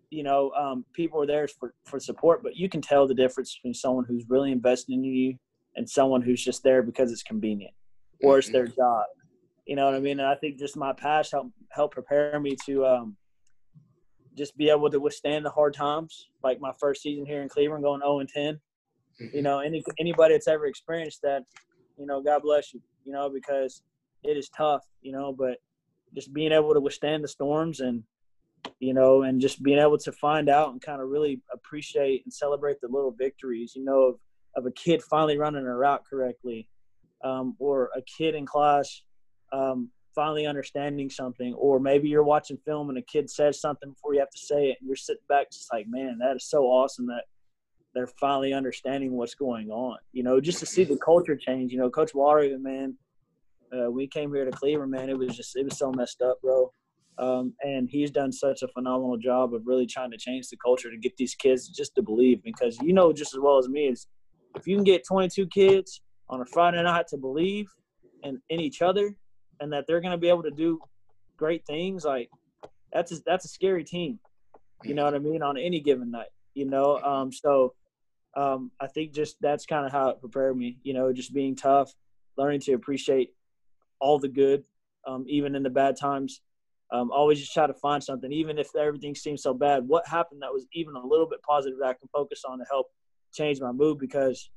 you 0.09 0.23
know, 0.23 0.51
um, 0.51 0.85
people 0.93 1.21
are 1.21 1.27
there 1.27 1.47
for 1.47 1.73
for 1.85 1.99
support, 1.99 2.41
but 2.43 2.55
you 2.55 2.69
can 2.69 2.81
tell 2.81 3.07
the 3.07 3.13
difference 3.13 3.55
between 3.55 3.73
someone 3.73 4.05
who's 4.05 4.25
really 4.27 4.51
invested 4.51 4.93
in 4.93 5.03
you 5.03 5.35
and 5.75 5.89
someone 5.89 6.21
who's 6.21 6.43
just 6.43 6.63
there 6.63 6.81
because 6.81 7.11
it's 7.11 7.23
convenient 7.23 7.73
or 8.23 8.39
it's 8.39 8.49
their 8.49 8.65
mm-hmm. 8.65 8.75
job. 8.75 9.05
You 9.65 9.75
know 9.75 9.85
what 9.85 9.93
I 9.93 9.99
mean? 9.99 10.19
And 10.19 10.27
I 10.27 10.35
think 10.35 10.57
just 10.57 10.75
my 10.75 10.93
past 10.93 11.31
helped 11.31 11.51
help 11.71 11.91
prepare 11.91 12.39
me 12.39 12.55
to 12.65 12.85
um, 12.85 13.17
just 14.35 14.57
be 14.57 14.69
able 14.69 14.89
to 14.89 14.99
withstand 14.99 15.45
the 15.45 15.51
hard 15.51 15.73
times. 15.75 16.29
Like 16.43 16.59
my 16.59 16.71
first 16.79 17.03
season 17.03 17.25
here 17.25 17.41
in 17.41 17.49
Cleburne, 17.49 17.81
going 17.81 18.01
0 18.01 18.19
and 18.19 18.29
10. 18.29 18.59
Mm-hmm. 19.21 19.35
You 19.35 19.43
know, 19.43 19.59
any 19.59 19.83
anybody 19.99 20.33
that's 20.33 20.47
ever 20.47 20.65
experienced 20.65 21.21
that, 21.21 21.43
you 21.97 22.07
know, 22.07 22.21
God 22.21 22.41
bless 22.41 22.73
you. 22.73 22.81
You 23.05 23.13
know, 23.13 23.29
because 23.29 23.83
it 24.23 24.37
is 24.37 24.49
tough. 24.49 24.83
You 25.01 25.11
know, 25.11 25.33
but 25.37 25.57
just 26.15 26.33
being 26.33 26.51
able 26.51 26.73
to 26.73 26.79
withstand 26.79 27.23
the 27.23 27.27
storms 27.27 27.79
and 27.79 28.03
you 28.79 28.93
know, 28.93 29.23
and 29.23 29.41
just 29.41 29.61
being 29.61 29.79
able 29.79 29.97
to 29.97 30.11
find 30.11 30.49
out 30.49 30.71
and 30.71 30.81
kind 30.81 31.01
of 31.01 31.09
really 31.09 31.41
appreciate 31.53 32.23
and 32.25 32.33
celebrate 32.33 32.79
the 32.81 32.87
little 32.87 33.11
victories, 33.11 33.73
you 33.75 33.83
know, 33.83 34.03
of, 34.03 34.15
of 34.55 34.65
a 34.65 34.71
kid 34.71 35.01
finally 35.03 35.37
running 35.37 35.65
a 35.65 35.75
route 35.75 36.03
correctly, 36.09 36.67
um, 37.23 37.55
or 37.59 37.89
a 37.95 38.01
kid 38.01 38.35
in 38.35 38.45
class 38.45 39.03
um, 39.51 39.89
finally 40.15 40.45
understanding 40.45 41.09
something, 41.09 41.53
or 41.55 41.79
maybe 41.79 42.09
you're 42.09 42.23
watching 42.23 42.57
film 42.65 42.89
and 42.89 42.97
a 42.97 43.01
kid 43.01 43.29
says 43.29 43.59
something 43.59 43.91
before 43.91 44.13
you 44.13 44.19
have 44.19 44.29
to 44.29 44.39
say 44.39 44.69
it, 44.69 44.77
and 44.79 44.87
you're 44.87 44.95
sitting 44.95 45.23
back 45.27 45.51
just 45.51 45.71
like, 45.71 45.85
man, 45.87 46.17
that 46.19 46.35
is 46.35 46.45
so 46.45 46.63
awesome 46.63 47.07
that 47.07 47.23
they're 47.93 48.07
finally 48.07 48.53
understanding 48.53 49.13
what's 49.13 49.35
going 49.35 49.69
on. 49.69 49.97
You 50.13 50.23
know, 50.23 50.39
just 50.39 50.59
to 50.59 50.65
see 50.65 50.83
the 50.83 50.97
culture 50.97 51.35
change. 51.35 51.71
You 51.71 51.79
know, 51.79 51.89
Coach 51.89 52.13
Walrigan, 52.13 52.61
man, 52.61 52.95
uh, 53.73 53.89
we 53.89 54.07
came 54.07 54.33
here 54.33 54.45
to 54.45 54.51
Cleburne, 54.51 54.89
man. 54.89 55.09
It 55.09 55.17
was 55.17 55.35
just 55.35 55.55
it 55.55 55.65
was 55.65 55.77
so 55.77 55.91
messed 55.91 56.21
up, 56.21 56.39
bro. 56.41 56.71
Um, 57.19 57.53
and 57.62 57.89
he's 57.89 58.12
done 58.12 58.32
such 58.32 58.63
a 58.63 58.67
phenomenal 58.69 59.17
job 59.17 59.53
of 59.53 59.63
really 59.65 59.86
trying 59.86 60.12
to 60.12 60.17
change 60.17 60.47
the 60.47 60.58
culture 60.58 60.89
to 60.89 60.97
get 60.97 61.17
these 61.17 61.36
kids 61.36 61.67
just 61.67 61.93
to 61.95 62.01
believe. 62.01 62.41
Because 62.43 62.79
you 62.82 62.93
know 62.93 63.12
just 63.12 63.34
as 63.34 63.39
well 63.39 63.58
as 63.58 63.67
me 63.67 63.88
is 63.88 64.08
if 64.55 64.65
you 64.67 64.75
can 64.75 64.84
get 64.84 65.05
22 65.05 65.47
kids 65.47 66.01
on 66.29 66.41
a 66.41 66.45
Friday 66.45 66.82
night 66.82 67.08
to 67.10 67.17
believe 67.17 67.67
in, 68.23 68.41
in 68.49 68.60
each 68.60 68.82
other 68.82 69.15
and 69.60 69.71
that 69.73 69.86
they're 69.88 70.01
going 70.01 70.12
to 70.12 70.17
be 70.17 70.29
able 70.29 70.43
to 70.43 70.51
do 70.51 70.79
great 71.38 71.65
things, 71.65 72.05
like 72.05 72.29
that's 72.93 73.12
a, 73.12 73.17
that's 73.25 73.45
a 73.45 73.49
scary 73.49 73.84
team. 73.84 74.19
You 74.84 74.93
know 74.93 75.03
what 75.03 75.13
I 75.13 75.19
mean? 75.19 75.43
On 75.43 75.58
any 75.58 75.82
given 75.82 76.12
night, 76.12 76.29
you 76.53 76.65
know. 76.65 76.99
Um, 76.99 77.32
so 77.34 77.73
um, 78.36 78.71
I 78.79 78.88
think 78.88 79.13
just 79.13 79.36
that's 79.41 79.65
kind 79.65 79.86
of 79.86 79.91
how 79.91 80.10
it 80.10 80.21
prepared 80.21 80.55
me. 80.55 80.77
You 80.84 80.93
know, 80.93 81.12
just 81.12 81.34
being 81.34 81.55
tough, 81.55 81.91
learning 82.38 82.62
to 82.62 82.73
appreciate 82.73 83.34
all 83.99 84.19
the 84.19 84.29
good, 84.29 84.63
um, 85.05 85.25
even 85.27 85.55
in 85.55 85.63
the 85.63 85.69
bad 85.69 85.97
times, 85.97 86.41
um, 86.91 87.12
always 87.12 87.39
just 87.39 87.54
try 87.54 87.67
to 87.67 87.73
find 87.73 88.04
something, 88.04 88.32
even 88.32 88.58
if 88.58 88.75
everything 88.75 89.13
seems 89.15 89.43
so 89.43 89.54
bad. 89.54 89.88
What 89.88 90.08
happened 90.08 90.41
that 90.41 90.52
was 90.54 90.65
even 90.73 90.95
a 90.95 91.06
little 91.06 91.28
bit 91.28 91.41
positive 91.43 91.78
that 91.80 91.88
I 91.88 91.93
can 91.93 92.10
focus 92.12 92.43
on 92.47 92.60
to 92.60 92.65
help 92.69 92.88
change 93.34 93.62
my 93.62 93.71
mood? 93.71 93.99
Because, 93.99 94.49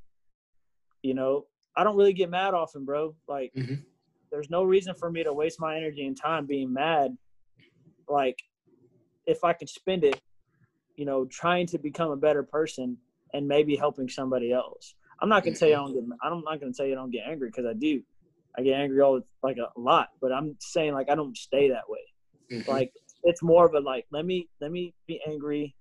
you 1.02 1.14
know, 1.14 1.46
I 1.76 1.84
don't 1.84 1.96
really 1.96 2.14
get 2.14 2.30
mad 2.30 2.54
often, 2.54 2.84
bro. 2.84 3.14
Like, 3.28 3.52
mm-hmm. 3.56 3.74
there's 4.30 4.48
no 4.48 4.64
reason 4.64 4.94
for 4.94 5.10
me 5.10 5.24
to 5.24 5.32
waste 5.32 5.60
my 5.60 5.76
energy 5.76 6.06
and 6.06 6.16
time 6.16 6.46
being 6.46 6.72
mad. 6.72 7.16
Like, 8.08 8.38
if 9.26 9.44
I 9.44 9.52
can 9.52 9.68
spend 9.68 10.04
it, 10.04 10.20
you 10.96 11.04
know, 11.04 11.26
trying 11.26 11.66
to 11.68 11.78
become 11.78 12.10
a 12.10 12.16
better 12.16 12.42
person 12.42 12.96
and 13.32 13.46
maybe 13.46 13.76
helping 13.76 14.08
somebody 14.08 14.52
else. 14.52 14.94
I'm 15.20 15.28
not 15.28 15.44
gonna 15.44 15.56
tell 15.56 15.68
you 15.68 15.74
I 15.74 15.78
don't 15.78 15.94
get. 15.94 16.18
I'm 16.22 16.42
not 16.42 16.60
gonna 16.60 16.72
tell 16.72 16.86
you 16.86 16.92
I 16.92 16.96
don't 16.96 17.10
get 17.10 17.24
angry 17.28 17.48
because 17.48 17.66
I 17.66 17.74
do. 17.74 18.02
I 18.58 18.62
get 18.62 18.74
angry 18.74 19.00
all 19.00 19.20
like 19.42 19.56
a 19.56 19.80
lot, 19.80 20.08
but 20.20 20.32
I'm 20.32 20.56
saying 20.60 20.92
like 20.92 21.08
I 21.08 21.14
don't 21.14 21.36
stay 21.36 21.70
that 21.70 21.88
way. 21.88 22.00
Mm-hmm. 22.52 22.70
Like 22.70 22.92
it's 23.24 23.42
more 23.42 23.66
of 23.66 23.74
a 23.74 23.80
like 23.80 24.06
let 24.12 24.26
me 24.26 24.48
let 24.60 24.70
me 24.70 24.94
be 25.06 25.20
angry, 25.26 25.74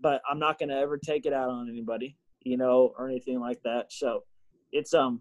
but 0.00 0.20
I'm 0.28 0.38
not 0.38 0.58
gonna 0.58 0.76
ever 0.76 0.98
take 0.98 1.26
it 1.26 1.32
out 1.32 1.50
on 1.50 1.68
anybody, 1.68 2.16
you 2.42 2.56
know, 2.56 2.92
or 2.98 3.08
anything 3.08 3.40
like 3.40 3.62
that. 3.62 3.92
So 3.92 4.24
it's 4.72 4.92
um 4.94 5.20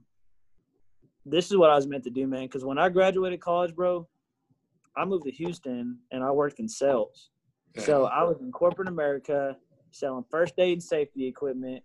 this 1.25 1.51
is 1.51 1.57
what 1.57 1.69
I 1.69 1.75
was 1.75 1.87
meant 1.87 2.03
to 2.05 2.09
do, 2.09 2.27
man. 2.27 2.43
Because 2.43 2.65
when 2.65 2.77
I 2.77 2.89
graduated 2.89 3.39
college, 3.39 3.73
bro, 3.75 4.07
I 4.97 5.05
moved 5.05 5.25
to 5.25 5.31
Houston 5.31 5.99
and 6.11 6.23
I 6.23 6.31
worked 6.31 6.59
in 6.59 6.67
sales. 6.67 7.29
So 7.77 8.05
I 8.05 8.23
was 8.23 8.39
in 8.41 8.51
corporate 8.51 8.87
America 8.87 9.57
selling 9.91 10.25
first 10.29 10.53
aid 10.59 10.73
and 10.73 10.83
safety 10.83 11.25
equipment 11.25 11.83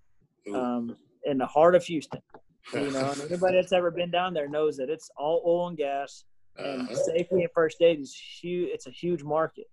um, 0.54 0.96
in 1.24 1.38
the 1.38 1.46
heart 1.46 1.74
of 1.74 1.84
Houston. 1.84 2.20
You 2.74 2.90
know, 2.90 3.10
and 3.10 3.22
anybody 3.22 3.54
that's 3.56 3.72
ever 3.72 3.90
been 3.90 4.10
down 4.10 4.34
there 4.34 4.46
knows 4.46 4.76
that 4.76 4.90
it's 4.90 5.10
all 5.16 5.42
oil 5.46 5.68
and 5.68 5.76
gas, 5.78 6.24
and 6.58 6.82
uh-huh. 6.82 6.94
safety 6.94 7.42
and 7.42 7.48
first 7.54 7.80
aid 7.80 8.00
is 8.00 8.14
huge. 8.14 8.70
It's 8.72 8.86
a 8.86 8.90
huge 8.90 9.22
market, 9.22 9.66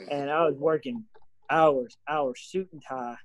mm-hmm. 0.00 0.12
and 0.12 0.30
I 0.30 0.44
was 0.44 0.56
working 0.56 1.04
hours, 1.50 1.96
hours, 2.08 2.40
suit 2.50 2.68
and 2.72 2.82
tie, 2.86 3.16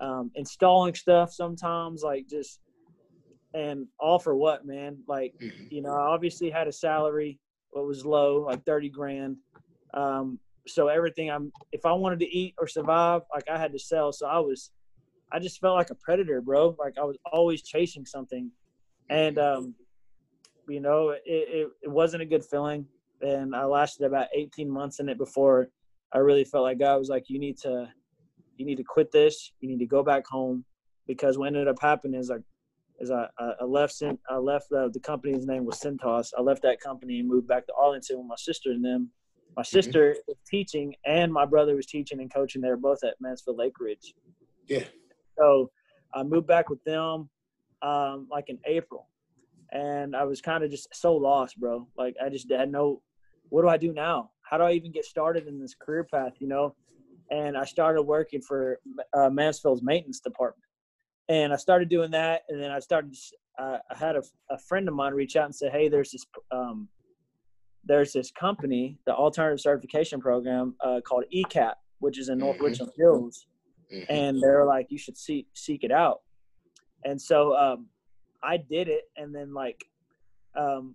um, 0.00 0.30
installing 0.34 0.94
stuff 0.94 1.32
sometimes, 1.32 2.02
like 2.02 2.28
just, 2.28 2.60
and 3.54 3.86
all 3.98 4.18
for 4.18 4.34
what, 4.34 4.66
man? 4.66 4.98
Like, 5.06 5.34
mm-hmm. 5.42 5.64
you 5.70 5.82
know, 5.82 5.92
I 5.92 6.06
obviously 6.06 6.50
had 6.50 6.68
a 6.68 6.72
salary, 6.72 7.38
what 7.70 7.86
was 7.86 8.04
low, 8.04 8.44
like 8.46 8.64
thirty 8.64 8.88
grand. 8.88 9.36
Um, 9.94 10.38
so 10.66 10.88
everything 10.88 11.30
I'm, 11.30 11.52
if 11.72 11.84
I 11.84 11.92
wanted 11.92 12.20
to 12.20 12.26
eat 12.26 12.54
or 12.58 12.66
survive, 12.66 13.22
like 13.32 13.48
I 13.50 13.58
had 13.58 13.72
to 13.72 13.78
sell. 13.78 14.12
So 14.12 14.26
I 14.26 14.38
was 14.38 14.70
I 15.32 15.40
just 15.40 15.60
felt 15.60 15.76
like 15.76 15.90
a 15.90 15.96
predator, 15.96 16.40
bro. 16.40 16.76
Like 16.78 16.94
I 16.96 17.04
was 17.04 17.16
always 17.30 17.62
chasing 17.62 18.06
something, 18.06 18.50
and 19.10 19.38
um, 19.38 19.74
you 20.68 20.80
know, 20.80 21.10
it, 21.10 21.22
it, 21.26 21.68
it 21.82 21.90
wasn't 21.90 22.22
a 22.22 22.26
good 22.26 22.44
feeling. 22.44 22.86
And 23.20 23.54
I 23.54 23.64
lasted 23.64 24.04
about 24.04 24.28
18 24.34 24.68
months 24.68 25.00
in 25.00 25.08
it 25.08 25.18
before 25.18 25.68
I 26.12 26.18
really 26.18 26.44
felt 26.44 26.64
like 26.64 26.78
God 26.78 26.98
was 26.98 27.08
like, 27.08 27.24
you 27.28 27.38
need 27.38 27.58
to, 27.58 27.88
you 28.56 28.66
need 28.66 28.76
to 28.76 28.84
quit 28.84 29.10
this. 29.10 29.52
You 29.60 29.68
need 29.68 29.78
to 29.78 29.86
go 29.86 30.02
back 30.02 30.26
home, 30.26 30.64
because 31.06 31.38
what 31.38 31.48
ended 31.48 31.68
up 31.68 31.80
happening 31.80 32.20
is 32.20 32.28
like, 32.28 32.42
is 33.00 33.10
I, 33.10 33.26
I 33.38 33.64
left 33.64 34.00
I 34.30 34.36
left 34.36 34.68
the, 34.70 34.88
the 34.92 35.00
company's 35.00 35.46
name 35.46 35.64
was 35.64 35.80
Cintas. 35.80 36.30
I 36.38 36.42
left 36.42 36.62
that 36.62 36.80
company 36.80 37.18
and 37.18 37.28
moved 37.28 37.48
back 37.48 37.66
to 37.66 37.72
Arlington 37.74 38.18
with 38.18 38.26
my 38.28 38.36
sister 38.36 38.70
and 38.70 38.84
them. 38.84 39.10
My 39.56 39.62
mm-hmm. 39.62 39.76
sister 39.76 40.10
mm-hmm. 40.10 40.20
was 40.28 40.36
teaching, 40.48 40.94
and 41.04 41.32
my 41.32 41.44
brother 41.44 41.74
was 41.74 41.86
teaching 41.86 42.20
and 42.20 42.32
coaching. 42.32 42.62
They 42.62 42.68
were 42.68 42.76
both 42.76 43.02
at 43.02 43.14
Mansfield 43.20 43.58
Lake 43.58 43.74
Ridge. 43.80 44.14
Yeah. 44.68 44.84
So 45.36 45.70
I 46.14 46.22
moved 46.22 46.46
back 46.46 46.70
with 46.70 46.82
them 46.84 47.28
um, 47.82 48.28
like 48.30 48.48
in 48.48 48.58
April, 48.64 49.08
and 49.72 50.14
I 50.14 50.24
was 50.24 50.40
kind 50.40 50.64
of 50.64 50.70
just 50.70 50.88
so 50.94 51.14
lost, 51.14 51.58
bro. 51.58 51.86
Like 51.96 52.16
I 52.24 52.28
just 52.28 52.50
had 52.50 52.70
no, 52.70 53.02
what 53.48 53.62
do 53.62 53.68
I 53.68 53.76
do 53.76 53.92
now? 53.92 54.30
How 54.42 54.58
do 54.58 54.64
I 54.64 54.72
even 54.72 54.92
get 54.92 55.04
started 55.04 55.46
in 55.46 55.60
this 55.60 55.74
career 55.74 56.04
path? 56.04 56.34
You 56.38 56.48
know, 56.48 56.74
and 57.30 57.56
I 57.56 57.64
started 57.64 58.02
working 58.02 58.40
for 58.40 58.78
uh, 59.16 59.30
Mansfield's 59.30 59.82
maintenance 59.82 60.20
department, 60.20 60.64
and 61.28 61.52
I 61.52 61.56
started 61.56 61.88
doing 61.88 62.10
that, 62.12 62.42
and 62.48 62.60
then 62.60 62.70
I 62.70 62.78
started. 62.78 63.14
Uh, 63.58 63.78
I 63.90 63.96
had 63.96 64.16
a, 64.16 64.22
a, 64.50 64.58
friend 64.58 64.88
of 64.88 64.94
mine 64.94 65.14
reach 65.14 65.36
out 65.36 65.44
and 65.44 65.54
say, 65.54 65.68
"Hey, 65.70 65.88
there's 65.88 66.10
this." 66.10 66.26
Um, 66.50 66.88
there's 67.86 68.14
this 68.14 68.30
company, 68.30 68.98
the 69.04 69.12
alternative 69.14 69.60
certification 69.60 70.18
program 70.18 70.74
uh, 70.80 71.02
called 71.06 71.24
ECAP, 71.34 71.74
which 71.98 72.18
is 72.18 72.30
in 72.30 72.38
North 72.38 72.56
mm-hmm. 72.56 72.64
Richland 72.64 72.92
Hills 72.96 73.46
mm-hmm. 73.92 74.12
and 74.12 74.42
they're 74.42 74.64
like, 74.64 74.86
you 74.90 74.98
should 74.98 75.16
seek 75.16 75.46
seek 75.54 75.84
it 75.84 75.92
out. 75.92 76.20
And 77.04 77.20
so 77.20 77.56
um, 77.56 77.86
I 78.44 78.56
did 78.58 78.88
it, 78.88 79.04
and 79.16 79.34
then 79.34 79.54
like 79.54 79.84
um, 80.56 80.94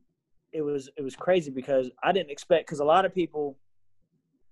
it 0.51 0.62
was 0.62 0.89
it 0.97 1.01
was 1.01 1.15
crazy 1.15 1.51
because 1.51 1.89
I 2.03 2.12
didn't 2.12 2.31
expect 2.31 2.67
because 2.67 2.79
a 2.79 2.85
lot 2.85 3.05
of 3.05 3.13
people, 3.13 3.57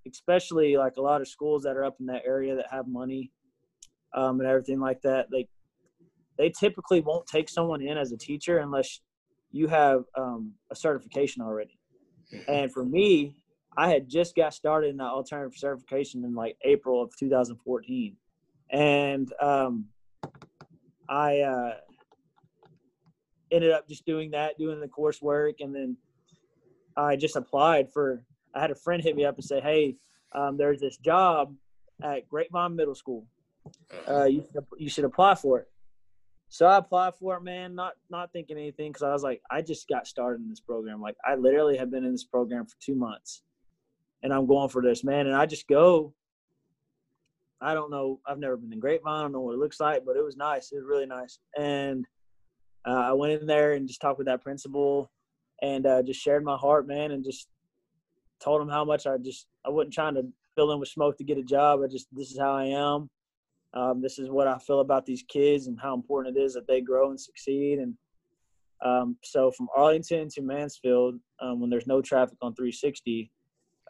especially 0.09 0.77
like 0.77 0.97
a 0.97 1.01
lot 1.01 1.21
of 1.21 1.27
schools 1.27 1.63
that 1.63 1.75
are 1.75 1.85
up 1.85 1.97
in 1.99 2.07
that 2.07 2.23
area 2.25 2.55
that 2.55 2.67
have 2.71 2.87
money 2.87 3.31
um, 4.13 4.39
and 4.39 4.49
everything 4.49 4.79
like 4.79 5.01
that, 5.01 5.27
they 5.31 5.47
they 6.37 6.49
typically 6.49 7.01
won't 7.01 7.27
take 7.27 7.49
someone 7.49 7.81
in 7.81 7.97
as 7.97 8.11
a 8.11 8.17
teacher 8.17 8.59
unless 8.59 9.01
you 9.51 9.67
have 9.67 10.03
um, 10.17 10.53
a 10.71 10.75
certification 10.75 11.41
already. 11.41 11.79
And 12.47 12.71
for 12.71 12.85
me, 12.85 13.35
I 13.77 13.89
had 13.89 14.07
just 14.07 14.35
got 14.35 14.53
started 14.53 14.89
in 14.89 14.97
the 14.97 15.03
alternative 15.03 15.57
certification 15.57 16.23
in 16.23 16.35
like 16.35 16.57
April 16.63 17.01
of 17.01 17.11
2014 17.17 18.15
and 18.69 19.31
um, 19.41 19.85
I 21.09 21.39
uh, 21.39 21.73
ended 23.51 23.71
up 23.71 23.87
just 23.87 24.05
doing 24.05 24.31
that, 24.31 24.57
doing 24.57 24.79
the 24.79 24.87
coursework, 24.87 25.55
and 25.59 25.73
then 25.73 25.97
I 26.95 27.15
just 27.15 27.35
applied 27.35 27.91
for. 27.91 28.23
I 28.53 28.61
had 28.61 28.71
a 28.71 28.75
friend 28.75 29.03
hit 29.03 29.15
me 29.15 29.25
up 29.25 29.35
and 29.35 29.43
say, 29.43 29.59
"Hey, 29.59 29.95
um, 30.33 30.57
there's 30.57 30.79
this 30.79 30.97
job 30.97 31.53
at 32.01 32.27
Grapevine 32.27 32.75
Middle 32.75 32.95
School. 32.95 33.25
Uh, 34.07 34.25
you 34.25 34.45
should, 34.53 34.65
you 34.77 34.89
should 34.89 35.05
apply 35.05 35.35
for 35.35 35.59
it." 35.59 35.67
So 36.49 36.65
I 36.65 36.77
applied 36.77 37.15
for 37.15 37.35
it, 37.35 37.43
man, 37.43 37.75
not 37.75 37.93
not 38.09 38.31
thinking 38.31 38.57
anything 38.57 38.91
because 38.91 39.03
I 39.03 39.11
was 39.11 39.23
like, 39.23 39.41
I 39.51 39.61
just 39.61 39.87
got 39.87 40.07
started 40.07 40.41
in 40.41 40.49
this 40.49 40.61
program. 40.61 41.01
Like 41.01 41.15
I 41.25 41.35
literally 41.35 41.77
have 41.77 41.91
been 41.91 42.05
in 42.05 42.11
this 42.11 42.23
program 42.23 42.65
for 42.65 42.75
two 42.79 42.95
months, 42.95 43.43
and 44.23 44.33
I'm 44.33 44.47
going 44.47 44.69
for 44.69 44.81
this, 44.81 45.03
man. 45.03 45.27
And 45.27 45.35
I 45.35 45.45
just 45.45 45.67
go 45.67 46.13
I 47.59 47.73
don't 47.73 47.89
know. 47.89 48.19
I've 48.25 48.39
never 48.39 48.57
been 48.57 48.71
in 48.71 48.79
Grapevine. 48.79 49.19
I 49.19 49.21
don't 49.21 49.31
know 49.31 49.41
what 49.41 49.53
it 49.53 49.59
looks 49.59 49.79
like, 49.79 50.05
but 50.05 50.15
it 50.15 50.23
was 50.23 50.37
nice. 50.37 50.71
It 50.71 50.75
was 50.75 50.85
really 50.87 51.05
nice. 51.05 51.39
And 51.57 52.05
I 52.91 53.13
went 53.13 53.41
in 53.41 53.47
there 53.47 53.73
and 53.73 53.87
just 53.87 54.01
talked 54.01 54.17
with 54.17 54.27
that 54.27 54.43
principal 54.43 55.11
and 55.61 55.85
uh, 55.85 56.03
just 56.03 56.21
shared 56.21 56.43
my 56.43 56.55
heart, 56.55 56.87
man, 56.87 57.11
and 57.11 57.23
just 57.23 57.47
told 58.39 58.61
him 58.61 58.69
how 58.69 58.85
much 58.85 59.07
I 59.07 59.17
just 59.17 59.47
I 59.65 59.69
wasn't 59.69 59.93
trying 59.93 60.15
to 60.15 60.27
fill 60.55 60.71
in 60.71 60.79
with 60.79 60.89
smoke 60.89 61.17
to 61.17 61.23
get 61.23 61.37
a 61.37 61.43
job. 61.43 61.81
I 61.83 61.87
just 61.87 62.07
this 62.11 62.31
is 62.31 62.39
how 62.39 62.53
I 62.53 62.65
am. 62.65 63.09
Um, 63.73 64.01
this 64.01 64.17
is 64.17 64.29
what 64.29 64.47
I 64.47 64.57
feel 64.57 64.79
about 64.79 65.05
these 65.05 65.23
kids 65.23 65.67
and 65.67 65.79
how 65.79 65.93
important 65.93 66.37
it 66.37 66.41
is 66.41 66.53
that 66.53 66.67
they 66.67 66.81
grow 66.81 67.09
and 67.09 67.19
succeed. 67.19 67.79
And 67.79 67.93
um, 68.83 69.17
so 69.23 69.51
from 69.51 69.67
Arlington 69.75 70.29
to 70.29 70.41
Mansfield, 70.41 71.15
um, 71.41 71.59
when 71.59 71.69
there's 71.69 71.87
no 71.87 72.01
traffic 72.01 72.37
on 72.41 72.55
360, 72.55 73.31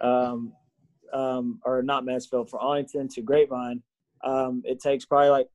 um, 0.02 0.54
um, 1.14 1.60
or 1.64 1.82
not 1.84 2.06
Mansfield, 2.06 2.50
from 2.50 2.60
Arlington 2.62 3.08
to 3.10 3.22
Grapevine, 3.22 3.82
um, 4.24 4.62
it 4.66 4.82
takes 4.82 5.06
probably 5.06 5.30
like 5.30 5.48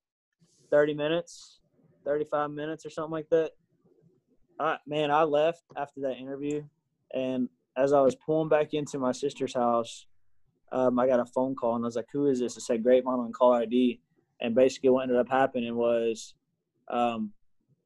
30 0.70 0.94
minutes, 0.94 1.61
35 2.04 2.50
minutes 2.50 2.86
or 2.86 2.90
something 2.90 3.12
like 3.12 3.28
that. 3.30 3.52
I, 4.58 4.78
man, 4.86 5.10
I 5.10 5.22
left 5.22 5.62
after 5.76 6.00
that 6.02 6.18
interview, 6.18 6.62
and 7.14 7.48
as 7.76 7.92
I 7.92 8.00
was 8.00 8.14
pulling 8.14 8.48
back 8.48 8.74
into 8.74 8.98
my 8.98 9.12
sister's 9.12 9.54
house, 9.54 10.06
um, 10.72 10.98
I 10.98 11.06
got 11.06 11.20
a 11.20 11.26
phone 11.26 11.54
call, 11.54 11.74
and 11.74 11.84
I 11.84 11.86
was 11.86 11.96
like, 11.96 12.08
"Who 12.12 12.26
is 12.26 12.40
this?" 12.40 12.56
It 12.56 12.60
said 12.60 12.82
Grapevine 12.82 13.20
and 13.20 13.34
call 13.34 13.54
ID, 13.54 14.00
and 14.40 14.54
basically 14.54 14.90
what 14.90 15.02
ended 15.02 15.16
up 15.16 15.28
happening 15.28 15.74
was, 15.76 16.34
um, 16.88 17.32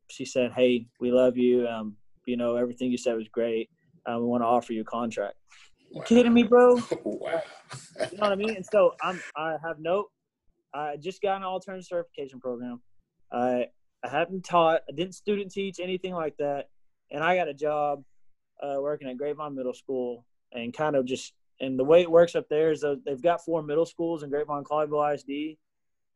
she 0.09 0.25
said, 0.25 0.53
"Hey, 0.53 0.87
we 1.01 1.11
love 1.11 1.37
you. 1.37 1.67
Um, 1.67 1.97
you 2.27 2.37
know, 2.37 2.57
everything 2.57 2.91
you 2.91 2.99
said 2.99 3.17
was 3.17 3.29
great. 3.29 3.71
Um, 4.07 4.23
we 4.23 4.27
want 4.27 4.43
to 4.43 4.47
offer 4.47 4.73
you 4.73 4.83
a 4.83 4.85
contract." 4.85 5.37
You 5.91 6.03
kidding 6.03 6.35
me, 6.35 6.43
bro? 6.43 6.75
wow. 7.05 7.43
you 8.11 8.19
know 8.19 8.19
what 8.19 8.33
I 8.33 8.37
mean? 8.37 8.57
And 8.57 8.67
so 8.67 8.95
I'm 9.03 9.21
I 9.37 9.57
have 9.65 9.79
no 9.79 10.07
I 10.77 10.97
just 10.97 11.23
got 11.23 11.39
an 11.39 11.45
alternative 11.45 11.87
certification 11.87 12.39
program. 12.39 12.83
I 13.33 13.67
I 14.07 14.09
haven't 14.19 14.45
taught, 14.45 14.83
I 14.89 14.93
didn't 14.93 15.15
student 15.15 15.51
teach 15.51 15.81
anything 15.81 16.15
like 16.15 16.37
that. 16.39 16.69
And 17.11 17.25
I 17.25 17.37
got 17.37 17.49
a 17.49 17.55
job 17.55 18.05
uh, 18.63 18.77
working 18.81 19.09
at 19.09 19.17
Grapevine 19.17 19.55
Middle 19.55 19.75
School 19.75 20.25
and 20.53 20.73
kind 20.73 20.97
of 20.97 21.05
just 21.05 21.33
and 21.61 21.79
the 21.79 21.85
way 21.85 22.03
it 22.03 22.11
works 22.11 22.35
up 22.35 22.49
there 22.49 22.71
is 22.71 22.85
they've 23.05 23.23
got 23.23 23.43
four 23.45 23.63
middle 23.63 23.87
schools 23.87 24.23
in 24.23 24.31
Grapevine 24.31 24.65
Colleyville 24.65 25.15
ISD 25.15 25.57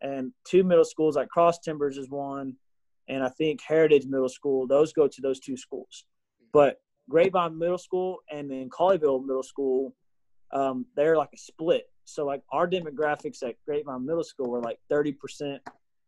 and 0.02 0.32
two 0.44 0.62
middle 0.62 0.84
schools 0.84 1.16
like 1.16 1.28
Cross 1.28 1.60
Timbers 1.60 1.96
is 1.96 2.10
one 2.10 2.56
and 3.08 3.24
I 3.24 3.28
think 3.30 3.60
Heritage 3.62 4.06
Middle 4.06 4.28
School. 4.28 4.66
Those 4.66 4.92
go 4.92 5.08
to 5.08 5.20
those 5.20 5.40
two 5.40 5.56
schools. 5.56 6.04
But 6.52 6.80
Grapevine 7.08 7.58
Middle 7.58 7.78
School 7.78 8.18
and 8.30 8.50
then 8.50 8.68
Colleyville 8.68 9.24
Middle 9.24 9.42
School, 9.42 9.94
um, 10.52 10.86
they're 10.94 11.16
like 11.16 11.30
a 11.34 11.38
split. 11.38 11.90
So 12.04 12.24
like 12.26 12.42
our 12.52 12.68
demographics 12.68 13.42
at 13.42 13.56
Grapevine 13.66 14.06
Middle 14.06 14.24
School 14.24 14.50
were 14.50 14.62
like 14.62 14.78
30%. 14.90 15.58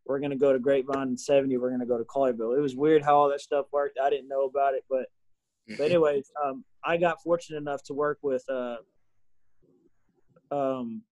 We're 0.07 0.19
gonna 0.19 0.37
go 0.37 0.53
to 0.53 0.59
Grapevine 0.59 1.09
and 1.09 1.21
70. 1.21 1.57
We're 1.59 1.71
gonna 1.71 1.87
go 1.87 1.99
to 1.99 2.05
Colleyville. 2.05 2.57
It 2.57 2.61
was 2.61 2.75
weird 2.77 3.03
how 3.03 3.17
all 3.17 3.29
that 3.31 3.41
stuff 3.41 3.67
worked. 3.73 3.99
I 4.03 4.11
didn't 4.11 4.29
know 4.29 4.45
about 4.45 4.75
it, 4.75 4.85
but 4.91 5.07
but 5.69 5.81
anyways, 5.81 6.31
um, 6.45 6.65
I 6.85 6.97
got 6.97 7.23
fortunate 7.23 7.59
enough 7.59 7.83
to 7.85 7.95
work 7.95 8.19
with 8.23 8.45
uh, 8.51 8.77
um, 10.51 11.03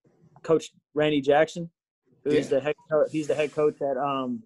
Coach 0.43 0.71
Randy 0.95 1.21
Jackson, 1.21 1.71
who 2.25 2.31
is 2.31 2.47
Yeah. 2.51 2.59
the 2.59 2.61
head 2.65 2.75
co- 2.91 3.07
he's 3.11 3.29
the 3.29 3.35
head 3.35 3.53
coach 3.53 3.81
at 3.81 3.97
um, 3.97 4.43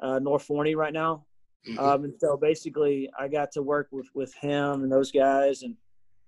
uh, 0.00 0.18
North 0.20 0.44
Forney 0.44 0.74
right 0.74 0.92
now. 0.92 1.26
Mhm. 1.68 1.78
Um, 1.78 2.04
and 2.04 2.14
so 2.20 2.36
basically, 2.36 3.10
I 3.18 3.26
got 3.28 3.50
to 3.52 3.62
work 3.62 3.88
with 3.90 4.08
with 4.14 4.32
him 4.34 4.82
and 4.82 4.92
those 4.92 5.10
guys. 5.10 5.62
And 5.62 5.76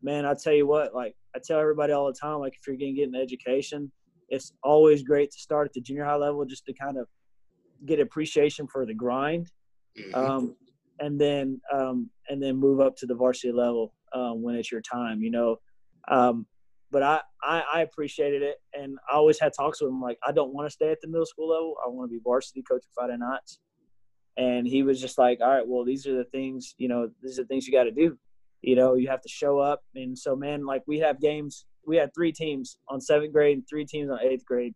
man, 0.03 0.25
I 0.27 0.35
tell 0.35 0.53
you 0.55 0.67
what, 0.67 0.95
like 0.95 1.15
I 1.35 1.39
tell 1.39 1.61
everybody 1.61 1.93
all 1.93 2.07
the 2.07 2.19
time, 2.19 2.41
like 2.41 2.55
if 2.57 2.67
you're 2.67 2.77
gonna 2.77 2.93
get 2.93 3.09
an 3.09 3.15
education, 3.15 3.93
it's 4.29 4.53
always 4.65 5.03
great 5.05 5.31
to 5.31 5.39
start 5.39 5.67
at 5.69 5.73
the 5.75 5.81
junior 5.81 6.05
high 6.05 6.17
level 6.17 6.45
just 6.45 6.65
to 6.67 6.73
kind 6.73 6.97
of 6.99 7.07
get 7.85 8.01
appreciation 8.01 8.67
for 8.67 8.87
the 8.87 8.95
grind, 8.95 9.51
Mhm. 9.97 10.15
um, 10.17 10.57
and 10.99 11.21
then 11.21 11.61
um, 11.73 12.11
and 12.29 12.43
then 12.43 12.57
move 12.57 12.81
up 12.81 12.97
to 12.97 13.07
the 13.07 13.15
varsity 13.15 13.53
level 13.53 13.93
um, 14.13 14.43
when 14.43 14.55
it's 14.57 14.71
your 14.73 14.83
time. 14.83 15.23
You 15.23 15.31
know. 15.31 15.57
Um, 16.09 16.47
but 16.93 17.03
I, 17.03 17.21
I, 17.43 17.65
I 17.75 17.81
appreciated 17.83 18.43
it, 18.43 18.57
and 18.73 18.97
I 19.11 19.17
always 19.17 19.41
had 19.41 19.53
talks 19.53 19.81
with 19.83 19.91
him 19.91 20.01
like 20.01 20.19
I 20.27 20.33
don't 20.33 20.55
want 20.55 20.67
to 20.67 20.71
stay 20.71 20.91
at 20.91 21.01
the 21.01 21.09
middle 21.09 21.27
school 21.27 21.49
level. 21.49 21.75
I 21.85 21.89
want 21.89 22.09
to 22.11 22.17
be 22.17 22.21
varsity 22.23 22.63
coach 22.63 22.85
of 22.85 22.91
Friday 22.95 23.17
nights 23.19 23.59
and 24.39 24.67
he 24.67 24.83
was 24.83 25.01
just 25.01 25.17
like 25.17 25.41
all 25.41 25.49
right 25.49 25.67
well 25.67 25.83
these 25.85 26.07
are 26.07 26.15
the 26.15 26.25
things 26.25 26.75
you 26.77 26.89
know 26.89 27.09
these 27.23 27.39
are 27.39 27.43
the 27.43 27.49
things 27.49 27.67
you 27.67 27.73
got 27.73 27.85
to 27.85 27.91
do 27.91 28.19
you 28.61 28.77
know 28.77 28.95
you 28.95 29.09
have 29.09 29.23
to 29.23 29.29
show 29.31 29.59
up 29.59 29.81
and 29.95 30.17
so 30.19 30.37
man 30.37 30.65
like 30.67 30.83
we 30.87 30.99
have 30.99 31.19
games 31.21 31.65
we 31.87 31.97
had 31.97 32.13
three 32.15 32.33
teams 32.33 32.77
on 32.89 33.01
seventh 33.01 33.33
grade 33.33 33.57
and 33.57 33.67
three 33.69 33.87
teams 33.87 34.11
on 34.11 34.19
eighth 34.21 34.45
grade 34.45 34.75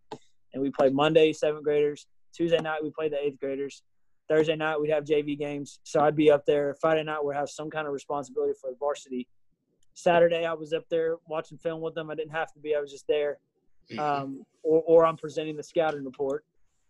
and 0.55 0.63
we 0.63 0.71
played 0.71 0.95
monday 0.95 1.31
seventh 1.33 1.63
graders 1.63 2.07
tuesday 2.35 2.59
night 2.59 2.83
we 2.83 2.91
played 2.91 3.13
the 3.13 3.19
eighth 3.25 3.39
graders 3.41 3.83
thursday 4.29 4.57
night 4.57 4.81
we'd 4.81 4.91
have 4.91 5.05
jv 5.05 5.39
games 5.39 5.81
so 5.85 6.01
i'd 6.01 6.17
be 6.17 6.31
up 6.31 6.45
there 6.47 6.75
friday 6.81 7.03
night 7.03 7.25
we'd 7.25 7.35
have 7.37 7.51
some 7.51 7.69
kind 7.71 7.87
of 7.87 7.93
responsibility 7.93 8.53
for 8.61 8.71
the 8.71 8.77
varsity 8.79 9.27
saturday 9.95 10.45
i 10.47 10.53
was 10.53 10.73
up 10.73 10.85
there 10.91 11.17
watching 11.29 11.59
film 11.59 11.81
with 11.81 11.95
them 11.95 12.11
i 12.11 12.15
didn't 12.15 12.31
have 12.33 12.53
to 12.53 12.61
be 12.61 12.75
i 12.75 12.81
was 12.81 12.91
just 12.91 13.07
there 13.09 13.39
Mhm. 13.91 13.99
um, 13.99 14.43
or, 14.63 14.83
or 14.87 15.05
I'm 15.07 15.17
presenting 15.17 15.57
the 15.57 15.65
scouting 15.65 16.05
report, 16.05 16.45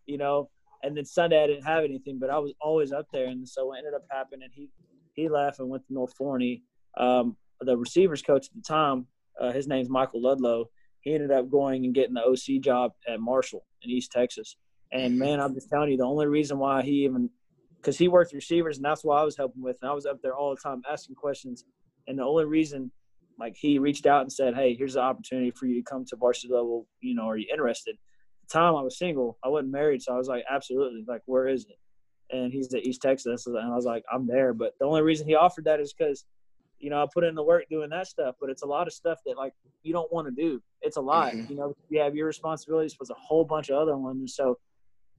you 0.05 0.19
know. 0.19 0.51
And 0.83 0.95
then 0.95 1.07
Sunday 1.07 1.43
I 1.43 1.47
didn't 1.47 1.65
have 1.65 1.83
anything, 1.83 2.19
but 2.19 2.29
I 2.29 2.39
was 2.39 2.53
always 2.61 2.93
up 2.93 3.07
there. 3.11 3.29
And 3.29 3.49
so 3.49 3.67
what 3.67 3.79
ended 3.79 3.95
up 3.95 4.05
happening, 4.11 4.51
he 4.53 4.69
he 5.15 5.27
left 5.31 5.61
and 5.61 5.71
went 5.71 5.87
to 5.87 5.95
North 5.95 6.13
Forney. 6.19 6.63
Um, 6.99 7.39
the 7.63 7.75
receivers 7.75 8.21
coach 8.21 8.49
at 8.49 8.55
the 8.55 8.61
time, 8.61 9.07
uh, 9.41 9.51
his 9.51 9.67
name's 9.67 9.89
Michael 9.89 10.21
Ludlow. 10.21 10.69
He 11.01 11.15
ended 11.15 11.31
up 11.31 11.49
going 11.49 11.87
and 11.87 11.95
getting 11.95 12.13
the 12.13 12.21
OC 12.23 12.61
job 12.61 12.93
at 13.09 13.19
Marshall 13.19 13.65
in 13.81 13.89
East 13.89 14.13
Texas. 14.13 14.57
And 14.93 15.19
man, 15.19 15.41
I'm 15.41 15.55
just 15.55 15.69
telling 15.69 15.91
you, 15.91 15.97
the 15.97 16.05
only 16.05 16.27
reason 16.27 16.59
why 16.59 16.83
he 16.83 17.05
even 17.05 17.31
because 17.77 17.97
he 17.97 18.09
worked 18.09 18.33
receivers 18.35 18.77
and 18.77 18.85
that's 18.85 19.03
what 19.05 19.17
I 19.19 19.25
was 19.25 19.37
helping 19.37 19.63
with, 19.63 19.79
and 19.81 19.91
I 19.91 19.95
was 19.95 20.05
up 20.05 20.21
there 20.23 20.37
all 20.37 20.55
the 20.55 20.61
time 20.61 20.83
asking 20.91 21.15
questions. 21.15 21.65
And 22.07 22.19
the 22.19 22.25
only 22.25 22.45
reason 22.45 22.91
like 23.39 23.57
he 23.57 23.79
reached 23.79 24.05
out 24.07 24.23
and 24.23 24.33
said, 24.33 24.55
"Hey, 24.55 24.75
here's 24.75 24.95
the 24.95 25.01
opportunity 25.01 25.51
for 25.51 25.67
you 25.67 25.77
to 25.77 25.83
come 25.83 26.05
to 26.07 26.17
varsity 26.17 26.53
level. 26.53 26.87
You 27.01 27.15
know, 27.15 27.23
are 27.29 27.37
you 27.39 27.47
interested?" 27.51 27.95
At 28.43 28.49
the 28.49 28.53
time 28.59 28.75
I 28.75 28.83
was 28.83 28.99
single, 28.99 29.39
I 29.45 29.49
wasn't 29.49 29.73
married, 29.73 30.03
so 30.03 30.13
I 30.13 30.19
was 30.19 30.29
like, 30.29 30.45
"Absolutely!" 30.51 31.05
Like, 31.07 31.23
where 31.27 31.47
is 31.49 31.65
it? 31.67 31.79
And 32.37 32.53
he's 32.53 32.73
at 32.75 32.85
East 32.85 33.01
Texas, 33.01 33.47
and 33.47 33.57
I 33.59 33.75
was 33.75 33.87
like, 33.87 34.05
"I'm 34.13 34.27
there." 34.27 34.53
But 34.53 34.75
the 34.79 34.85
only 34.87 35.03
reason 35.03 35.27
he 35.27 35.35
offered 35.37 35.65
that 35.65 35.81
is 35.81 35.93
because, 35.95 36.25
you 36.79 36.91
know, 36.91 37.03
I 37.03 37.07
put 37.15 37.25
in 37.25 37.35
the 37.35 37.43
work 37.43 37.65
doing 37.71 37.91
that 37.91 38.09
stuff. 38.09 38.35
But 38.41 38.51
it's 38.51 38.63
a 38.63 38.67
lot 38.67 38.87
of 38.87 38.93
stuff 38.93 39.19
that 39.25 39.37
like 39.39 39.55
you 39.83 39.93
don't 39.93 40.13
want 40.13 40.27
to 40.27 40.33
do. 40.33 40.61
It's 40.83 40.97
a 40.99 41.01
lot. 41.01 41.33
Mhm. 41.33 41.49
You 41.49 41.57
know, 41.57 41.75
you 41.89 42.01
have 42.01 42.15
your 42.15 42.27
responsibilities 42.27 42.95
plus 42.97 43.09
a 43.11 43.15
whole 43.15 43.45
bunch 43.45 43.71
of 43.71 43.79
other 43.79 43.97
ones. 43.97 44.35
So 44.35 44.59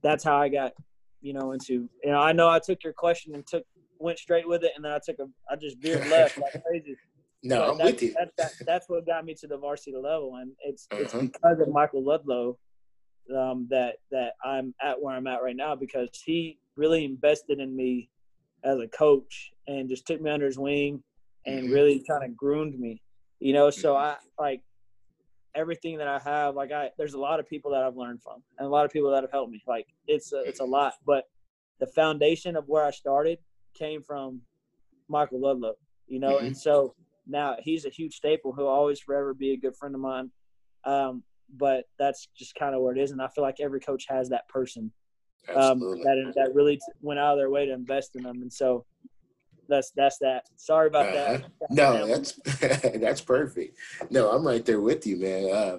that's 0.02 0.24
how 0.24 0.36
I 0.36 0.48
got, 0.48 0.72
you 1.20 1.32
know, 1.32 1.52
into. 1.52 1.88
You 2.02 2.10
know, 2.10 2.20
I 2.20 2.32
know 2.32 2.48
I 2.48 2.58
took 2.58 2.82
your 2.84 2.92
question 2.92 3.34
and 3.34 3.46
took 3.46 3.64
went 3.98 4.18
straight 4.18 4.48
with 4.48 4.64
it, 4.64 4.72
and 4.76 4.84
then 4.84 4.92
I 4.92 4.98
took 5.04 5.18
a, 5.20 5.26
I 5.50 5.56
just 5.56 5.78
veered 5.78 6.06
left 6.10 6.38
like 6.38 6.52
crazy. 6.66 6.96
no, 7.42 7.58
But 7.60 7.70
I'm 7.70 7.78
that's, 7.78 7.92
with 7.92 8.02
you. 8.02 8.14
That, 8.18 8.30
that, 8.38 8.52
that's 8.66 8.88
what 8.88 9.06
got 9.06 9.24
me 9.24 9.34
to 9.40 9.46
the 9.46 9.56
varsity 9.56 9.96
level, 9.96 10.36
and 10.36 10.52
it's 10.64 10.88
it's 10.92 11.14
Uh-huh. 11.14 11.22
because 11.22 11.60
of 11.60 11.68
Michael 11.68 12.04
Ludlow 12.04 12.58
um, 13.36 13.66
that 13.70 13.96
that 14.10 14.32
I'm 14.44 14.74
at 14.82 15.00
where 15.00 15.14
I'm 15.14 15.26
at 15.26 15.42
right 15.42 15.56
now 15.56 15.74
because 15.74 16.08
he 16.24 16.58
really 16.76 17.04
invested 17.04 17.60
in 17.60 17.74
me 17.74 18.08
as 18.64 18.78
a 18.78 18.88
coach 18.88 19.50
and 19.66 19.88
just 19.88 20.06
took 20.06 20.20
me 20.20 20.30
under 20.30 20.46
his 20.46 20.58
wing 20.58 21.02
and 21.46 21.68
Mhm. 21.68 21.72
really 21.72 22.04
kind 22.08 22.24
of 22.24 22.36
groomed 22.36 22.78
me. 22.78 23.00
You 23.40 23.52
know, 23.52 23.70
so 23.70 23.94
Mhm. 23.94 24.00
I 24.00 24.16
like 24.38 24.62
everything 25.54 25.98
that 25.98 26.08
I 26.08 26.18
have. 26.18 26.54
Like 26.54 26.72
I, 26.72 26.90
there's 26.98 27.14
a 27.14 27.18
lot 27.20 27.40
of 27.40 27.48
people 27.48 27.70
that 27.72 27.82
I've 27.82 27.96
learned 27.96 28.22
from, 28.22 28.42
and 28.58 28.66
a 28.66 28.70
lot 28.70 28.84
of 28.84 28.90
people 28.90 29.10
that 29.10 29.22
have 29.22 29.30
helped 29.30 29.52
me. 29.52 29.62
Like 29.66 29.86
it's 30.06 30.32
a, 30.32 30.42
it's 30.42 30.60
a 30.60 30.64
lot, 30.64 30.94
but 31.06 31.24
the 31.80 31.86
foundation 31.86 32.56
of 32.56 32.68
where 32.68 32.84
I 32.84 32.90
started 32.90 33.38
came 33.74 34.02
from 34.02 34.42
Michael 35.08 35.40
Ludlow. 35.40 35.74
You 36.08 36.20
know, 36.20 36.36
Mhm. 36.36 36.46
and 36.48 36.56
so 36.56 36.94
now 37.26 37.56
he's 37.60 37.84
a 37.84 37.88
huge 37.90 38.14
staple 38.16 38.52
who'll 38.52 38.66
always 38.66 39.00
forever 39.00 39.32
be 39.34 39.52
a 39.52 39.56
good 39.56 39.76
friend 39.76 39.94
of 39.94 40.00
mine. 40.00 40.30
Um, 40.84 41.22
but 41.54 41.84
that's 41.98 42.26
just 42.36 42.54
kind 42.54 42.74
of 42.74 42.80
where 42.82 42.92
it 42.94 42.98
is, 42.98 43.10
and 43.12 43.20
I 43.22 43.28
feel 43.28 43.42
like 43.42 43.60
every 43.60 43.80
coach 43.80 44.06
has 44.08 44.28
that 44.30 44.48
person 44.48 44.90
um, 45.54 45.80
that 45.80 46.32
that 46.36 46.54
really 46.54 46.76
t- 46.76 46.82
went 47.00 47.18
out 47.20 47.32
of 47.32 47.38
their 47.38 47.50
way 47.50 47.66
to 47.66 47.72
invest 47.72 48.16
in 48.16 48.22
them, 48.22 48.42
and 48.42 48.52
so 48.52 48.84
that's 49.72 49.90
that's 49.96 50.18
that. 50.18 50.44
Sorry 50.56 50.86
about 50.88 51.06
Uh-huh. 51.16 51.38
that. 51.60 51.70
No, 51.70 52.06
that's 52.06 52.32
that's 53.00 53.20
perfect. 53.20 53.76
No, 54.10 54.30
I'm 54.30 54.46
right 54.46 54.64
there 54.64 54.80
with 54.80 55.06
you, 55.06 55.16
man. 55.16 55.50
Uh, 55.52 55.78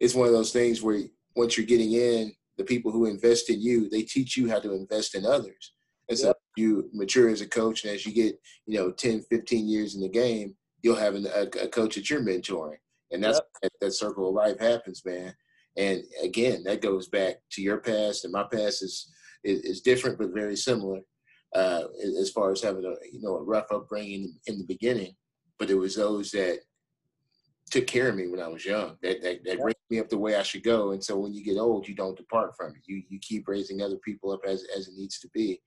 it's 0.00 0.14
one 0.14 0.26
of 0.28 0.32
those 0.32 0.52
things 0.52 0.82
where 0.82 1.02
once 1.36 1.56
you're 1.56 1.66
getting 1.66 1.92
in, 1.92 2.32
the 2.58 2.64
people 2.64 2.92
who 2.92 3.06
invest 3.06 3.50
in 3.50 3.60
you, 3.60 3.88
they 3.88 4.02
teach 4.02 4.36
you 4.36 4.48
how 4.48 4.60
to 4.60 4.72
invest 4.72 5.14
in 5.14 5.24
others. 5.26 5.72
And 6.08 6.18
so 6.18 6.26
Yep. 6.28 6.36
you 6.56 6.90
mature 6.92 7.28
as 7.28 7.40
a 7.40 7.48
coach, 7.48 7.84
and 7.84 7.92
as 7.94 8.04
you 8.04 8.12
get, 8.12 8.38
you 8.66 8.78
know, 8.78 8.90
10, 8.90 9.22
15 9.30 9.68
years 9.68 9.94
in 9.94 10.00
the 10.02 10.08
game, 10.08 10.54
you'll 10.82 10.96
have 10.96 11.14
an, 11.14 11.26
a, 11.26 11.42
a 11.64 11.68
coach 11.68 11.94
that 11.94 12.10
you're 12.10 12.20
mentoring, 12.20 12.76
and 13.10 13.22
that's 13.24 13.38
Yep. 13.38 13.48
that, 13.62 13.72
that 13.80 13.92
circle 13.92 14.28
of 14.28 14.34
life 14.34 14.58
happens, 14.58 15.02
man. 15.04 15.34
And 15.76 16.02
again, 16.22 16.62
that 16.64 16.82
goes 16.82 17.08
back 17.08 17.36
to 17.52 17.62
your 17.62 17.78
past, 17.78 18.24
and 18.24 18.32
my 18.32 18.44
past 18.44 18.82
is 18.82 19.10
is, 19.44 19.60
is 19.62 19.80
different 19.80 20.18
but 20.18 20.30
very 20.34 20.54
similar 20.56 21.00
uh, 21.54 21.84
as 22.20 22.30
far 22.30 22.50
as 22.52 22.62
having 22.62 22.84
a 22.84 22.94
you 23.12 23.20
know 23.20 23.36
a 23.36 23.42
rough 23.42 23.70
upbringing 23.70 24.34
in 24.46 24.58
the 24.58 24.64
beginning, 24.64 25.14
but 25.58 25.70
it 25.70 25.74
was 25.74 25.96
those 25.96 26.30
that 26.32 26.60
took 27.70 27.86
care 27.86 28.08
of 28.08 28.16
me 28.16 28.28
when 28.28 28.40
I 28.40 28.48
was 28.48 28.64
young 28.64 28.96
that 29.02 29.22
that, 29.22 29.44
that 29.44 29.58
Yeah. 29.58 29.64
raised 29.64 29.78
me 29.90 29.98
up 30.00 30.08
the 30.08 30.18
way 30.18 30.36
I 30.36 30.42
should 30.42 30.62
go. 30.62 30.90
And 30.92 31.02
so 31.02 31.18
when 31.18 31.32
you 31.32 31.42
get 31.44 31.58
old, 31.58 31.88
you 31.88 31.94
don't 31.94 32.16
depart 32.16 32.56
from 32.56 32.74
it. 32.74 32.82
You 32.86 33.02
you 33.08 33.18
keep 33.20 33.48
raising 33.48 33.80
other 33.82 33.96
people 33.98 34.30
up 34.32 34.40
as 34.46 34.64
as 34.76 34.88
it 34.88 34.94
needs 34.94 35.18
to 35.20 35.28
be. 35.28 35.60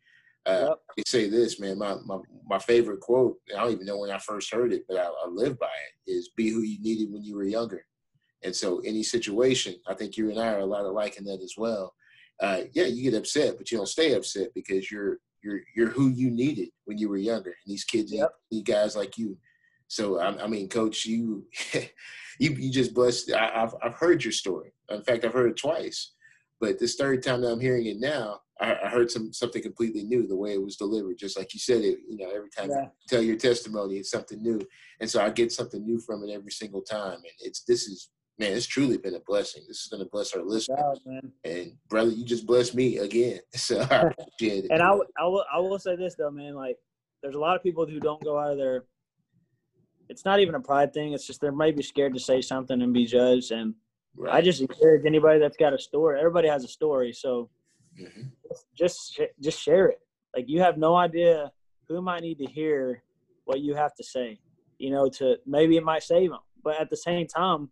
Uh, 0.48 0.68
Yep. 0.70 0.80
I 1.00 1.02
say 1.08 1.30
this, 1.30 1.60
man. 1.60 1.80
My, 1.80 1.96
my 2.06 2.20
my 2.48 2.60
favorite 2.60 3.00
quote. 3.00 3.40
I 3.56 3.62
don't 3.62 3.72
even 3.72 3.86
know 3.86 3.98
when 3.98 4.12
I 4.12 4.20
first 4.20 4.54
heard 4.54 4.74
it, 4.74 4.86
but 4.88 4.98
I, 4.98 5.06
I 5.06 5.28
live 5.28 5.58
by 5.58 5.66
it. 5.68 6.12
Is 6.12 6.30
be 6.30 6.50
who 6.50 6.62
you 6.62 6.80
needed 6.82 7.12
when 7.12 7.24
you 7.24 7.36
were 7.36 7.46
younger. 7.46 7.86
And 8.44 8.56
so 8.56 8.80
any 8.80 9.02
situation, 9.02 9.76
I 9.88 9.96
think 9.96 10.18
you 10.18 10.30
and 10.30 10.40
I 10.40 10.50
are 10.54 10.60
a 10.60 10.66
lot 10.66 10.86
alike 10.86 11.18
in 11.18 11.26
that 11.26 11.42
as 11.42 11.56
well. 11.58 11.96
Uh, 12.40 12.62
yeah, 12.74 12.86
you 12.86 13.02
get 13.10 13.18
upset, 13.18 13.58
but 13.58 13.72
you 13.72 13.78
don't 13.78 13.88
stay 13.88 14.14
upset 14.14 14.54
because 14.54 14.92
you're 14.92 15.18
you're 15.46 15.62
you're 15.76 15.90
who 15.90 16.10
you 16.10 16.32
needed 16.32 16.70
when 16.86 16.98
you 16.98 17.08
were 17.08 17.18
younger, 17.18 17.52
and 17.52 17.72
these 17.72 17.84
kids 17.86 18.12
need, 18.12 18.18
Yep. 18.20 18.32
need 18.52 18.66
guys 18.66 18.96
like 18.96 19.18
you. 19.18 19.38
So 19.88 20.20
I, 20.20 20.44
I 20.44 20.48
mean, 20.48 20.68
Coach, 20.68 21.06
you 21.06 21.46
you 22.40 22.52
you 22.52 22.72
just 22.72 22.94
blessed. 22.94 23.32
I, 23.32 23.52
I've 23.64 23.76
I've 23.84 23.94
heard 23.96 24.24
your 24.24 24.34
story. 24.34 24.74
In 24.90 25.04
fact, 25.04 25.24
I've 25.24 25.34
heard 25.34 25.52
it 25.52 25.58
twice, 25.58 26.14
but 26.60 26.80
this 26.80 26.96
third 26.96 27.24
time 27.24 27.42
that 27.42 27.52
I'm 27.52 27.60
hearing 27.60 27.86
it 27.86 28.00
now, 28.00 28.40
I, 28.60 28.74
I 28.86 28.88
heard 28.90 29.12
some 29.12 29.32
something 29.32 29.62
completely 29.62 30.04
new. 30.04 30.28
The 30.28 30.36
way 30.36 30.54
it 30.54 30.62
was 30.64 30.76
delivered, 30.78 31.18
just 31.20 31.38
like 31.38 31.54
you 31.54 31.60
said 31.60 31.84
it. 31.84 32.00
You 32.10 32.18
know, 32.18 32.32
every 32.36 32.50
time 32.50 32.70
Yeah. 32.72 32.82
you 32.86 33.08
tell 33.08 33.22
your 33.22 33.38
testimony, 33.38 33.98
it's 33.98 34.12
something 34.12 34.42
new, 34.42 34.60
and 35.00 35.10
so 35.10 35.22
I 35.22 35.30
get 35.30 35.52
something 35.52 35.86
new 35.86 36.00
from 36.00 36.24
it 36.24 36.32
every 36.32 36.52
single 36.52 36.82
time. 36.82 37.16
And 37.18 37.36
it's 37.42 37.62
this 37.64 37.88
is 37.88 38.10
man, 38.38 38.54
it's 38.54 38.66
truly 38.66 38.98
been 38.98 39.16
a 39.16 39.20
blessing. 39.22 39.64
This 39.68 39.82
is 39.82 39.88
going 39.88 40.04
to 40.04 40.10
bless 40.10 40.34
our 40.34 40.44
listeners. 40.44 41.00
Wow. 41.06 41.22
And 41.44 41.74
brother, 41.90 42.12
you 42.12 42.26
just 42.26 42.46
blessed 42.46 42.76
me 42.76 42.98
again. 42.98 43.40
So 43.56 43.80
I 43.80 43.84
appreciate 44.20 44.66
it. 44.66 44.72
And 44.72 44.82
I, 44.82 44.88
w- 44.90 45.06
I 45.20 45.24
will 45.26 45.46
I 45.54 45.60
will 45.60 45.80
say 45.80 45.96
this 45.96 46.16
though, 46.16 46.32
man. 46.32 46.54
Like, 46.56 46.78
there's 47.24 47.36
a 47.36 47.40
lot 47.40 47.56
of 47.56 47.64
people 47.64 47.86
who 47.86 48.00
don't 48.00 48.24
go 48.24 48.38
out 48.38 48.52
of 48.52 48.58
their. 48.58 48.84
It's 50.10 50.26
not 50.26 50.40
even 50.40 50.54
a 50.56 50.60
pride 50.60 50.94
thing. 50.94 51.14
It's 51.14 51.26
just 51.26 51.42
they're 51.42 51.52
maybe 51.52 51.82
scared 51.82 52.14
to 52.14 52.20
say 52.20 52.42
something 52.42 52.82
and 52.82 52.94
be 52.94 53.06
judged. 53.06 53.52
And 53.52 53.74
I 54.30 54.42
just 54.42 54.62
encourage 54.62 55.06
anybody 55.06 55.40
that's 55.40 55.58
got 55.58 55.74
a 55.74 55.80
story. 55.80 56.20
Everybody 56.20 56.48
has 56.48 56.64
a 56.64 56.68
story, 56.68 57.12
so 57.14 57.50
Mhm. 58.00 58.32
just 58.78 59.20
just 59.42 59.60
share 59.62 59.88
it. 59.88 60.00
Like 60.36 60.46
you 60.48 60.60
have 60.62 60.78
no 60.78 60.96
idea 60.96 61.52
who 61.88 62.02
might 62.02 62.22
need 62.22 62.38
to 62.40 62.46
hear 62.46 63.02
what 63.46 63.62
you 63.62 63.74
have 63.76 63.96
to 63.96 64.04
say. 64.04 64.40
You 64.78 64.90
know, 64.92 65.10
to 65.10 65.38
maybe 65.46 65.78
it 65.78 65.84
might 65.84 66.04
save 66.04 66.30
them, 66.32 66.42
but 66.64 66.80
at 66.80 66.90
the 66.90 66.98
same 66.98 67.26
time, 67.28 67.72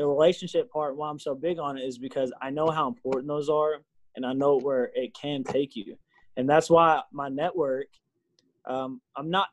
the 0.00 0.06
relationship 0.06 0.72
part. 0.72 0.96
Why 0.96 1.10
I'm 1.10 1.18
so 1.18 1.34
big 1.34 1.58
on 1.58 1.76
it 1.76 1.82
is 1.82 1.98
because 1.98 2.32
I 2.40 2.50
know 2.50 2.70
how 2.70 2.88
important 2.88 3.28
those 3.28 3.48
are, 3.48 3.82
and 4.16 4.24
I 4.24 4.32
know 4.32 4.58
where 4.58 4.90
it 4.94 5.14
can 5.14 5.44
take 5.44 5.76
you, 5.76 5.96
and 6.36 6.48
that's 6.48 6.70
why 6.70 7.02
my 7.12 7.28
network. 7.28 7.86
Um, 8.66 9.00
I'm 9.16 9.30
not 9.30 9.48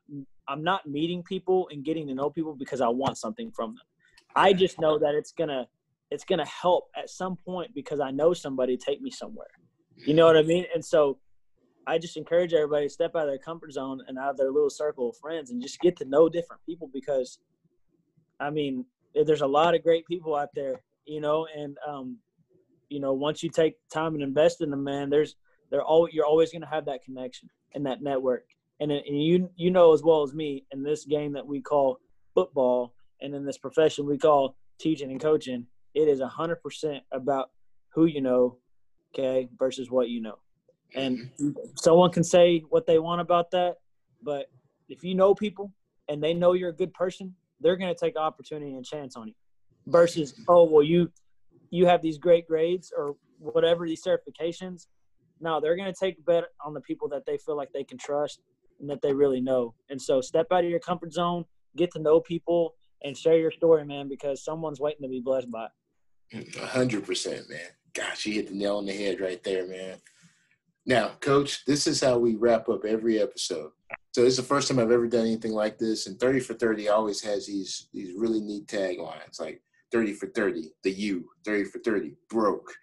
I'm 0.48 0.64
not 0.64 0.88
meeting 0.88 1.24
people 1.24 1.70
and 1.72 1.84
getting 1.84 2.08
to 2.08 2.14
know 2.14 2.30
people 2.30 2.56
because 2.56 2.82
I 2.82 2.88
want 2.88 3.18
something 3.18 3.52
from 3.52 3.72
them. 3.72 3.86
I 4.36 4.54
just 4.54 4.80
know 4.80 4.98
that 5.00 5.16
it's 5.16 5.32
gonna 5.32 5.68
it's 6.12 6.24
gonna 6.24 6.46
help 6.46 6.90
at 6.96 7.10
some 7.10 7.36
point 7.36 7.74
because 7.74 8.00
I 8.00 8.12
know 8.12 8.34
somebody 8.34 8.78
take 8.78 9.02
me 9.02 9.12
somewhere. 9.12 9.48
You 9.96 10.14
know 10.14 10.26
what 10.26 10.38
I 10.38 10.44
mean? 10.44 10.66
And 10.74 10.84
so 10.84 11.20
I 11.86 11.98
just 11.98 12.18
encourage 12.18 12.54
everybody 12.54 12.88
to 12.88 12.94
step 12.94 13.16
out 13.16 13.24
of 13.24 13.30
their 13.30 13.38
comfort 13.38 13.74
zone 13.74 14.02
and 14.08 14.18
out 14.18 14.32
of 14.32 14.38
their 14.38 14.52
little 14.52 14.70
circle 14.70 15.10
of 15.10 15.18
friends 15.18 15.52
and 15.52 15.62
just 15.62 15.80
get 15.80 15.96
to 15.98 16.06
know 16.06 16.30
different 16.30 16.62
people 16.66 16.90
because 16.94 17.40
I 18.40 18.50
mean, 18.50 18.86
there's 19.26 19.42
a 19.42 19.48
lot 19.48 19.76
of 19.76 19.84
great 19.84 20.06
people 20.06 20.36
out 20.36 20.50
there, 20.54 20.82
you 21.06 21.22
know, 21.22 21.48
and 21.56 21.78
um, 21.88 22.18
you 22.90 23.00
know, 23.00 23.14
once 23.14 23.44
you 23.44 23.50
take 23.50 23.76
time 23.92 24.14
and 24.14 24.24
invest 24.24 24.62
in 24.62 24.70
them, 24.70 24.84
man, 24.84 25.10
there's 25.10 25.36
they're 25.70 25.84
all 25.84 26.08
you're 26.12 26.26
always 26.26 26.52
going 26.52 26.62
to 26.62 26.68
have 26.68 26.86
that 26.86 27.04
connection 27.04 27.50
and 27.74 27.86
that 27.86 28.02
network. 28.02 28.46
And, 28.80 28.92
and 28.92 29.24
you 29.24 29.50
you 29.56 29.72
know 29.72 29.94
as 29.94 30.04
well 30.04 30.24
as 30.24 30.34
me 30.34 30.66
in 30.72 30.84
this 30.84 31.06
game 31.06 31.34
that 31.34 31.46
we 31.46 31.62
call 31.62 32.00
football 32.36 32.94
and 33.22 33.34
in 33.34 33.46
this 33.46 33.58
profession 33.58 34.06
we 34.06 34.18
call 34.18 34.56
teaching 34.80 35.10
and 35.10 35.20
coaching, 35.20 35.66
it 35.94 36.08
is 36.08 36.20
a 36.20 36.28
hundred 36.28 36.62
percent 36.62 37.04
about 37.12 37.50
who 37.90 38.06
you 38.06 38.22
know, 38.22 38.58
okay, 39.14 39.50
versus 39.58 39.90
what 39.90 40.10
you 40.10 40.22
know. 40.22 40.38
And 40.96 41.32
someone 41.76 42.12
can 42.12 42.24
say 42.24 42.64
what 42.70 42.86
they 42.86 43.00
want 43.00 43.20
about 43.20 43.52
that, 43.52 43.78
but 44.22 44.50
if 44.88 45.04
you 45.04 45.16
know 45.16 45.36
people 45.36 45.72
and 46.08 46.24
they 46.24 46.34
know 46.34 46.54
you're 46.54 46.70
a 46.70 46.76
good 46.76 46.94
person, 46.94 47.36
they're 47.62 47.78
going 47.78 47.94
to 47.94 48.00
take 48.00 48.18
opportunity 48.18 48.76
and 48.76 48.86
chance 48.86 49.16
on 49.16 49.28
you. 49.28 49.34
Versus, 49.88 50.34
oh 50.48 50.64
well, 50.66 50.84
you 50.84 51.12
you 51.70 51.86
have 51.86 52.02
these 52.02 52.18
great 52.18 52.48
grades 52.48 52.92
or 52.96 53.16
whatever 53.40 53.88
these 53.88 54.04
certifications. 54.04 54.88
No, 55.40 55.62
they're 55.62 55.76
going 55.76 55.92
to 55.92 55.98
take 55.98 56.18
a 56.20 56.22
bet 56.22 56.46
on 56.66 56.74
the 56.74 56.82
people 56.82 57.08
that 57.10 57.26
they 57.26 57.38
feel 57.38 57.56
like 57.56 57.72
they 57.72 57.84
can 57.84 57.98
trust 57.98 58.42
and 58.80 58.90
that 58.90 59.02
they 59.02 59.14
really 59.14 59.42
know. 59.42 59.76
And 59.90 60.02
so, 60.02 60.22
step 60.22 60.48
out 60.52 60.64
of 60.64 60.70
your 60.70 60.80
comfort 60.80 61.14
zone, 61.14 61.46
get 61.76 61.92
to 61.92 62.00
know 62.00 62.20
people, 62.20 62.76
and 63.04 63.18
share 63.18 63.38
your 63.38 63.52
story, 63.52 63.86
man, 63.86 64.08
because 64.10 64.44
someone's 64.44 64.80
waiting 64.80 65.04
to 65.04 65.10
be 65.10 65.20
blessed 65.20 65.52
by 65.52 65.68
it. 66.32 66.56
Hundred 66.58 67.06
percent, 67.06 67.50
man. 67.50 67.60
Gosh, 67.94 68.26
you 68.26 68.34
hit 68.34 68.50
the 68.50 68.56
nail 68.56 68.78
on 68.78 68.86
the 68.86 68.94
head 68.94 69.20
right 69.20 69.42
there, 69.44 69.68
man. 69.68 69.98
Now, 70.86 71.10
coach, 71.20 71.66
this 71.66 71.88
is 71.88 72.02
how 72.02 72.18
we 72.18 72.36
wrap 72.36 72.70
up 72.70 72.86
every 72.86 73.22
episode. 73.22 73.72
So 74.18 74.24
it's 74.24 74.38
the 74.38 74.42
first 74.42 74.68
time 74.68 74.80
I've 74.80 74.90
ever 74.90 75.06
done 75.06 75.28
anything 75.28 75.52
like 75.52 75.78
this. 75.78 76.08
And 76.08 76.20
30 76.20 76.40
for 76.40 76.56
30 76.56 76.90
always 76.90 77.22
has 77.22 77.46
these 77.46 77.88
these 77.94 78.16
really 78.18 78.42
neat 78.42 78.66
taglines 78.66 79.40
like 79.40 79.62
30 79.92 80.14
for 80.14 80.26
30, 80.30 80.72
the 80.82 80.90
U, 80.92 81.30
30 81.46 81.66
for 81.66 81.78
30, 81.78 82.14
broke. 82.28 82.74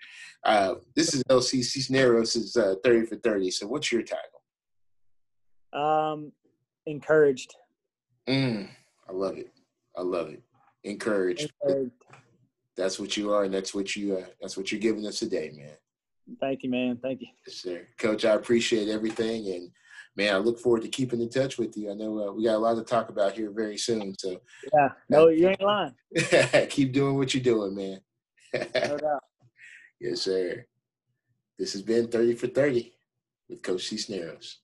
Uh, 0.45 0.77
this 0.95 1.13
is 1.13 1.25
LC 1.25 1.65
Cisneros' 1.65 2.37
is 2.37 2.57
uh, 2.57 2.77
30 2.85 3.07
for 3.07 3.17
30. 3.17 3.51
So 3.51 3.67
what's 3.67 3.91
your 3.91 4.05
title? 4.05 4.43
Um, 5.73 6.31
encouraged. 6.87 7.53
Mm, 8.29 8.69
I 9.09 9.13
love 9.13 9.37
it. 9.37 9.53
I 9.99 10.03
love 10.03 10.29
it. 10.29 10.41
Encouraged. 10.85 11.51
encouraged. 11.65 11.91
That's 12.77 13.01
what 13.01 13.17
you 13.17 13.33
are, 13.33 13.43
and 13.43 13.53
that's 13.53 13.75
what 13.75 13.97
you 13.97 14.19
uh, 14.19 14.27
that's 14.41 14.57
what 14.57 14.71
you're 14.71 14.81
giving 14.81 15.05
us 15.05 15.19
today, 15.19 15.51
man. 15.53 15.75
Thank 16.41 16.63
you, 16.63 16.71
man. 16.71 16.97
Thank 17.03 17.23
you. 17.23 17.29
Yes, 17.45 17.57
sir. 17.57 17.89
Coach, 17.99 18.25
I 18.25 18.35
appreciate 18.35 18.89
everything. 18.89 19.53
And, 19.53 19.71
man, 20.17 20.35
I 20.35 20.39
look 20.39 20.59
forward 20.59 20.83
to 20.83 20.89
keeping 20.89 21.21
in 21.21 21.29
touch 21.29 21.59
with 21.59 21.77
you. 21.77 21.91
I 21.91 21.95
know 21.95 22.29
uh, 22.29 22.33
we 22.33 22.45
got 22.45 22.57
a 22.57 22.59
lot 22.59 22.75
to 22.75 22.85
talk 22.85 23.09
about 23.09 23.33
here 23.33 23.51
very 23.51 23.77
soon. 23.77 24.15
So, 24.19 24.41
yeah, 24.73 24.89
no, 25.09 25.29
you 25.29 25.49
ain't 25.49 25.61
lying. 25.61 25.95
keep 26.69 26.93
doing 26.93 27.17
what 27.17 27.35
you're 27.35 27.43
doing, 27.43 27.75
man. 27.75 28.01
no 28.75 28.97
doubt. 28.99 29.21
Yes, 30.01 30.23
sir. 30.23 30.67
This 31.59 31.73
has 31.73 31.81
been 31.81 32.09
30 32.09 32.35
for 32.35 32.49
30 32.49 32.93
with 33.49 33.63
Coach 33.63 33.87
Cisneros. 33.87 34.59